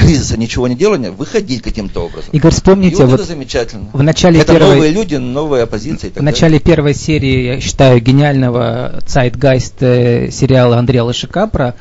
кризиса 0.00 0.36
ничего 0.36 0.66
не 0.66 0.74
делания 0.74 1.10
выходить 1.10 1.62
каким-то 1.62 2.06
образом. 2.06 2.30
Игорь, 2.32 2.52
вспомните, 2.52 2.96
и 2.96 3.00
вот, 3.00 3.10
вот 3.10 3.20
это 3.20 3.28
замечательно. 3.28 3.90
В 3.92 4.02
начале 4.02 4.40
это 4.40 4.52
первой, 4.54 4.74
новые 4.74 4.92
люди, 4.92 5.16
новая 5.16 5.64
оппозиция. 5.64 6.10
в 6.10 6.22
начале 6.22 6.58
далее. 6.58 6.60
первой 6.60 6.94
серии, 6.94 7.54
я 7.54 7.60
считаю, 7.60 8.00
гениального 8.00 9.00
Zeitgeist 9.06 9.74
э, 9.80 10.30
сериала 10.30 10.78
Андрея 10.78 11.02
Лошака 11.02 11.46
про 11.46 11.74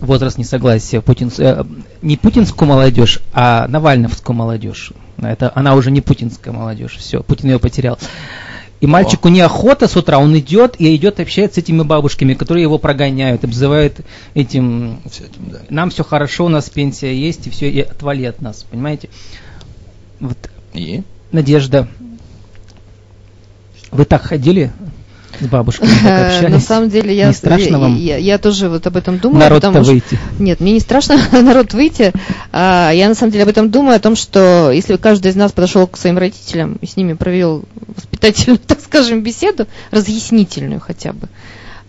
возраст 0.00 0.38
несогласия 0.38 1.00
Путин, 1.00 1.30
э, 1.38 1.64
не 2.02 2.16
путинскую 2.16 2.68
молодежь, 2.68 3.20
а 3.32 3.66
навальновскую 3.68 4.36
молодежь. 4.36 4.92
Это 5.18 5.52
она 5.54 5.74
уже 5.74 5.90
не 5.90 6.00
путинская 6.00 6.52
молодежь. 6.52 6.96
Все, 6.98 7.22
Путин 7.22 7.50
ее 7.50 7.58
потерял. 7.58 7.98
И 8.80 8.86
мальчику 8.86 9.28
О. 9.28 9.30
неохота 9.30 9.88
с 9.88 9.96
утра, 9.96 10.18
он 10.18 10.36
идет 10.38 10.80
и 10.80 10.94
идет 10.96 11.20
общается 11.20 11.56
с 11.56 11.62
этими 11.62 11.82
бабушками, 11.82 12.32
которые 12.32 12.62
его 12.62 12.78
прогоняют, 12.78 13.44
обзывают 13.44 14.00
этим, 14.32 15.00
этим 15.04 15.50
да. 15.50 15.60
нам 15.68 15.90
все 15.90 16.02
хорошо, 16.02 16.46
у 16.46 16.48
нас 16.48 16.70
пенсия 16.70 17.14
есть, 17.14 17.46
и 17.46 17.50
все, 17.50 17.70
и 17.70 17.80
отвали 17.80 18.24
от 18.24 18.40
нас, 18.40 18.64
понимаете? 18.70 19.10
Вот. 20.18 20.38
И? 20.72 21.02
Надежда. 21.30 21.88
Вы 23.90 24.04
так 24.06 24.22
ходили 24.22 24.72
с 25.40 25.46
бабушкой 25.46 25.88
так 26.02 26.34
общались? 26.34 26.52
На 26.52 26.60
самом 26.60 26.90
деле 26.90 27.14
я, 27.14 27.28
не 27.28 27.32
страшно 27.32 27.78
вам 27.78 27.96
я, 27.96 28.16
я 28.16 28.38
тоже 28.38 28.68
вот 28.68 28.86
об 28.86 28.96
этом 28.96 29.18
думаю. 29.18 29.40
Народ-то 29.40 29.70
выйти. 29.70 30.18
Нет, 30.38 30.60
мне 30.60 30.72
не 30.72 30.80
страшно 30.80 31.18
народ 31.32 31.72
выйти. 31.72 32.12
А, 32.52 32.90
я 32.92 33.08
на 33.08 33.14
самом 33.14 33.32
деле 33.32 33.44
об 33.44 33.50
этом 33.50 33.70
думаю, 33.70 33.96
о 33.96 34.00
том, 34.00 34.16
что 34.16 34.70
если 34.70 34.96
каждый 34.96 35.30
из 35.30 35.36
нас 35.36 35.52
подошел 35.52 35.86
к 35.86 35.96
своим 35.96 36.18
родителям 36.18 36.78
и 36.80 36.86
с 36.86 36.96
ними 36.96 37.14
провел 37.14 37.64
воспитательную, 37.96 38.58
так 38.66 38.80
скажем, 38.80 39.22
беседу, 39.22 39.66
разъяснительную 39.90 40.80
хотя 40.80 41.12
бы, 41.12 41.28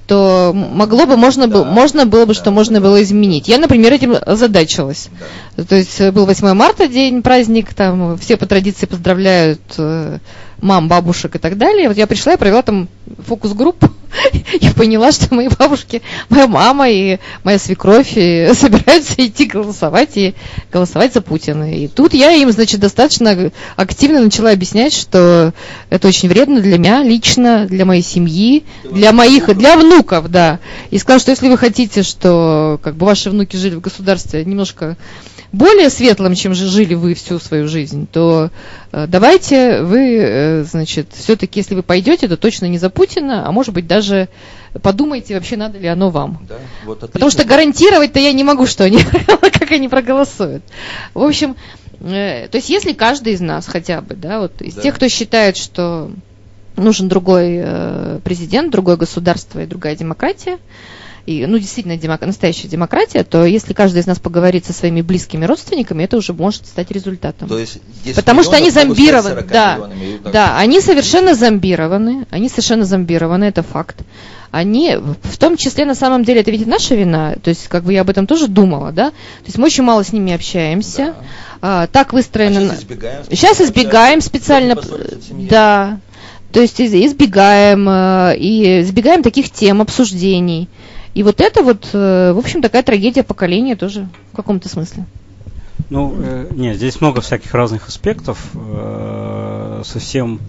то 0.07 0.51
могло 0.53 1.05
бы, 1.05 1.15
можно, 1.15 1.47
да, 1.47 1.59
бы, 1.59 1.65
можно 1.65 2.05
было 2.05 2.25
бы, 2.25 2.33
да, 2.33 2.39
что 2.39 2.51
можно 2.51 2.79
да. 2.79 2.81
было 2.81 3.01
изменить. 3.01 3.47
Я, 3.47 3.57
например, 3.57 3.93
этим 3.93 4.13
озадачилась. 4.19 5.09
Да. 5.55 5.63
То 5.63 5.75
есть 5.75 6.01
был 6.11 6.25
8 6.25 6.53
марта, 6.53 6.87
день, 6.87 7.21
праздник, 7.21 7.73
там 7.73 8.17
все 8.17 8.35
по 8.35 8.45
традиции 8.45 8.87
поздравляют 8.87 9.61
э, 9.77 10.17
мам, 10.61 10.87
бабушек 10.87 11.35
и 11.35 11.39
так 11.39 11.57
далее. 11.57 11.87
Вот 11.87 11.97
я 11.97 12.07
пришла 12.07 12.33
и 12.33 12.37
провела 12.37 12.61
там 12.61 12.87
фокус-группу. 13.27 13.89
Я 14.61 14.71
поняла, 14.71 15.11
что 15.11 15.33
мои 15.33 15.47
бабушки, 15.47 16.01
моя 16.29 16.45
мама 16.47 16.89
и 16.89 17.17
моя 17.43 17.57
свекровь 17.57 18.13
и 18.15 18.51
собираются 18.53 19.13
идти 19.17 19.45
голосовать 19.45 20.17
и 20.17 20.35
голосовать 20.71 21.13
за 21.13 21.21
Путина. 21.21 21.73
И 21.73 21.87
тут 21.87 22.13
я 22.13 22.31
им, 22.31 22.51
значит, 22.51 22.81
достаточно 22.81 23.51
активно 23.77 24.21
начала 24.21 24.51
объяснять, 24.51 24.93
что 24.93 25.53
это 25.89 26.07
очень 26.07 26.29
вредно 26.29 26.59
для 26.59 26.77
меня 26.77 27.03
лично, 27.03 27.65
для 27.67 27.85
моей 27.85 28.03
семьи, 28.03 28.63
для 28.83 29.13
моих, 29.13 29.55
для 29.55 29.77
внуков, 29.77 30.29
да. 30.29 30.59
И 30.89 30.97
сказала, 30.97 31.21
что 31.21 31.31
если 31.31 31.49
вы 31.49 31.57
хотите, 31.57 32.03
что 32.03 32.79
как 32.83 32.95
бы 32.95 33.05
ваши 33.05 33.29
внуки 33.29 33.55
жили 33.55 33.75
в 33.75 33.81
государстве 33.81 34.43
немножко 34.43 34.97
более 35.51 35.89
светлым, 35.89 36.35
чем 36.35 36.53
же 36.53 36.67
жили 36.67 36.93
вы 36.93 37.13
всю 37.13 37.39
свою 37.39 37.67
жизнь, 37.67 38.07
то 38.11 38.51
э, 38.91 39.05
давайте 39.07 39.81
вы, 39.81 40.17
э, 40.17 40.63
значит, 40.63 41.07
все-таки, 41.13 41.59
если 41.59 41.75
вы 41.75 41.83
пойдете, 41.83 42.27
то 42.27 42.37
точно 42.37 42.67
не 42.67 42.77
за 42.77 42.89
Путина, 42.89 43.47
а 43.47 43.51
может 43.51 43.73
быть 43.73 43.87
даже 43.87 44.29
подумайте, 44.81 45.35
вообще 45.35 45.57
надо 45.57 45.77
ли 45.77 45.87
оно 45.87 46.09
вам. 46.09 46.45
Да, 46.47 46.55
вот 46.85 46.99
Потому 46.99 47.29
что 47.29 47.43
гарантировать-то 47.43 48.19
я 48.19 48.31
не 48.31 48.43
могу, 48.43 48.65
что 48.65 48.85
они, 48.85 48.99
как 49.27 49.71
они 49.71 49.89
проголосуют. 49.89 50.63
В 51.13 51.23
общем, 51.23 51.55
э, 51.99 52.47
то 52.47 52.55
есть 52.55 52.69
если 52.69 52.93
каждый 52.93 53.33
из 53.33 53.41
нас 53.41 53.67
хотя 53.67 54.01
бы, 54.01 54.15
да, 54.15 54.39
вот 54.39 54.61
из 54.61 54.75
да. 54.75 54.81
тех, 54.81 54.95
кто 54.95 55.09
считает, 55.09 55.57
что 55.57 56.11
нужен 56.77 57.09
другой 57.09 57.59
э, 57.61 58.19
президент, 58.23 58.71
другое 58.71 58.95
государство 58.95 59.61
и 59.61 59.65
другая 59.65 59.95
демократия, 59.95 60.59
и, 61.25 61.45
ну, 61.45 61.57
действительно, 61.57 61.97
демок... 61.97 62.21
настоящая 62.21 62.67
демократия, 62.67 63.23
то 63.23 63.45
если 63.45 63.73
каждый 63.73 63.99
из 63.99 64.07
нас 64.07 64.19
поговорит 64.19 64.65
со 64.65 64.73
своими 64.73 65.01
близкими 65.01 65.45
родственниками, 65.45 66.03
это 66.03 66.17
уже 66.17 66.33
может 66.33 66.65
стать 66.65 66.91
результатом. 66.91 67.47
То 67.47 67.59
есть 67.59 67.79
Потому 68.15 68.43
что 68.43 68.55
они 68.55 68.71
зомбированы. 68.71 69.43
Да, 69.43 69.89
да, 70.31 70.57
они 70.57 70.81
совершенно 70.81 71.35
зомбированы. 71.35 72.25
Они 72.31 72.49
совершенно 72.49 72.85
зомбированы, 72.85 73.45
это 73.45 73.63
факт. 73.63 73.97
Они, 74.51 74.97
в 74.97 75.37
том 75.37 75.55
числе, 75.55 75.85
на 75.85 75.95
самом 75.95 76.25
деле, 76.25 76.41
это 76.41 76.51
ведь 76.51 76.67
наша 76.67 76.93
вина. 76.95 77.35
То 77.41 77.49
есть, 77.49 77.69
как 77.69 77.83
бы 77.85 77.93
я 77.93 78.01
об 78.01 78.09
этом 78.09 78.27
тоже 78.27 78.47
думала, 78.47 78.91
да. 78.91 79.11
То 79.11 79.45
есть 79.45 79.57
мы 79.57 79.65
очень 79.65 79.83
мало 79.83 80.03
с 80.03 80.11
ними 80.11 80.33
общаемся. 80.33 81.15
Да. 81.61 81.83
А, 81.83 81.87
так 81.87 82.11
выстроено. 82.11 82.59
А 82.59 82.63
сейчас 82.63 82.79
избегаем. 82.79 83.23
Сейчас 83.29 83.61
избегаем 83.61 84.21
специально. 84.21 84.75
Да. 85.49 85.99
То 86.51 86.59
есть 86.59 86.81
избегаем 86.81 87.87
э, 87.87 88.35
и 88.37 88.81
избегаем 88.81 89.23
таких 89.23 89.51
тем, 89.51 89.81
обсуждений. 89.81 90.67
И 91.13 91.23
вот 91.23 91.41
это 91.41 91.61
вот, 91.61 91.89
э, 91.93 92.31
в 92.31 92.37
общем, 92.37 92.61
такая 92.61 92.83
трагедия 92.83 93.23
поколения 93.23 93.75
тоже 93.75 94.07
в 94.31 94.35
каком-то 94.35 94.69
смысле. 94.69 95.05
Ну, 95.89 96.15
э, 96.17 96.47
нет, 96.51 96.77
здесь 96.77 97.01
много 97.01 97.19
всяких 97.19 97.53
разных 97.53 97.89
аспектов. 97.89 98.51
Э, 98.53 99.81
совсем 99.83 100.39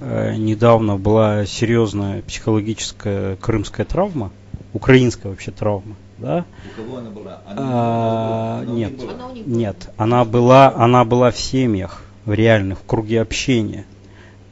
э, 0.00 0.34
недавно 0.34 0.96
была 0.96 1.46
серьезная 1.46 2.22
психологическая 2.22 3.36
крымская 3.36 3.86
травма, 3.86 4.32
украинская 4.72 5.30
вообще 5.30 5.52
травма, 5.52 5.94
да? 6.18 6.44
У 6.74 6.82
кого 6.82 6.96
она 6.96 7.10
была? 7.10 7.40
Она, 7.46 7.62
а, 7.62 8.62
она 8.62 8.72
нет, 8.72 8.96
была? 8.96 9.32
нет, 9.46 9.90
она 9.96 10.24
была, 10.24 10.74
она 10.74 11.04
была 11.04 11.30
в 11.30 11.38
семьях, 11.38 12.02
в 12.24 12.32
реальных, 12.32 12.80
в 12.80 12.84
круге 12.84 13.20
общения. 13.20 13.84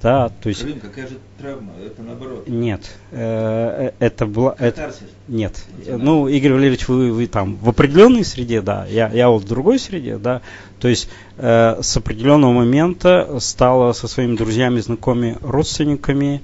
Да, 0.03 0.31
то 0.31 0.49
есть... 0.49 0.63
Крым, 0.63 0.81
какая 0.81 1.07
же 1.09 1.19
травма? 1.39 1.73
Это 1.85 2.03
наоборот. 2.03 2.49
Нет, 2.49 2.91
э, 3.11 3.91
э 3.91 3.93
это 3.99 4.25
было... 4.25 4.57
Это, 4.59 4.95
нет. 5.29 5.63
Ну, 5.87 6.27
Игорь 6.27 6.53
Валерьевич, 6.53 6.89
вы, 6.89 7.13
вы 7.13 7.27
там 7.27 7.57
в 7.57 7.69
определенной 7.69 8.25
среде, 8.25 8.63
да, 8.63 8.87
я, 8.87 9.11
я 9.11 9.29
вот 9.29 9.43
в 9.43 9.49
другой 9.49 9.79
среде, 9.79 10.17
да. 10.17 10.41
То 10.79 10.89
есть 10.89 11.11
э, 11.37 11.79
с 11.83 11.97
определенного 11.99 12.53
момента 12.53 13.39
стало 13.41 13.93
со 13.93 14.09
своими 14.09 14.37
друзьями, 14.37 14.81
знакомыми, 14.81 15.37
родственниками 15.43 16.41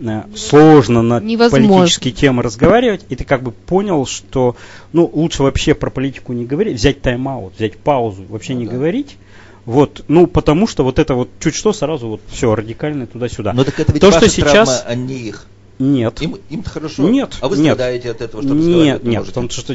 э, 0.00 0.22
сложно 0.34 1.02
на 1.02 1.20
Невозможно. 1.20 1.68
политические 1.68 2.14
темы 2.14 2.42
разговаривать, 2.42 3.04
и 3.10 3.16
ты 3.16 3.24
как 3.24 3.42
бы 3.42 3.52
понял, 3.52 4.06
что 4.06 4.56
ну 4.94 5.10
лучше 5.12 5.42
вообще 5.42 5.74
про 5.74 5.90
политику 5.90 6.32
не 6.32 6.46
говорить, 6.46 6.78
взять 6.78 7.02
тайм-аут, 7.02 7.56
взять 7.56 7.76
паузу, 7.76 8.24
вообще 8.30 8.54
ну, 8.54 8.60
не 8.60 8.66
да. 8.66 8.72
говорить, 8.72 9.18
вот, 9.66 10.04
ну, 10.08 10.26
потому 10.26 10.66
что 10.66 10.84
вот 10.84 10.98
это 10.98 11.14
вот 11.14 11.30
чуть 11.40 11.54
что 11.54 11.72
сразу 11.72 12.08
вот 12.08 12.20
все 12.28 12.54
радикально 12.54 13.06
туда-сюда. 13.06 13.52
Но 13.52 13.64
так 13.64 13.80
это 13.80 13.92
ведь 13.92 14.00
То, 14.00 14.10
что 14.10 14.28
сейчас... 14.28 14.68
травма, 14.68 14.82
а 14.86 14.94
не 14.94 15.14
их. 15.14 15.46
Нет. 15.78 16.22
Им, 16.22 16.36
им 16.50 16.62
хорошо. 16.62 17.08
Нет. 17.08 17.38
А 17.40 17.48
вы 17.48 17.56
нет. 17.56 17.74
страдаете 17.74 18.10
от 18.10 18.20
этого, 18.20 18.42
что 18.42 18.54
Нет, 18.54 19.04
нет, 19.04 19.26
потому 19.26 19.50
что, 19.50 19.60
что 19.60 19.74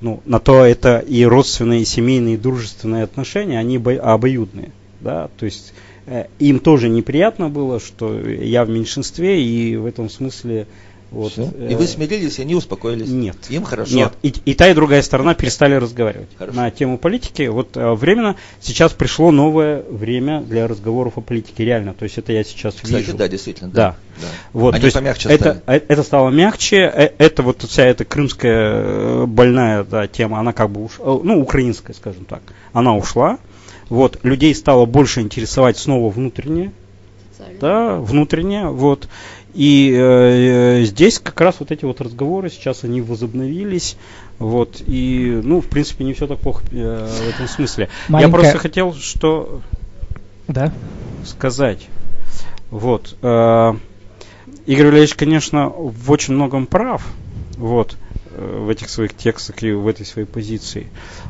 ну, 0.00 0.20
на 0.26 0.38
то 0.38 0.64
это 0.64 0.98
и 0.98 1.24
родственные, 1.24 1.82
и 1.82 1.84
семейные, 1.84 2.34
и 2.34 2.38
дружественные 2.38 3.04
отношения, 3.04 3.58
они 3.58 3.78
обоюдные, 3.78 4.72
да, 5.00 5.30
то 5.38 5.46
есть 5.46 5.72
э, 6.06 6.26
им 6.38 6.60
тоже 6.60 6.88
неприятно 6.88 7.48
было, 7.48 7.80
что 7.80 8.20
я 8.20 8.64
в 8.64 8.68
меньшинстве, 8.68 9.42
и 9.42 9.76
в 9.76 9.86
этом 9.86 10.10
смысле 10.10 10.66
вот. 11.14 11.32
Все. 11.32 11.44
И 11.44 11.74
вы 11.76 11.86
смирились, 11.86 12.38
и 12.38 12.42
они 12.42 12.54
успокоились? 12.54 13.08
Нет. 13.08 13.36
Им 13.48 13.62
хорошо? 13.62 13.94
Нет. 13.94 14.12
И, 14.22 14.34
и 14.44 14.54
та, 14.54 14.68
и 14.68 14.74
другая 14.74 15.00
сторона 15.02 15.34
перестали 15.34 15.74
разговаривать 15.74 16.28
хорошо. 16.36 16.56
на 16.56 16.70
тему 16.70 16.98
политики. 16.98 17.46
Вот 17.46 17.76
э, 17.76 17.92
временно 17.92 18.34
сейчас 18.60 18.92
пришло 18.92 19.30
новое 19.30 19.82
время 19.88 20.40
для 20.40 20.66
разговоров 20.66 21.16
о 21.16 21.20
политике, 21.20 21.64
реально. 21.64 21.94
То 21.94 22.02
есть 22.02 22.18
это 22.18 22.32
я 22.32 22.42
сейчас 22.42 22.74
Кстати, 22.74 23.04
вижу. 23.04 23.16
да, 23.16 23.28
действительно. 23.28 23.70
Да. 23.70 23.96
да. 24.20 24.26
Вот, 24.52 24.74
они 24.74 24.80
то 24.80 24.86
есть 24.86 24.96
помягче 24.96 25.28
это, 25.28 25.54
стали. 25.62 25.82
это 25.86 26.02
стало 26.02 26.30
мягче. 26.30 26.76
Э, 26.76 27.10
это 27.18 27.42
вот 27.44 27.62
вся 27.62 27.84
эта 27.84 28.04
крымская 28.04 28.72
э, 28.74 29.26
больная 29.26 29.84
да, 29.84 30.08
тема, 30.08 30.40
она 30.40 30.52
как 30.52 30.70
бы 30.70 30.84
ушла, 30.84 31.20
ну, 31.22 31.40
украинская, 31.40 31.94
скажем 31.94 32.24
так, 32.24 32.42
она 32.72 32.96
ушла. 32.96 33.38
Вот, 33.88 34.18
людей 34.24 34.54
стало 34.54 34.86
больше 34.86 35.20
интересовать 35.20 35.78
снова 35.78 36.10
внутреннее, 36.10 36.72
да, 37.60 37.96
внутреннее, 37.96 38.68
вот. 38.68 39.08
И 39.54 39.92
э, 39.92 40.80
э, 40.80 40.84
здесь 40.84 41.20
как 41.20 41.40
раз 41.40 41.56
вот 41.60 41.70
эти 41.70 41.84
вот 41.84 42.00
разговоры 42.00 42.50
сейчас 42.50 42.82
они 42.82 43.00
возобновились, 43.00 43.96
вот. 44.38 44.82
И, 44.86 45.40
ну, 45.42 45.60
в 45.60 45.66
принципе, 45.66 46.04
не 46.04 46.12
все 46.12 46.26
так 46.26 46.40
плохо 46.40 46.64
э, 46.72 47.08
в 47.08 47.28
этом 47.28 47.46
смысле. 47.46 47.88
Маленькая... 48.08 48.28
Я 48.28 48.32
просто 48.32 48.58
хотел 48.58 48.94
что 48.94 49.60
да? 50.48 50.72
сказать. 51.24 51.86
Вот. 52.70 53.16
Э, 53.22 53.74
Игорь 54.66 54.86
Валерьевич, 54.86 55.14
конечно, 55.14 55.68
в 55.68 56.10
очень 56.10 56.34
многом 56.34 56.66
прав, 56.66 57.06
вот, 57.56 57.96
э, 58.32 58.60
в 58.64 58.68
этих 58.68 58.88
своих 58.88 59.14
текстах 59.16 59.62
и 59.62 59.72
в 59.72 59.86
этой 59.86 60.04
своей 60.04 60.26
позиции. 60.26 60.88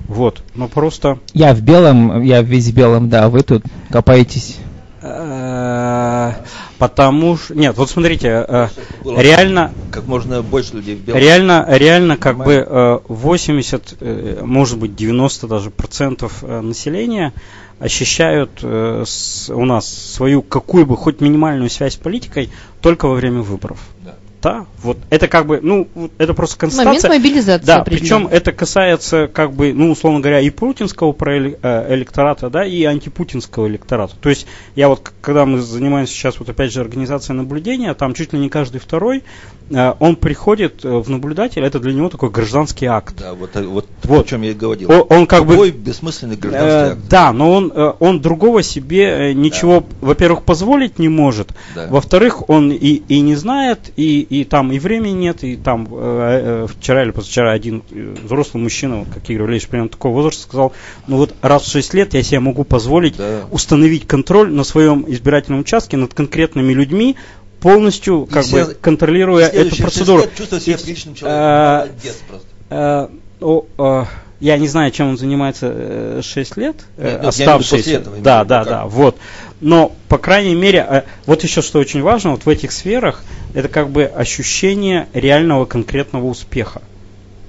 Вот. 0.08 0.42
Но 0.54 0.68
просто... 0.68 1.18
Я 1.32 1.54
в 1.54 1.60
белом, 1.60 2.22
я 2.22 2.42
весь 2.42 2.68
в 2.68 2.74
белом, 2.74 3.10
да, 3.10 3.28
вы 3.28 3.42
тут 3.42 3.64
копаетесь. 3.90 4.58
Э, 5.06 6.32
потому 6.78 7.36
что... 7.36 7.54
Нет, 7.54 7.76
вот 7.76 7.90
смотрите, 7.90 8.28
э, 8.48 8.68
реально... 9.04 9.72
Как 9.90 10.06
можно 10.06 10.40
больше 10.42 10.76
людей 10.76 10.96
в 10.96 11.00
белом. 11.00 11.20
Реально, 11.20 11.66
реально 11.68 12.16
как 12.16 12.38
бы 12.38 13.02
80, 13.08 13.96
э, 14.00 14.40
может 14.42 14.78
быть 14.78 14.96
90 14.96 15.46
даже 15.46 15.70
процентов 15.70 16.42
населения 16.42 17.34
ощущают 17.80 18.62
у 18.62 19.64
нас 19.64 19.86
свою 19.86 20.42
какую 20.42 20.86
бы 20.86 20.96
хоть 20.96 21.20
минимальную 21.20 21.68
связь 21.68 21.94
с 21.94 21.96
политикой 21.96 22.48
только 22.80 23.06
во 23.06 23.14
время 23.14 23.42
выборов. 23.42 23.78
Да 24.04 24.14
да, 24.44 24.66
вот 24.82 24.98
это 25.08 25.26
как 25.26 25.46
бы, 25.46 25.60
ну, 25.62 25.88
это 26.18 26.34
просто 26.34 26.58
констатация. 26.58 27.08
Момент 27.08 27.24
мобилизации. 27.24 27.64
Да, 27.64 27.82
причем 27.82 28.26
это 28.26 28.52
касается, 28.52 29.26
как 29.26 29.54
бы, 29.54 29.72
ну, 29.72 29.90
условно 29.90 30.20
говоря, 30.20 30.40
и 30.40 30.50
путинского 30.50 31.16
э, 31.18 31.94
электората, 31.94 32.50
да, 32.50 32.66
и 32.66 32.84
антипутинского 32.84 33.66
электората. 33.68 34.14
То 34.20 34.28
есть, 34.28 34.46
я 34.76 34.90
вот, 34.90 35.12
когда 35.22 35.46
мы 35.46 35.62
занимаемся 35.62 36.12
сейчас, 36.12 36.38
вот 36.38 36.50
опять 36.50 36.74
же, 36.74 36.82
организацией 36.82 37.38
наблюдения, 37.38 37.94
там 37.94 38.12
чуть 38.12 38.34
ли 38.34 38.38
не 38.38 38.50
каждый 38.50 38.82
второй, 38.82 39.24
э, 39.70 39.94
он 39.98 40.16
приходит 40.16 40.84
э, 40.84 40.90
в 40.90 41.08
наблюдатель, 41.08 41.64
это 41.64 41.80
для 41.80 41.94
него 41.94 42.10
такой 42.10 42.28
гражданский 42.28 42.84
акт. 42.84 43.16
Да, 43.18 43.32
вот, 43.32 43.54
вот, 43.54 43.86
вот. 44.02 44.26
о 44.26 44.28
чем 44.28 44.42
я 44.42 44.50
и 44.50 44.54
говорил. 44.54 44.92
Он, 44.92 45.06
он 45.08 45.26
как 45.26 45.40
Какой 45.48 45.72
бы... 45.72 45.78
бессмысленный 45.78 46.36
гражданский 46.36 46.92
акт. 46.98 47.08
Да, 47.08 47.32
но 47.32 47.50
он, 47.50 47.72
он 47.98 48.20
другого 48.20 48.62
себе 48.62 49.32
ничего, 49.32 49.80
да. 49.80 49.86
во-первых, 50.08 50.42
позволить 50.42 50.98
не 50.98 51.08
может, 51.08 51.54
да. 51.74 51.86
во-вторых, 51.88 52.50
он 52.50 52.70
и, 52.72 53.02
и 53.08 53.20
не 53.20 53.36
знает, 53.36 53.90
и, 53.96 54.20
и 54.40 54.44
там 54.44 54.72
и 54.72 54.78
времени 54.78 55.12
нет, 55.12 55.44
и 55.44 55.56
там 55.56 55.86
э, 55.90 55.92
э, 55.92 56.66
вчера 56.66 57.04
или 57.04 57.12
позавчера 57.12 57.52
один 57.52 57.82
э, 57.90 58.14
взрослый 58.24 58.62
мужчина, 58.62 59.06
как 59.12 59.30
Игорь 59.30 59.42
Валерьевич, 59.42 59.68
примерно 59.68 59.90
такого 59.90 60.14
возраста, 60.14 60.42
сказал, 60.42 60.72
ну 61.06 61.18
вот 61.18 61.34
раз 61.40 61.62
в 61.62 61.70
6 61.70 61.94
лет 61.94 62.14
я 62.14 62.22
себе 62.22 62.40
могу 62.40 62.64
позволить 62.64 63.16
да. 63.16 63.44
установить 63.50 64.06
контроль 64.08 64.52
на 64.52 64.64
своем 64.64 65.04
избирательном 65.06 65.60
участке 65.60 65.96
над 65.96 66.14
конкретными 66.14 66.72
людьми, 66.72 67.16
полностью 67.60 68.26
как 68.26 68.46
бы 68.46 68.76
контролируя 68.80 69.46
эту 69.46 69.76
процедуру. 69.76 70.24
Чувствую 70.36 70.60
себя 70.60 70.78
приличным 70.78 71.14
человеком. 71.14 71.88
Молодец 71.88 72.16
просто. 72.28 73.10
О, 73.40 74.06
я 74.40 74.58
не 74.58 74.68
знаю, 74.68 74.90
чем 74.90 75.10
он 75.10 75.18
занимается 75.18 76.20
6 76.22 76.56
лет, 76.56 76.76
Нет, 76.98 77.24
оставшиеся. 77.24 77.90
Этого, 77.90 78.16
да, 78.18 78.44
да, 78.44 78.64
да, 78.64 78.84
вот. 78.86 79.16
Но, 79.60 79.92
по 80.08 80.18
крайней 80.18 80.54
мере, 80.54 81.04
вот 81.26 81.42
еще 81.42 81.62
что 81.62 81.78
очень 81.78 82.02
важно, 82.02 82.32
вот 82.32 82.44
в 82.44 82.48
этих 82.48 82.72
сферах, 82.72 83.24
это 83.54 83.68
как 83.68 83.90
бы 83.90 84.04
ощущение 84.04 85.08
реального 85.14 85.64
конкретного 85.64 86.26
успеха. 86.26 86.82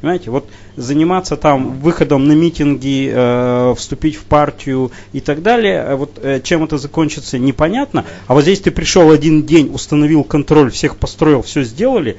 Понимаете, 0.05 0.29
вот 0.29 0.47
заниматься 0.75 1.35
там 1.35 1.79
выходом 1.79 2.27
на 2.27 2.33
митинги, 2.33 3.11
э, 3.11 3.73
вступить 3.75 4.15
в 4.15 4.25
партию 4.25 4.91
и 5.13 5.19
так 5.19 5.41
далее, 5.41 5.83
э, 5.83 5.95
вот 5.95 6.19
э, 6.21 6.41
чем 6.43 6.63
это 6.63 6.77
закончится, 6.77 7.39
непонятно. 7.39 8.05
А 8.27 8.35
вот 8.35 8.43
здесь 8.43 8.59
ты 8.59 8.69
пришел 8.69 9.09
один 9.09 9.47
день, 9.47 9.71
установил 9.73 10.23
контроль, 10.23 10.69
всех 10.69 10.97
построил, 10.97 11.41
все 11.41 11.63
сделали, 11.63 12.17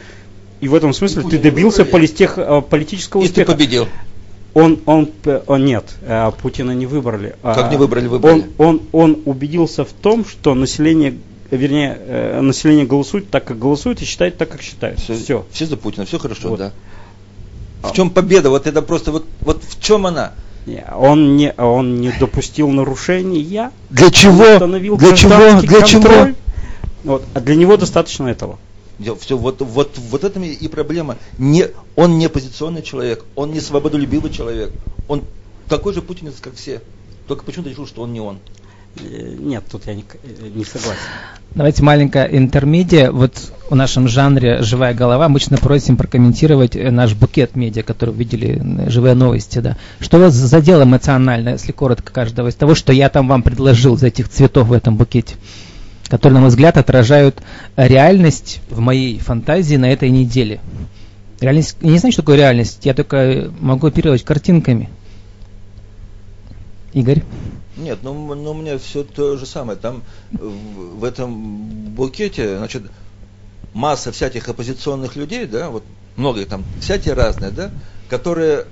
и 0.60 0.68
в 0.68 0.74
этом 0.74 0.92
смысле 0.94 1.22
и 1.22 1.30
ты 1.30 1.38
добился 1.38 1.84
политех, 1.84 2.38
э, 2.38 2.60
политического 2.60 3.22
и 3.22 3.26
успеха. 3.26 3.42
И 3.42 3.44
ты 3.44 3.52
победил. 3.52 3.88
Он, 4.56 4.78
он, 4.86 5.10
он 5.48 5.66
нет, 5.66 5.84
э, 6.00 6.32
Путина 6.40 6.70
не 6.70 6.86
выбрали. 6.86 7.36
Как 7.42 7.70
не 7.70 7.76
выбрали, 7.76 8.06
выбрали? 8.06 8.46
Он, 8.56 8.80
он, 8.92 9.12
он 9.14 9.22
убедился 9.26 9.84
в 9.84 9.92
том, 9.92 10.24
что 10.24 10.54
население 10.54 11.18
вернее, 11.50 11.98
э, 12.00 12.40
население 12.40 12.86
голосует 12.86 13.28
так, 13.28 13.44
как 13.44 13.58
голосует, 13.58 14.00
и 14.00 14.06
считает 14.06 14.38
так, 14.38 14.48
как 14.48 14.62
считает. 14.62 14.98
Все. 14.98 15.14
Все, 15.14 15.44
все 15.50 15.66
за 15.66 15.76
Путина, 15.76 16.06
все 16.06 16.18
хорошо, 16.18 16.48
вот. 16.48 16.58
да. 16.58 16.72
В 17.82 17.92
чем 17.92 18.08
победа? 18.08 18.48
Вот 18.48 18.66
это 18.66 18.80
просто, 18.80 19.12
вот, 19.12 19.26
вот 19.40 19.62
в 19.62 19.78
чем 19.78 20.06
она? 20.06 20.32
Он 20.96 21.36
не, 21.36 21.52
он 21.52 22.00
не 22.00 22.10
допустил 22.18 22.70
нарушений, 22.70 23.42
я 23.42 23.72
Для 23.90 24.10
чего? 24.10 24.58
Для 24.96 25.14
чего? 25.14 25.60
Для 25.60 25.82
контроль. 25.82 25.84
чего? 25.84 26.28
Вот, 27.04 27.24
а 27.34 27.40
для 27.40 27.56
него 27.56 27.76
достаточно 27.76 28.26
этого. 28.26 28.58
Все, 28.98 29.36
вот, 29.36 29.60
вот, 29.60 29.98
вот 29.98 30.24
это 30.24 30.40
и 30.40 30.68
проблема. 30.68 31.16
Не, 31.38 31.66
он 31.96 32.18
не 32.18 32.26
оппозиционный 32.26 32.82
человек, 32.82 33.24
он 33.34 33.52
не 33.52 33.60
свободолюбивый 33.60 34.30
человек. 34.30 34.72
Он 35.06 35.22
такой 35.68 35.92
же 35.92 36.02
путинец, 36.02 36.34
как 36.40 36.54
все. 36.54 36.80
Только 37.28 37.44
почему-то 37.44 37.70
решил, 37.70 37.86
что 37.86 38.02
он 38.02 38.12
не 38.12 38.20
он. 38.20 38.38
Э, 38.98 39.34
нет, 39.38 39.64
тут 39.70 39.86
я 39.86 39.94
не, 39.94 40.04
не 40.54 40.64
согласен. 40.64 41.00
Давайте 41.54 41.82
маленькая 41.82 42.24
интермедиа. 42.24 43.12
Вот 43.12 43.52
в 43.68 43.74
нашем 43.74 44.08
жанре 44.08 44.62
«Живая 44.62 44.94
голова» 44.94 45.26
обычно 45.26 45.58
просим 45.58 45.96
прокомментировать 45.96 46.76
э, 46.76 46.90
наш 46.90 47.14
букет 47.14 47.56
медиа, 47.56 47.82
который 47.82 48.14
видели, 48.14 48.60
э, 48.62 48.90
«Живые 48.90 49.14
новости». 49.14 49.58
Да. 49.58 49.76
Что 50.00 50.18
вас 50.18 50.34
задело 50.34 50.84
эмоционально, 50.84 51.50
если 51.50 51.72
коротко, 51.72 52.12
каждого 52.12 52.48
из 52.48 52.54
того, 52.54 52.74
что 52.74 52.92
я 52.92 53.08
там 53.08 53.28
вам 53.28 53.42
предложил 53.42 53.94
из 53.94 54.02
этих 54.02 54.28
цветов 54.28 54.68
в 54.68 54.72
этом 54.72 54.96
букете? 54.96 55.34
Которые, 56.08 56.34
на 56.34 56.40
мой 56.40 56.50
взгляд, 56.50 56.76
отражают 56.76 57.42
реальность 57.76 58.60
в 58.68 58.80
моей 58.80 59.18
фантазии 59.18 59.76
на 59.76 59.90
этой 59.90 60.10
неделе. 60.10 60.60
Реальность, 61.40 61.76
я 61.80 61.90
не 61.90 61.98
знаю, 61.98 62.12
что 62.12 62.22
такое 62.22 62.36
реальность, 62.36 62.84
я 62.84 62.94
только 62.94 63.50
могу 63.60 63.86
оперировать 63.86 64.24
картинками. 64.24 64.88
Игорь? 66.92 67.22
Нет, 67.76 67.98
ну, 68.02 68.34
ну 68.34 68.50
у 68.52 68.54
меня 68.54 68.78
все 68.78 69.04
то 69.04 69.36
же 69.36 69.44
самое. 69.44 69.78
Там 69.78 70.02
в, 70.32 71.00
в 71.00 71.04
этом 71.04 71.94
букете, 71.94 72.56
значит, 72.56 72.84
масса 73.74 74.12
всяких 74.12 74.48
оппозиционных 74.48 75.16
людей, 75.16 75.46
да, 75.46 75.68
вот 75.68 75.84
много 76.16 76.44
там, 76.46 76.64
всякие 76.80 77.12
разные, 77.14 77.50
да, 77.50 77.70
которые 78.08 78.64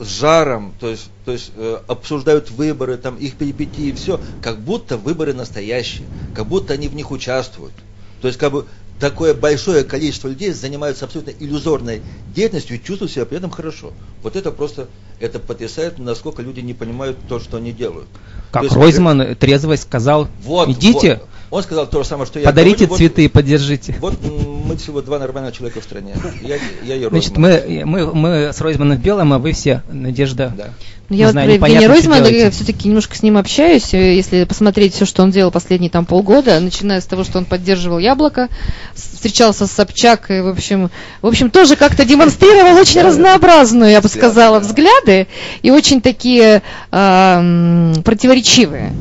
с 0.00 0.20
жаром, 0.20 0.74
то 0.80 0.88
есть, 0.88 1.10
то 1.24 1.32
есть 1.32 1.52
э, 1.56 1.78
обсуждают 1.86 2.50
выборы, 2.50 2.96
там 2.96 3.16
их 3.16 3.36
перипетии, 3.36 3.92
все, 3.92 4.20
как 4.42 4.58
будто 4.60 4.96
выборы 4.96 5.34
настоящие, 5.34 6.06
как 6.34 6.46
будто 6.46 6.74
они 6.74 6.88
в 6.88 6.94
них 6.94 7.10
участвуют. 7.10 7.74
То 8.20 8.28
есть 8.28 8.38
как 8.38 8.52
бы 8.52 8.66
такое 8.98 9.34
большое 9.34 9.84
количество 9.84 10.28
людей 10.28 10.52
занимаются 10.52 11.04
абсолютно 11.04 11.32
иллюзорной 11.38 12.02
деятельностью 12.34 12.76
и 12.76 12.82
чувствуют 12.82 13.12
себя 13.12 13.24
при 13.24 13.38
этом 13.38 13.50
хорошо. 13.50 13.92
Вот 14.22 14.36
это 14.36 14.50
просто, 14.52 14.88
это 15.20 15.38
потрясает, 15.38 15.98
насколько 15.98 16.42
люди 16.42 16.60
не 16.60 16.74
понимают 16.74 17.18
то, 17.28 17.40
что 17.40 17.56
они 17.56 17.72
делают. 17.72 18.08
Как 18.52 18.62
есть, 18.62 18.74
Ройзман 18.74 19.36
трезво 19.36 19.76
сказал, 19.76 20.28
вот, 20.42 20.68
идите, 20.68 21.20
вот. 21.20 21.28
Он 21.50 21.62
сказал 21.64 21.86
то 21.88 22.02
же 22.02 22.08
самое, 22.08 22.26
что 22.26 22.38
я 22.38 22.46
Подарите 22.46 22.86
говорю, 22.86 22.96
цветы, 22.96 23.24
вот, 23.24 23.32
поддержите. 23.32 23.96
Вот 24.00 24.14
мы 24.22 24.76
всего 24.76 25.02
два 25.02 25.18
нормальных 25.18 25.56
человека 25.56 25.80
в 25.80 25.84
стране. 25.84 26.14
Я, 26.42 26.58
я 26.84 26.96
и 26.96 27.08
Значит, 27.08 27.36
мы, 27.36 27.82
мы, 27.84 28.14
мы 28.14 28.52
с 28.52 28.60
Ройзманом 28.60 28.98
в 28.98 29.00
белом, 29.00 29.32
а 29.32 29.38
вы 29.38 29.52
все 29.52 29.82
Надежда. 29.90 30.54
Да. 30.56 30.68
Ну, 31.08 31.16
я 31.16 31.32
знаю, 31.32 31.50
вот 31.50 31.58
про 31.58 31.68
Евгения 31.68 31.88
Ройзмана 31.88 32.50
все-таки 32.52 32.86
немножко 32.86 33.16
с 33.16 33.22
ним 33.24 33.36
общаюсь. 33.36 33.92
Э, 33.94 34.14
если 34.14 34.44
посмотреть 34.44 34.94
все, 34.94 35.04
что 35.04 35.24
он 35.24 35.32
делал 35.32 35.50
последние 35.50 35.90
там 35.90 36.06
полгода, 36.06 36.60
начиная 36.60 37.00
с 37.00 37.04
того, 37.04 37.24
что 37.24 37.38
он 37.38 37.46
поддерживал 37.46 37.98
Яблоко, 37.98 38.48
встречался 38.94 39.66
с 39.66 39.72
Собчак, 39.72 40.30
и, 40.30 40.40
в 40.40 40.46
общем, 40.46 40.88
в 41.20 41.26
общем, 41.26 41.50
тоже 41.50 41.74
как-то 41.74 42.04
демонстрировал 42.04 42.78
очень 42.78 43.02
разнообразную, 43.02 43.90
я 43.90 44.00
бы 44.00 44.08
сказала, 44.08 44.60
взгляды, 44.60 45.26
и 45.62 45.72
очень 45.72 46.00
такие 46.00 46.62
э, 46.92 47.94
противоречивые. 48.04 48.92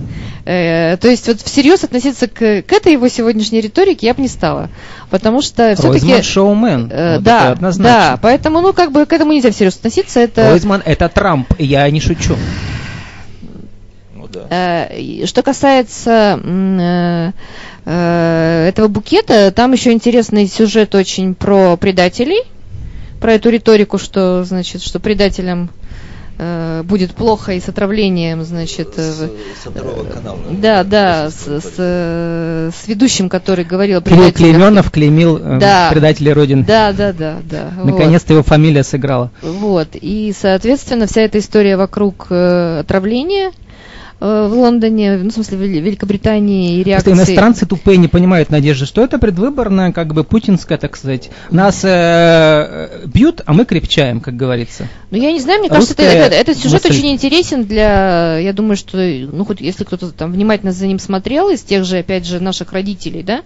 Э, 0.49 0.97
то 0.97 1.07
есть 1.07 1.27
вот 1.27 1.39
всерьез 1.41 1.83
относиться 1.83 2.27
к, 2.27 2.63
к 2.63 2.73
этой 2.73 2.93
его 2.93 3.07
сегодняшней 3.07 3.61
риторике 3.61 4.07
я 4.07 4.15
бы 4.15 4.23
не 4.23 4.27
стала. 4.27 4.71
Потому 5.11 5.43
что 5.43 5.75
все-таки... 5.75 6.05
Ройзман 6.07 6.23
шоумен. 6.23 6.89
Э, 6.91 7.15
Вот 7.17 7.23
да, 7.23 7.37
это 7.41 7.51
однозначно. 7.51 7.93
да, 7.93 8.19
поэтому, 8.19 8.59
ну, 8.61 8.73
как 8.73 8.91
бы 8.91 9.05
к 9.05 9.13
этому 9.13 9.31
нельзя 9.33 9.51
всерьез 9.51 9.75
относиться. 9.75 10.19
Это, 10.19 10.49
Ройзман 10.49 10.81
это 10.83 11.07
Трамп, 11.07 11.53
я 11.59 11.87
не 11.91 11.99
шучу. 11.99 12.35
Ну 14.15 14.27
да. 14.27 14.47
Э, 14.49 15.25
Что 15.27 15.43
касается 15.43 16.39
э, 16.43 17.31
э, 17.85 18.65
этого 18.69 18.87
букета, 18.87 19.51
там 19.51 19.73
еще 19.73 19.91
интересный 19.91 20.47
сюжет 20.47 20.95
очень 20.95 21.35
про 21.35 21.77
предателей, 21.77 22.41
про 23.21 23.33
эту 23.33 23.49
риторику, 23.51 23.99
что 23.99 24.43
значит, 24.45 24.81
что 24.81 24.99
предателям 24.99 25.69
э, 26.39 26.81
будет 26.83 27.13
плохо 27.13 27.53
и 27.53 27.59
с 27.59 27.69
отравлением, 27.69 28.43
значит. 28.43 28.93
э, 28.97 29.11
С, 29.11 29.29
второго 29.69 30.03
канала. 30.05 30.37
да, 30.51 30.83
да, 30.83 31.29
с, 31.29 31.35
С- 31.45 31.61
с, 31.61 31.73
э, 31.77 32.71
с 32.73 32.87
ведущим, 32.87 33.29
который 33.29 33.65
говорил 33.65 34.01
Кирилл. 34.01 34.31
Клейменов 34.31 34.89
клеймил 34.91 35.37
э, 35.37 35.59
Да. 35.59 35.89
предателей 35.91 36.33
Родины. 36.33 36.63
Да, 36.63 36.91
да, 36.93 37.13
да, 37.13 37.37
да. 37.43 37.71
вот. 37.77 37.91
Наконец-то 37.91 38.33
его 38.33 38.43
фамилия 38.43 38.83
сыграла. 38.83 39.31
Вот, 39.41 39.89
и, 39.93 40.33
соответственно, 40.39 41.05
вся 41.07 41.21
эта 41.21 41.39
история 41.39 41.77
вокруг 41.77 42.27
э, 42.29 42.79
отравления 42.79 43.49
э, 43.49 43.51
в 44.19 44.53
Лондоне, 44.53 45.17
ну, 45.17 45.29
в 45.29 45.33
смысле, 45.33 45.57
в 45.57 45.61
Вели- 45.61 45.79
Великобритании 45.81 46.79
и 46.79 46.83
Просто 46.83 47.09
реакции... 47.09 47.11
иностранцы 47.13 47.65
тупые 47.65 47.97
не 47.97 48.07
понимают, 48.07 48.49
Надежда, 48.49 48.85
что 48.85 49.01
это 49.03 49.17
предвыборная, 49.17 49.91
как 49.93 50.13
бы 50.13 50.23
путинская, 50.23 50.77
так 50.77 50.97
сказать. 50.97 51.29
Нас 51.51 51.81
э, 51.85 53.05
бьют, 53.05 53.41
а 53.45 53.53
мы 53.53 53.65
крепчаем, 53.65 54.19
как 54.19 54.35
говорится. 54.35 54.87
Ну, 55.11 55.17
я 55.17 55.31
не 55.31 55.39
знаю, 55.39 55.59
мне 55.59 55.69
кажется, 55.69 55.93
это- 55.93 56.03
это- 56.03 56.35
этот 56.35 56.57
сюжет 56.57 56.83
мысль. 56.83 56.97
очень 56.97 57.11
интересен 57.11 57.63
для, 57.65 58.37
я 58.39 58.53
думаю, 58.53 58.75
что, 58.75 58.97
ну, 58.97 59.45
хоть 59.45 59.61
если 59.61 59.83
кто-то 59.83 60.11
там 60.11 60.31
внимательно 60.31 60.71
за 60.71 60.85
ним 60.87 60.99
смотрел, 60.99 61.49
из 61.49 61.61
тех 61.61 61.85
же, 61.85 61.97
опять 61.99 62.25
же, 62.25 62.39
наших 62.39 62.73
родителей, 62.73 63.23
да, 63.23 63.41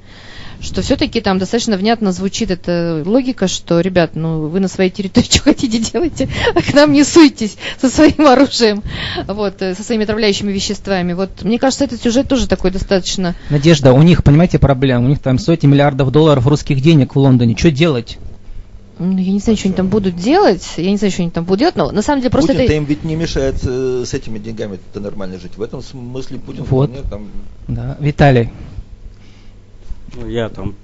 что 0.63 0.81
все-таки 0.81 1.21
там 1.21 1.37
достаточно 1.37 1.77
внятно 1.77 2.11
звучит 2.11 2.49
эта 2.49 3.03
логика, 3.05 3.47
что, 3.47 3.81
ребят, 3.81 4.11
ну, 4.15 4.47
вы 4.47 4.59
на 4.59 4.67
своей 4.67 4.89
территории 4.89 5.25
что 5.29 5.43
хотите 5.43 5.79
делайте, 5.79 6.29
а 6.55 6.61
к 6.61 6.73
нам 6.73 6.91
не 6.93 7.03
суйтесь 7.03 7.57
со 7.79 7.89
своим 7.89 8.25
оружием, 8.27 8.81
вот, 9.27 9.61
э, 9.61 9.75
со 9.75 9.83
своими 9.83 10.03
отравляющими 10.03 10.51
веществами. 10.51 11.13
Вот, 11.13 11.43
мне 11.43 11.59
кажется, 11.59 11.83
этот 11.83 12.01
сюжет 12.01 12.27
тоже 12.27 12.47
такой 12.47 12.71
достаточно 12.71 13.35
Надежда, 13.49 13.93
у 13.93 14.01
них, 14.01 14.23
понимаете, 14.23 14.57
проблема. 14.59 15.05
У 15.05 15.09
них 15.09 15.19
там 15.19 15.37
сотни 15.37 15.67
миллиардов 15.67 16.11
долларов 16.11 16.47
русских 16.47 16.81
денег 16.81 17.15
в 17.15 17.19
Лондоне. 17.19 17.55
Что 17.57 17.71
делать? 17.71 18.17
Ну, 18.99 19.17
я 19.17 19.31
не 19.31 19.39
знаю, 19.39 19.57
что 19.57 19.67
они 19.67 19.75
там 19.75 19.87
будут 19.89 20.15
делать. 20.15 20.63
Я 20.77 20.91
не 20.91 20.97
знаю, 20.97 21.11
что 21.11 21.23
они 21.23 21.31
там 21.31 21.43
будут 21.43 21.59
делать, 21.59 21.75
но 21.75 21.91
на 21.91 22.01
самом 22.01 22.21
деле 22.21 22.29
просто 22.29 22.53
Путин-то 22.53 22.71
это... 22.71 22.73
им 22.73 22.85
ведь 22.85 23.03
не 23.03 23.15
мешает 23.15 23.55
э, 23.63 24.03
с 24.05 24.13
этими 24.13 24.37
деньгами 24.37 24.79
это 24.91 24.99
нормально 24.99 25.39
жить. 25.39 25.57
В 25.57 25.61
этом 25.61 25.81
смысле 25.81 26.37
Путин 26.39 26.63
Вот. 26.63 26.89
вполне 26.89 27.09
там 27.09 27.27
Да. 27.67 27.97
Виталий, 27.99 28.49
Ну, 30.15 30.27
я 30.27 30.49
там 30.49 30.75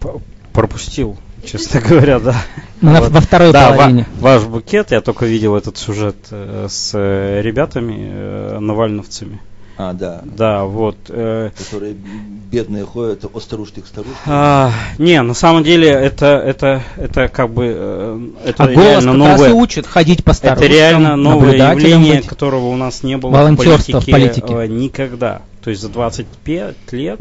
пропустил, 0.54 1.18
честно 1.46 1.82
говоря, 1.88 2.20
да. 2.20 2.36
ну, 2.82 2.92
на- 2.92 3.02
Вот. 3.02 3.12
во 3.12 3.22
второй 3.22 3.52
да, 3.52 3.70
ва- 3.72 3.76
половине. 3.78 4.06
ваш 4.20 4.44
букет, 4.44 4.92
я 4.92 5.02
только 5.02 5.26
видел 5.26 5.56
этот 5.56 5.78
сюжет 5.78 6.16
э, 6.32 6.68
с 6.70 6.92
э, 6.96 7.42
ребятами, 7.42 7.96
э, 8.12 8.58
навальновцами. 8.60 9.40
А, 9.82 9.94
да. 9.94 10.22
Да, 10.26 10.66
вот. 10.66 10.98
э, 11.08 11.52
Которые 11.58 11.94
бедные 11.94 12.84
ходят 12.84 13.24
от 13.34 13.42
старушки 13.44 13.80
к 13.80 13.86
старушке. 13.88 14.18
а, 14.26 14.72
не, 14.98 15.22
на 15.22 15.34
самом 15.34 15.64
деле 15.64 15.88
это 15.88 16.26
это 16.38 16.84
это 16.98 17.30
как 17.30 17.50
бы 17.52 17.74
э, 17.78 18.30
это 18.46 18.64
А 18.64 18.68
голос 18.68 18.78
реально 19.06 19.12
как 19.14 19.22
раз 19.30 19.40
и 19.40 19.44
новое. 19.46 19.54
учит 19.54 19.88
ходить 19.88 20.24
по 20.26 20.32
Это 20.32 20.38
старушкам, 20.38 20.68
реально 20.70 21.16
новое 21.16 21.56
явление, 21.56 22.16
быть. 22.18 22.28
которого 22.28 22.66
у 22.68 22.76
нас 22.76 23.04
не 23.04 23.16
было 23.16 23.30
в 23.30 23.52
в 23.54 23.56
политике, 23.56 24.12
политике. 24.12 24.54
э, 24.54 24.68
никогда. 24.68 25.44
То 25.64 25.70
есть 25.70 25.82
за 25.82 25.88
25 25.88 26.76
лет 26.92 27.20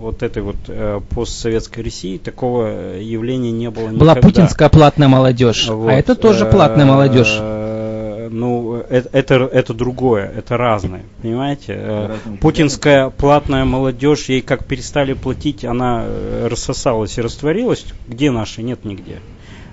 вот 0.00 0.22
этой 0.22 0.42
вот 0.42 0.56
э, 0.68 1.00
постсоветской 1.14 1.84
России 1.84 2.18
такого 2.18 2.66
э, 2.68 3.02
явления 3.02 3.52
не 3.52 3.70
было 3.70 3.88
Была 3.88 4.12
никогда. 4.14 4.20
путинская 4.20 4.68
платная 4.68 5.08
молодежь, 5.08 5.68
Вот, 5.68 5.88
а 5.88 5.92
это 5.92 6.14
тоже 6.14 6.46
э, 6.46 6.50
платная 6.50 6.86
молодежь. 6.86 7.36
э, 7.38 8.28
Ну, 8.32 8.76
э- 8.88 9.02
это, 9.12 9.34
это 9.52 9.74
другое, 9.74 10.32
это 10.36 10.56
разное, 10.56 11.02
понимаете? 11.22 11.74
Разные 11.74 12.38
Путинская 12.38 13.10
платная 13.10 13.64
молодежь, 13.64 14.28
ей 14.28 14.40
как 14.40 14.64
перестали 14.64 15.12
платить, 15.14 15.64
она 15.64 16.04
рассосалась 16.48 17.18
и 17.18 17.20
растворилась. 17.22 17.84
Где 18.08 18.30
наши? 18.30 18.62
Нет 18.62 18.84
нигде. 18.84 19.18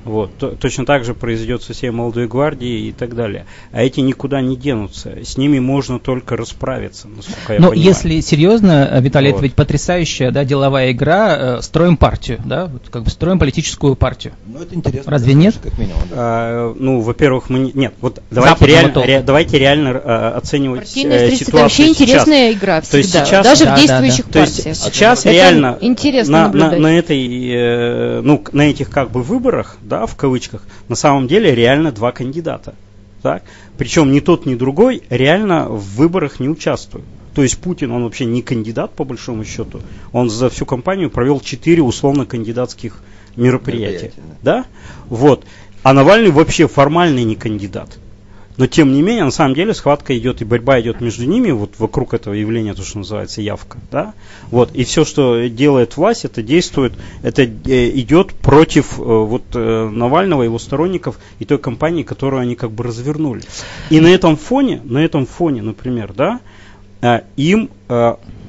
Вот. 0.08 0.36
То- 0.38 0.50
точно 0.52 0.86
так 0.86 1.04
же 1.04 1.14
произойдет 1.14 1.62
со 1.64 1.74
всей 1.74 1.90
молодой 1.92 2.28
гвардией 2.28 2.90
и 2.90 2.92
так 2.94 3.16
далее. 3.16 3.46
А 3.72 3.84
эти 3.84 4.00
никуда 4.00 4.42
не 4.42 4.56
денутся. 4.56 5.12
С 5.24 5.38
ними 5.38 5.60
можно 5.60 6.00
только 6.00 6.36
расправиться, 6.38 7.08
насколько 7.08 7.54
я 7.54 7.60
Но 7.60 7.70
понимаю. 7.72 7.88
если 7.90 8.20
серьезно, 8.22 9.00
Виталий, 9.02 9.30
это 9.30 9.38
Вот. 9.38 9.44
ведь 9.44 9.54
потрясающая 9.54 10.32
да, 10.32 10.46
деловая 10.46 10.92
игра, 10.92 11.58
э, 11.58 11.62
строим 11.62 11.98
партию, 11.98 12.40
да, 12.46 12.66
вот 12.68 12.84
как 12.90 13.04
бы 13.04 13.10
строим 13.10 13.38
политическую 13.40 13.96
партию. 13.96 14.34
Ну, 14.46 14.62
это 14.62 14.76
интересно. 14.76 15.12
Разве 15.12 15.34
нет? 15.34 15.56
Как 15.62 15.78
минимум, 15.78 16.02
да. 16.10 16.16
А, 16.18 16.76
ну, 16.80 17.02
во-первых, 17.02 17.50
мы 17.50 17.60
не... 17.60 17.72
нет, 17.74 17.94
вот 18.02 18.22
давайте 18.32 18.60
Западного 18.60 19.06
реально, 19.06 19.20
ре- 19.20 19.22
давайте 19.24 19.60
реально 19.60 19.88
э, 19.90 20.28
оценивать 20.38 20.80
Партийная 20.82 21.16
э, 21.16 21.20
строительство 21.20 21.58
это 21.58 21.70
ситуацию 21.70 21.88
вообще 21.88 21.94
сейчас. 21.94 22.02
интересная 22.18 22.52
игра 22.54 22.82
То 22.82 22.98
есть 22.98 23.10
всегда, 23.10 23.26
сейчас- 23.26 23.44
даже 23.46 23.66
Да, 23.66 23.72
в 23.72 23.76
да, 23.76 23.82
действующих 23.82 24.26
То 24.32 24.40
есть 24.40 24.56
партиях. 24.64 24.76
сейчас 24.78 25.20
Это 25.26 25.32
реально 25.32 25.78
интересно 25.82 26.32
на, 26.32 26.40
на, 26.40 26.48
наблюдать. 26.54 26.80
на 26.80 26.98
этой, 26.98 27.50
э, 27.52 28.22
ну, 28.22 28.44
на 28.54 28.62
этих 28.70 28.90
как 28.90 29.12
бы 29.12 29.22
выборах, 29.24 29.78
да, 29.82 29.97
в 30.06 30.16
кавычках, 30.16 30.64
на 30.90 30.96
самом 30.96 31.28
деле 31.28 31.56
реально 31.56 31.92
два 31.92 32.12
кандидата. 32.12 32.76
Так? 33.22 33.44
Причем 33.78 34.12
ни 34.12 34.20
тот, 34.20 34.46
ни 34.46 34.56
другой 34.56 35.02
реально 35.10 35.68
в 35.70 35.96
выборах 35.96 36.40
не 36.40 36.50
участвуют. 36.50 37.06
То 37.34 37.44
есть 37.44 37.58
Путин, 37.60 37.92
он 37.92 38.04
вообще 38.04 38.26
не 38.26 38.42
кандидат 38.42 38.94
по 38.94 39.04
большому 39.04 39.46
счету. 39.46 39.82
Он 40.12 40.30
за 40.30 40.50
всю 40.50 40.66
кампанию 40.66 41.10
провел 41.10 41.40
четыре 41.40 41.84
условно 41.84 42.26
кандидатских 42.26 43.00
мероприятия. 43.36 44.12
Мероприятия, 44.12 44.22
Да? 44.42 44.66
Вот. 45.10 45.46
А 45.84 45.94
Навальный 45.94 46.32
вообще 46.32 46.68
формальный 46.68 47.24
не 47.24 47.36
кандидат. 47.36 47.98
Но 48.58 48.66
тем 48.66 48.92
не 48.92 49.04
менее, 49.04 49.24
на 49.24 49.32
самом 49.32 49.54
деле, 49.54 49.74
схватка 49.74 50.18
идет 50.18 50.42
и 50.42 50.46
борьба 50.46 50.82
идет 50.82 51.00
между 51.00 51.26
ними, 51.26 51.52
вот 51.52 51.74
вокруг 51.78 52.16
этого 52.16 52.34
явления, 52.34 52.74
то, 52.74 52.84
что 52.84 52.98
называется 52.98 53.42
явка, 53.42 53.78
да, 53.92 54.14
вот, 54.50 54.72
и 54.74 54.84
все, 54.84 55.06
что 55.06 55.48
делает 55.48 55.96
власть, 55.96 56.26
это 56.26 56.42
действует, 56.42 56.94
это 57.22 57.44
э, 57.44 57.90
идет 58.00 58.34
против 58.34 59.00
э, 59.00 59.04
вот 59.04 59.44
э, 59.54 59.90
Навального, 59.90 60.42
его 60.42 60.58
сторонников 60.58 61.20
и 61.38 61.46
той 61.46 61.60
кампании, 61.60 62.02
которую 62.02 62.42
они 62.42 62.56
как 62.56 62.72
бы 62.72 62.84
развернули. 62.84 63.44
И 63.92 64.00
на 64.00 64.08
этом 64.08 64.36
фоне, 64.36 64.82
на 64.84 64.98
этом 65.00 65.28
фоне, 65.28 65.62
например, 65.62 66.14
да, 66.14 66.42
им 67.36 67.70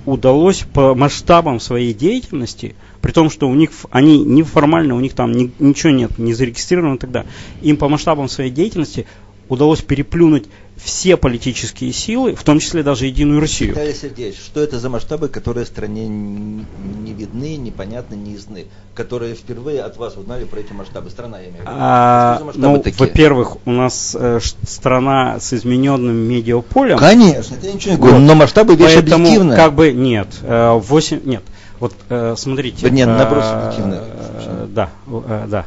удалось 0.06 0.64
по 0.72 0.94
масштабам 0.94 1.60
своей 1.60 1.92
деятельности, 1.92 2.74
при 3.02 3.12
том, 3.12 3.28
что 3.28 3.46
у 3.46 3.54
них 3.54 3.70
они 3.90 4.24
неформально, 4.24 4.94
у 4.94 5.00
них 5.00 5.12
там 5.12 5.32
ни- 5.32 5.52
ничего 5.58 5.92
нет, 5.92 6.18
не 6.18 6.32
зарегистрировано 6.32 6.96
тогда, 6.96 7.26
им 7.60 7.76
по 7.76 7.88
масштабам 7.88 8.28
своей 8.28 8.50
деятельности 8.50 9.06
удалось 9.48 9.80
переплюнуть 9.82 10.46
все 10.76 11.16
политические 11.16 11.92
силы, 11.92 12.34
в 12.36 12.42
том 12.44 12.60
числе 12.60 12.82
даже 12.82 13.06
Единую 13.06 13.40
Россию. 13.40 13.70
Виталий 13.70 13.94
Сергеевич, 13.94 14.36
что 14.36 14.60
это 14.60 14.78
за 14.78 14.88
масштабы, 14.88 15.28
которые 15.28 15.66
стране 15.66 16.06
не 16.06 17.12
видны, 17.12 17.56
непонятны, 17.56 18.14
не 18.14 18.34
ясны, 18.34 18.66
которые 18.94 19.34
впервые 19.34 19.82
от 19.82 19.96
вас 19.96 20.16
узнали 20.16 20.44
про 20.44 20.60
эти 20.60 20.72
масштабы? 20.72 21.10
Страна, 21.10 21.38
я 21.40 21.44
имею 21.44 21.56
в 21.56 21.60
виду. 21.60 21.70
А, 21.74 22.42
ну, 22.54 22.78
такие? 22.78 22.98
во-первых, 22.98 23.56
у 23.64 23.72
нас 23.72 24.16
э, 24.18 24.38
страна 24.66 25.40
с 25.40 25.52
измененным 25.52 26.14
медиаполем. 26.16 26.98
Конечно, 26.98 27.54
это 27.56 27.66
я 27.66 27.72
ничего 27.72 27.92
не 27.94 27.98
говорю, 27.98 28.16
Вот. 28.18 28.22
но 28.22 28.34
масштабы 28.36 28.76
вещь 28.76 28.94
Поэтому, 28.94 29.24
объективная. 29.24 29.56
как 29.56 29.74
бы, 29.74 29.92
нет, 29.92 30.28
э, 30.42 30.72
8, 30.78 31.20
нет, 31.24 31.42
вот 31.80 31.94
э, 32.08 32.34
смотрите. 32.36 32.82
Да 32.82 32.90
нет, 32.90 33.08
э, 33.08 33.16
наброс 33.18 33.44
объективный. 33.46 33.98
э, 34.00 34.66
Да, 34.72 34.90
э, 35.08 35.46
да. 35.48 35.66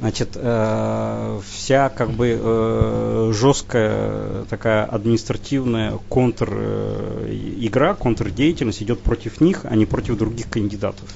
Значит, 0.00 0.30
э, 0.36 1.40
вся 1.50 1.88
как 1.88 2.10
бы 2.10 2.38
э, 2.40 3.32
жесткая 3.34 4.44
такая 4.44 4.84
административная 4.84 5.98
контр 6.08 6.48
э, 6.52 7.54
игра, 7.58 7.94
контрдеятельность 7.94 8.80
идет 8.82 9.00
против 9.00 9.40
них, 9.40 9.62
а 9.64 9.74
не 9.74 9.86
против 9.86 10.16
других 10.16 10.48
кандидатов. 10.48 11.08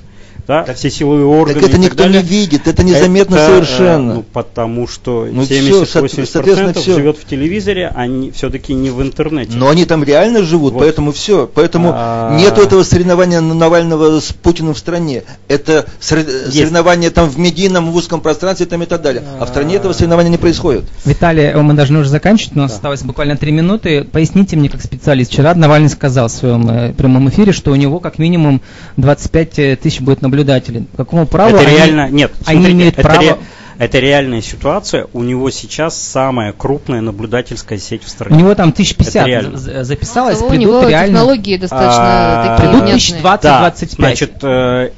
Да? 0.47 0.65
Все 0.75 0.91
силовые 0.91 1.25
органы. 1.27 1.61
Так 1.61 1.69
это 1.71 1.77
и 1.79 1.81
никто 1.81 2.03
далее. 2.05 2.23
не 2.23 2.29
видит, 2.29 2.67
это 2.67 2.83
незаметно 2.83 3.37
Это, 3.37 3.47
совершенно. 3.47 4.11
э, 4.11 4.15
ну, 4.17 4.23
потому 4.33 4.89
что 4.89 5.29
Ну, 5.31 5.43
всё, 5.45 5.85
со- 5.85 6.01
70-80% 6.01 6.27
соответственно, 6.27 6.73
всё. 6.75 6.95
живет 6.95 7.17
в 7.17 7.25
телевизоре, 7.27 7.87
а 7.95 8.07
все-таки 8.35 8.75
не 8.75 8.91
в 8.91 9.01
интернете. 9.03 9.53
Но 9.57 9.69
они 9.69 9.85
там 9.85 10.03
реально 10.03 10.43
живут, 10.43 10.73
Вот. 10.75 10.81
поэтому 10.81 11.13
все. 11.13 11.49
Поэтому 11.53 11.93
А. 11.95 12.37
нет 12.37 12.59
этого 12.59 12.83
соревнования 12.83 13.41
Навального 13.41 14.19
с 14.21 14.33
Путиным 14.33 14.75
в 14.75 14.79
стране. 14.79 15.23
Это 15.49 15.87
сор- 16.01 16.25
соревнование 16.51 17.11
там 17.11 17.29
в 17.29 17.39
медийном 17.39 17.93
в 17.93 17.97
узком 17.97 18.21
пространстве 18.21 18.67
там 18.67 18.83
и 18.83 18.87
так 18.87 19.01
далее. 19.03 19.23
А 19.39 19.45
в 19.45 19.49
стране 19.49 19.77
этого 19.77 19.93
соревнования 19.93 20.31
не 20.31 20.39
происходит. 20.39 20.85
Виталий, 21.05 21.45
э, 21.45 21.63
мы 21.63 21.75
должны 21.75 22.01
уже 22.01 22.09
заканчивать, 22.09 22.57
у 22.57 22.59
нас 22.61 22.71
Да. 22.73 22.77
осталось 22.77 23.03
буквально 23.03 23.37
три 23.37 23.53
минуты. 23.53 24.05
Поясните 24.05 24.57
мне, 24.57 24.69
как 24.69 24.83
специалист. 24.83 25.31
Вчера 25.31 25.55
Навальный 25.55 25.89
сказал 25.89 26.29
в 26.29 26.33
своем 26.33 26.69
э, 26.69 26.93
прямом 26.95 27.29
эфире, 27.29 27.53
что 27.53 27.71
у 27.71 27.77
него 27.77 28.01
как 28.01 28.19
минимум 28.19 28.61
25 28.97 29.77
тысяч 29.81 30.01
будет 30.01 30.23
наблюдателей. 30.33 30.87
По 30.93 30.99
какому 31.05 31.27
праву 31.27 31.57
это 31.57 31.67
они- 31.67 31.77
реально 31.77 32.09
нет. 32.09 32.33
они 32.47 32.59
смотрите, 32.61 32.73
имеют 32.79 32.95
это, 32.99 33.03
право- 33.09 33.21
ре- 33.23 33.37
Это 33.79 33.99
реальная 33.99 34.43
ситуация. 34.43 35.07
У 35.13 35.23
него 35.25 35.51
сейчас 35.51 36.01
самая 36.01 36.53
крупная 36.53 37.01
наблюдательская 37.01 37.79
сеть 37.79 38.03
в 38.05 38.07
У 38.07 38.11
стране. 38.11 38.37
него 38.39 38.55
там 38.55 38.69
Это 38.69 38.77
1050 38.77 39.27
реально. 39.27 39.59
за- 39.59 39.83
записалось, 39.83 40.39
у 40.41 40.49
придут 40.49 40.59
него 40.61 40.89
реально. 40.89 41.09
технологии 41.19 41.57
достаточно 41.57 42.03
А, 42.05 42.43
такие 42.59 42.69
Придут 42.69 42.83
внятные. 42.85 42.95
1020-25. 43.23 43.97
значит, 43.97 44.33
э, 44.43 44.91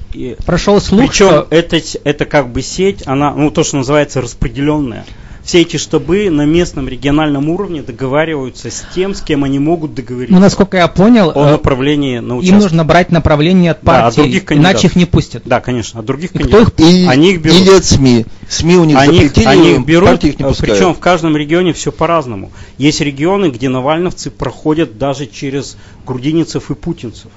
Прошел 0.44 0.80
слух, 0.80 1.00
Причем 1.08 1.28
что 1.28 1.46
это, 1.50 1.80
это 2.04 2.24
как 2.26 2.50
бы 2.52 2.60
сеть, 2.62 3.04
она, 3.06 3.30
ну, 3.32 3.50
то, 3.50 3.64
что 3.64 3.78
называется 3.78 4.20
распределенная. 4.20 5.04
Все 5.44 5.60
эти 5.60 5.76
штабы 5.76 6.30
на 6.30 6.46
местном 6.46 6.88
региональном 6.88 7.50
уровне 7.50 7.82
договариваются 7.82 8.70
с 8.70 8.82
тем, 8.94 9.14
с 9.14 9.20
кем 9.20 9.44
они 9.44 9.58
могут 9.58 9.94
договориться 9.94 10.34
ну, 10.34 10.40
насколько 10.40 10.78
я 10.78 10.88
понял, 10.88 11.30
о 11.34 11.48
э, 11.48 11.50
направлении 11.52 12.18
на 12.18 12.32
им 12.32 12.38
участок. 12.38 12.62
нужно 12.62 12.84
брать 12.86 13.12
направление 13.12 13.72
от 13.72 13.80
Да, 13.82 13.98
от 13.98 14.02
партии, 14.04 14.20
других 14.22 14.44
кандидатов. 14.46 14.72
иначе 14.74 14.86
их 14.88 14.96
не 14.96 15.04
пустят. 15.04 15.42
Да, 15.44 15.60
конечно, 15.60 16.00
от 16.00 16.06
других 16.06 16.30
И 16.34 16.38
кто 16.38 16.48
кандидатов. 16.48 16.74
Или, 16.78 17.06
Они 17.08 17.32
их 17.32 17.42
берут. 17.42 17.58
или 17.60 17.70
от 17.76 17.84
СМИ. 17.84 18.24
СМИ 18.48 18.76
у 18.78 18.84
них 18.84 18.96
Они, 18.96 19.18
их- 19.18 19.28
запретили, 19.28 19.46
они 19.46 19.70
их 19.72 19.84
берут, 19.84 20.08
партии 20.08 20.28
их 20.30 20.38
не 20.38 20.44
э, 20.46 20.48
пускают. 20.48 20.78
причем 20.78 20.94
в 20.94 20.98
каждом 20.98 21.36
регионе 21.36 21.74
все 21.74 21.92
по-разному. 21.92 22.50
Есть 22.78 23.02
регионы, 23.02 23.50
где 23.50 23.68
навальновцы 23.68 24.30
проходят 24.30 24.96
даже 24.96 25.26
через 25.26 25.76
грудинцев 26.06 26.70
и 26.70 26.74
путинцев. 26.74 27.30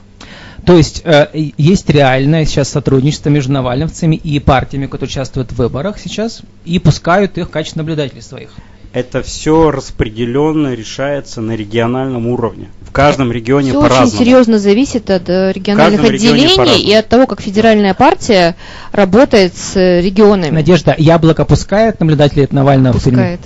То 0.68 0.76
есть 0.76 1.01
э, 1.05 1.28
есть 1.57 1.89
реальное 1.89 2.43
сейчас 2.43 2.68
сотрудничество 2.68 3.30
между 3.30 3.53
навальновцами 3.53 4.18
и 4.18 4.38
партиями, 4.41 4.88
которые 4.88 5.07
участвуют 5.07 5.53
в 5.53 5.55
выборах 5.55 5.97
сейчас, 5.97 6.41
и 6.65 6.78
пускают 6.78 7.38
их 7.38 7.47
в 7.47 7.49
качестве 7.49 7.80
наблюдателей 7.80 8.22
своих. 8.22 8.49
Это 8.91 9.24
все 9.24 9.72
распределенно 9.72 10.74
решается 10.74 11.39
на 11.39 11.53
региональном 11.55 12.28
уровне. 12.28 12.68
В 12.82 12.91
каждом 12.91 13.32
регионе 13.32 13.70
Все 13.70 13.80
очень 13.80 13.89
по-разному. 13.89 14.20
серьезно 14.26 14.59
зависит 14.59 15.09
от 15.09 15.30
э, 15.30 15.53
региональных 15.53 16.03
отделений 16.03 16.82
и 16.82 16.93
от 16.93 17.07
того, 17.07 17.28
как 17.28 17.39
федеральная 17.39 17.93
партия 17.93 18.57
работает 18.91 19.55
с 19.55 19.78
э, 19.78 20.01
регионами. 20.01 20.49
Надежда, 20.49 20.93
яблоко 20.97 21.45
пускает 21.45 22.01
наблюдателей 22.01 22.43
от 22.43 22.51
Навального 22.51 22.99
в 22.99 23.03
тюрьму? 23.03 23.20
Пускает. 23.20 23.39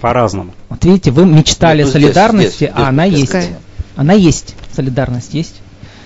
По-разному. 0.00 0.54
Вот 0.68 0.84
видите, 0.84 1.10
вы 1.10 1.26
мечтали 1.26 1.82
Ну, 1.82 1.88
о 1.88 1.90
здесь, 1.90 2.02
солидарности, 2.04 2.56
здесь, 2.56 2.70
а 2.72 2.74
здесь 2.74 2.88
она 2.88 3.04
есть. 3.06 3.22
пускает. 3.22 3.48
Она 3.96 4.12
есть. 4.12 4.54
Солидарность 4.72 5.34
есть. 5.34 5.56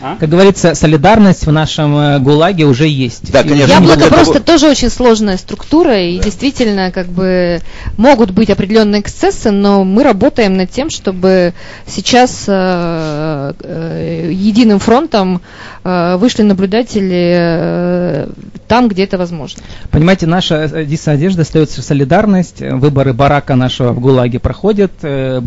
А? 0.05 0.17
Как 0.21 0.29
говорится, 0.29 0.75
солидарность 0.75 1.47
в 1.47 1.53
нашем 1.53 1.97
э, 1.97 2.19
ГУЛАГе 2.19 2.65
уже 2.67 2.87
есть. 2.87 3.33
Да, 3.33 3.43
конечно. 3.43 3.73
Яблоко 3.73 4.09
просто 4.11 4.35
того- 4.35 4.45
тоже 4.45 4.69
очень 4.69 4.91
сложная 4.91 5.39
структура, 5.39 5.99
и 5.99 6.19
действительно, 6.19 6.91
как 6.93 7.07
бы, 7.09 7.61
могут 7.97 8.31
быть 8.31 8.51
определенные 8.51 9.01
эксцессы, 9.01 9.51
но 9.51 9.83
мы 9.85 10.03
работаем 10.03 10.57
над 10.59 10.71
тем, 10.71 10.91
чтобы 10.91 11.55
сейчас 11.87 12.45
э, 12.49 13.53
э, 13.61 14.31
единым 14.33 14.79
фронтом 14.79 15.41
э, 15.85 16.17
вышли 16.17 16.43
наблюдатели 16.43 17.35
э, 17.39 18.29
там, 18.69 18.89
где 18.89 19.05
это 19.05 19.17
возможно. 19.19 19.63
Понимаете, 19.91 20.27
наша 20.27 20.69
э, 20.73 20.83
единственная 20.83 21.17
надежда 21.17 21.43
остается 21.43 21.81
солидарность. 21.83 22.61
Выборы 22.61 23.13
барака 23.15 23.57
нашего 23.57 23.93
в 23.93 24.01
ГУЛАГе 24.01 24.39
проходят. 24.41 24.93
э, 25.03 25.41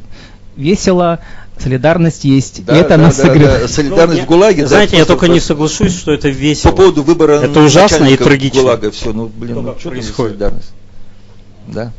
Весело, 0.56 1.20
солидарность 1.62 2.24
есть. 2.24 2.64
Да, 2.66 2.76
и 2.76 2.80
это 2.80 2.90
да, 2.90 2.98
нас 2.98 3.18
да, 3.18 3.24
согревает. 3.28 3.62
да, 3.62 3.68
солидарность 3.68 4.20
Ну, 4.22 4.26
в 4.26 4.28
ГУЛАге. 4.28 4.62
да, 4.64 4.68
Знаете, 4.68 4.98
я 4.98 5.06
просто- 5.06 5.14
только 5.14 5.26
не 5.28 5.32
просто 5.40 5.48
соглашусь, 5.48 5.98
что 5.98 6.12
это 6.14 6.30
весело. 6.30 6.72
По 6.72 6.78
поводу 6.78 7.04
выбора 7.04 7.34
Это 7.42 7.60
ужасно 7.62 8.06
и 8.06 8.18
трагично. 8.18 8.62
ГУЛАга 8.62 8.92
все, 8.92 9.14
ну, 9.14 9.28
блин, 9.28 9.56
ну, 9.56 9.64
как 9.64 9.80
что 9.80 9.90
происходит? 9.90 10.32
солидарность? 10.34 10.72
Да. 11.68 11.92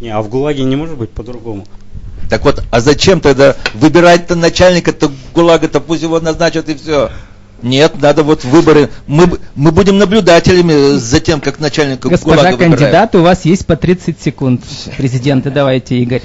Не, 0.00 0.10
а 0.10 0.20
в 0.22 0.28
ГУЛАГе 0.28 0.64
не 0.64 0.76
может 0.76 0.96
быть 0.96 1.10
по-другому. 1.10 1.66
Так 2.30 2.44
вот, 2.44 2.62
а 2.70 2.80
зачем 2.80 3.20
тогда 3.20 3.56
выбирать-то 3.74 4.34
начальника-то 4.36 5.10
ГУЛАга-то, 5.34 5.80
пусть 5.80 6.02
его 6.02 6.20
назначат 6.20 6.68
и 6.68 6.74
все. 6.74 7.10
Нет, 7.62 8.00
надо 8.00 8.22
вот 8.22 8.44
выборы. 8.44 8.90
Мы, 9.08 9.38
мы 9.56 9.72
будем 9.72 9.98
наблюдателями 9.98 10.96
за 10.98 11.18
тем, 11.18 11.40
как 11.40 11.58
начальника 11.58 12.08
Господа 12.08 12.36
ГУЛАга 12.36 12.52
выбирают. 12.52 12.78
кандидаты, 12.78 13.18
у 13.18 13.22
вас 13.22 13.44
есть 13.44 13.66
по 13.66 13.76
30 13.76 14.20
секунд. 14.22 14.62
Президенты, 14.96 15.50
давайте, 15.50 15.96
Игорь. 15.98 16.22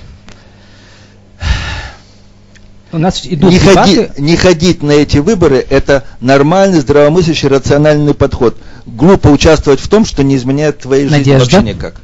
У 2.94 2.98
нас 3.00 3.22
идут 3.26 3.52
Не, 3.52 3.60
дебаты. 3.60 3.76
ходи- 4.08 4.22
не 4.22 4.36
ходить 4.38 4.84
на 4.84 4.92
эти 4.92 5.18
выборы– 5.18 5.66
это 5.70 6.04
нормальный, 6.22 6.80
здравомыслящий, 6.80 7.48
рациональный 7.48 8.14
подход. 8.14 8.56
Глупо 8.86 9.30
участвовать 9.30 9.80
в 9.80 9.88
том, 9.88 10.06
что 10.06 10.24
не 10.24 10.36
изменяет 10.36 10.80
твоей 10.80 11.04
жизни 11.08 11.18
Надежда? 11.32 11.58
вообще 11.58 11.74
никак. 11.74 11.96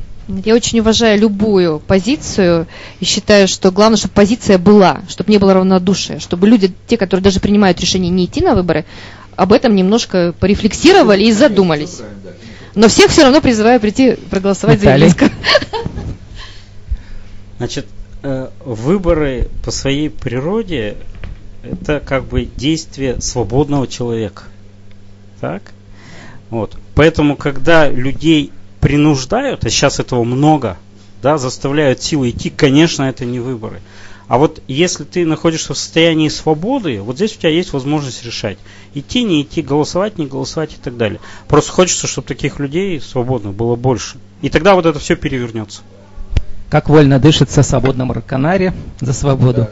Я 0.45 0.55
очень 0.55 0.79
уважаю 0.79 1.19
любую 1.19 1.79
позицию 1.79 2.67
и 2.99 3.05
считаю, 3.05 3.47
что 3.47 3.71
главное, 3.71 3.97
чтобы 3.97 4.13
позиция 4.15 4.57
была, 4.57 5.01
чтобы 5.07 5.31
не 5.31 5.37
было 5.37 5.53
равнодушия, 5.53 6.19
чтобы 6.19 6.47
люди, 6.47 6.71
те, 6.87 6.97
которые 6.97 7.23
даже 7.23 7.39
принимают 7.39 7.79
решение 7.79 8.11
не 8.11 8.25
идти 8.25 8.41
на 8.41 8.53
выборы, 8.55 8.85
об 9.35 9.53
этом 9.53 9.75
немножко 9.75 10.33
порефлексировали 10.39 11.23
и 11.23 11.31
задумались. 11.31 11.97
Но 12.75 12.87
всех 12.89 13.09
все 13.11 13.23
равно 13.23 13.41
призываю 13.41 13.79
прийти 13.79 14.17
проголосовать 14.29 14.79
Наталья? 14.79 15.09
за 15.09 15.15
Явлинска. 15.15 15.31
Значит, 17.57 17.87
выборы 18.21 19.47
по 19.63 19.71
своей 19.71 20.09
природе 20.09 20.97
это 21.63 21.99
как 21.99 22.25
бы 22.25 22.45
действие 22.45 23.21
свободного 23.21 23.87
человека. 23.87 24.43
Так? 25.39 25.73
Вот. 26.49 26.75
Поэтому, 26.95 27.35
когда 27.35 27.89
людей 27.89 28.51
принуждают, 28.79 29.65
а 29.65 29.69
сейчас 29.69 29.99
этого 29.99 30.23
много, 30.23 30.77
да, 31.21 31.37
заставляют 31.37 32.01
силой 32.01 32.31
идти, 32.31 32.49
конечно, 32.49 33.03
это 33.03 33.25
не 33.25 33.39
выборы. 33.39 33.81
А 34.27 34.37
вот 34.37 34.61
если 34.67 35.05
ты 35.05 35.25
находишься 35.25 35.73
в 35.73 35.77
состоянии 35.77 36.29
свободы, 36.29 37.01
вот 37.01 37.15
здесь 37.15 37.35
у 37.35 37.39
тебя 37.39 37.49
есть 37.49 37.73
возможность 37.73 38.23
решать. 38.23 38.59
Идти, 38.93 39.23
не 39.23 39.41
идти, 39.41 39.63
голосовать, 39.63 40.19
не 40.19 40.27
голосовать 40.27 40.73
и 40.73 40.77
так 40.77 40.97
далее. 40.97 41.19
Просто 41.47 41.71
хочется, 41.71 42.05
чтобы 42.05 42.27
таких 42.27 42.59
людей 42.59 43.01
свободно 43.01 43.51
было 43.51 43.75
больше. 43.75 44.17
И 44.43 44.49
тогда 44.49 44.75
вот 44.75 44.85
это 44.85 44.99
все 44.99 45.15
перевернется. 45.15 45.81
Как 46.69 46.87
вольно 46.87 47.19
дышится 47.19 47.63
свободном 47.63 48.11
Раканаре 48.11 48.73
за 49.01 49.13
свободу. 49.13 49.67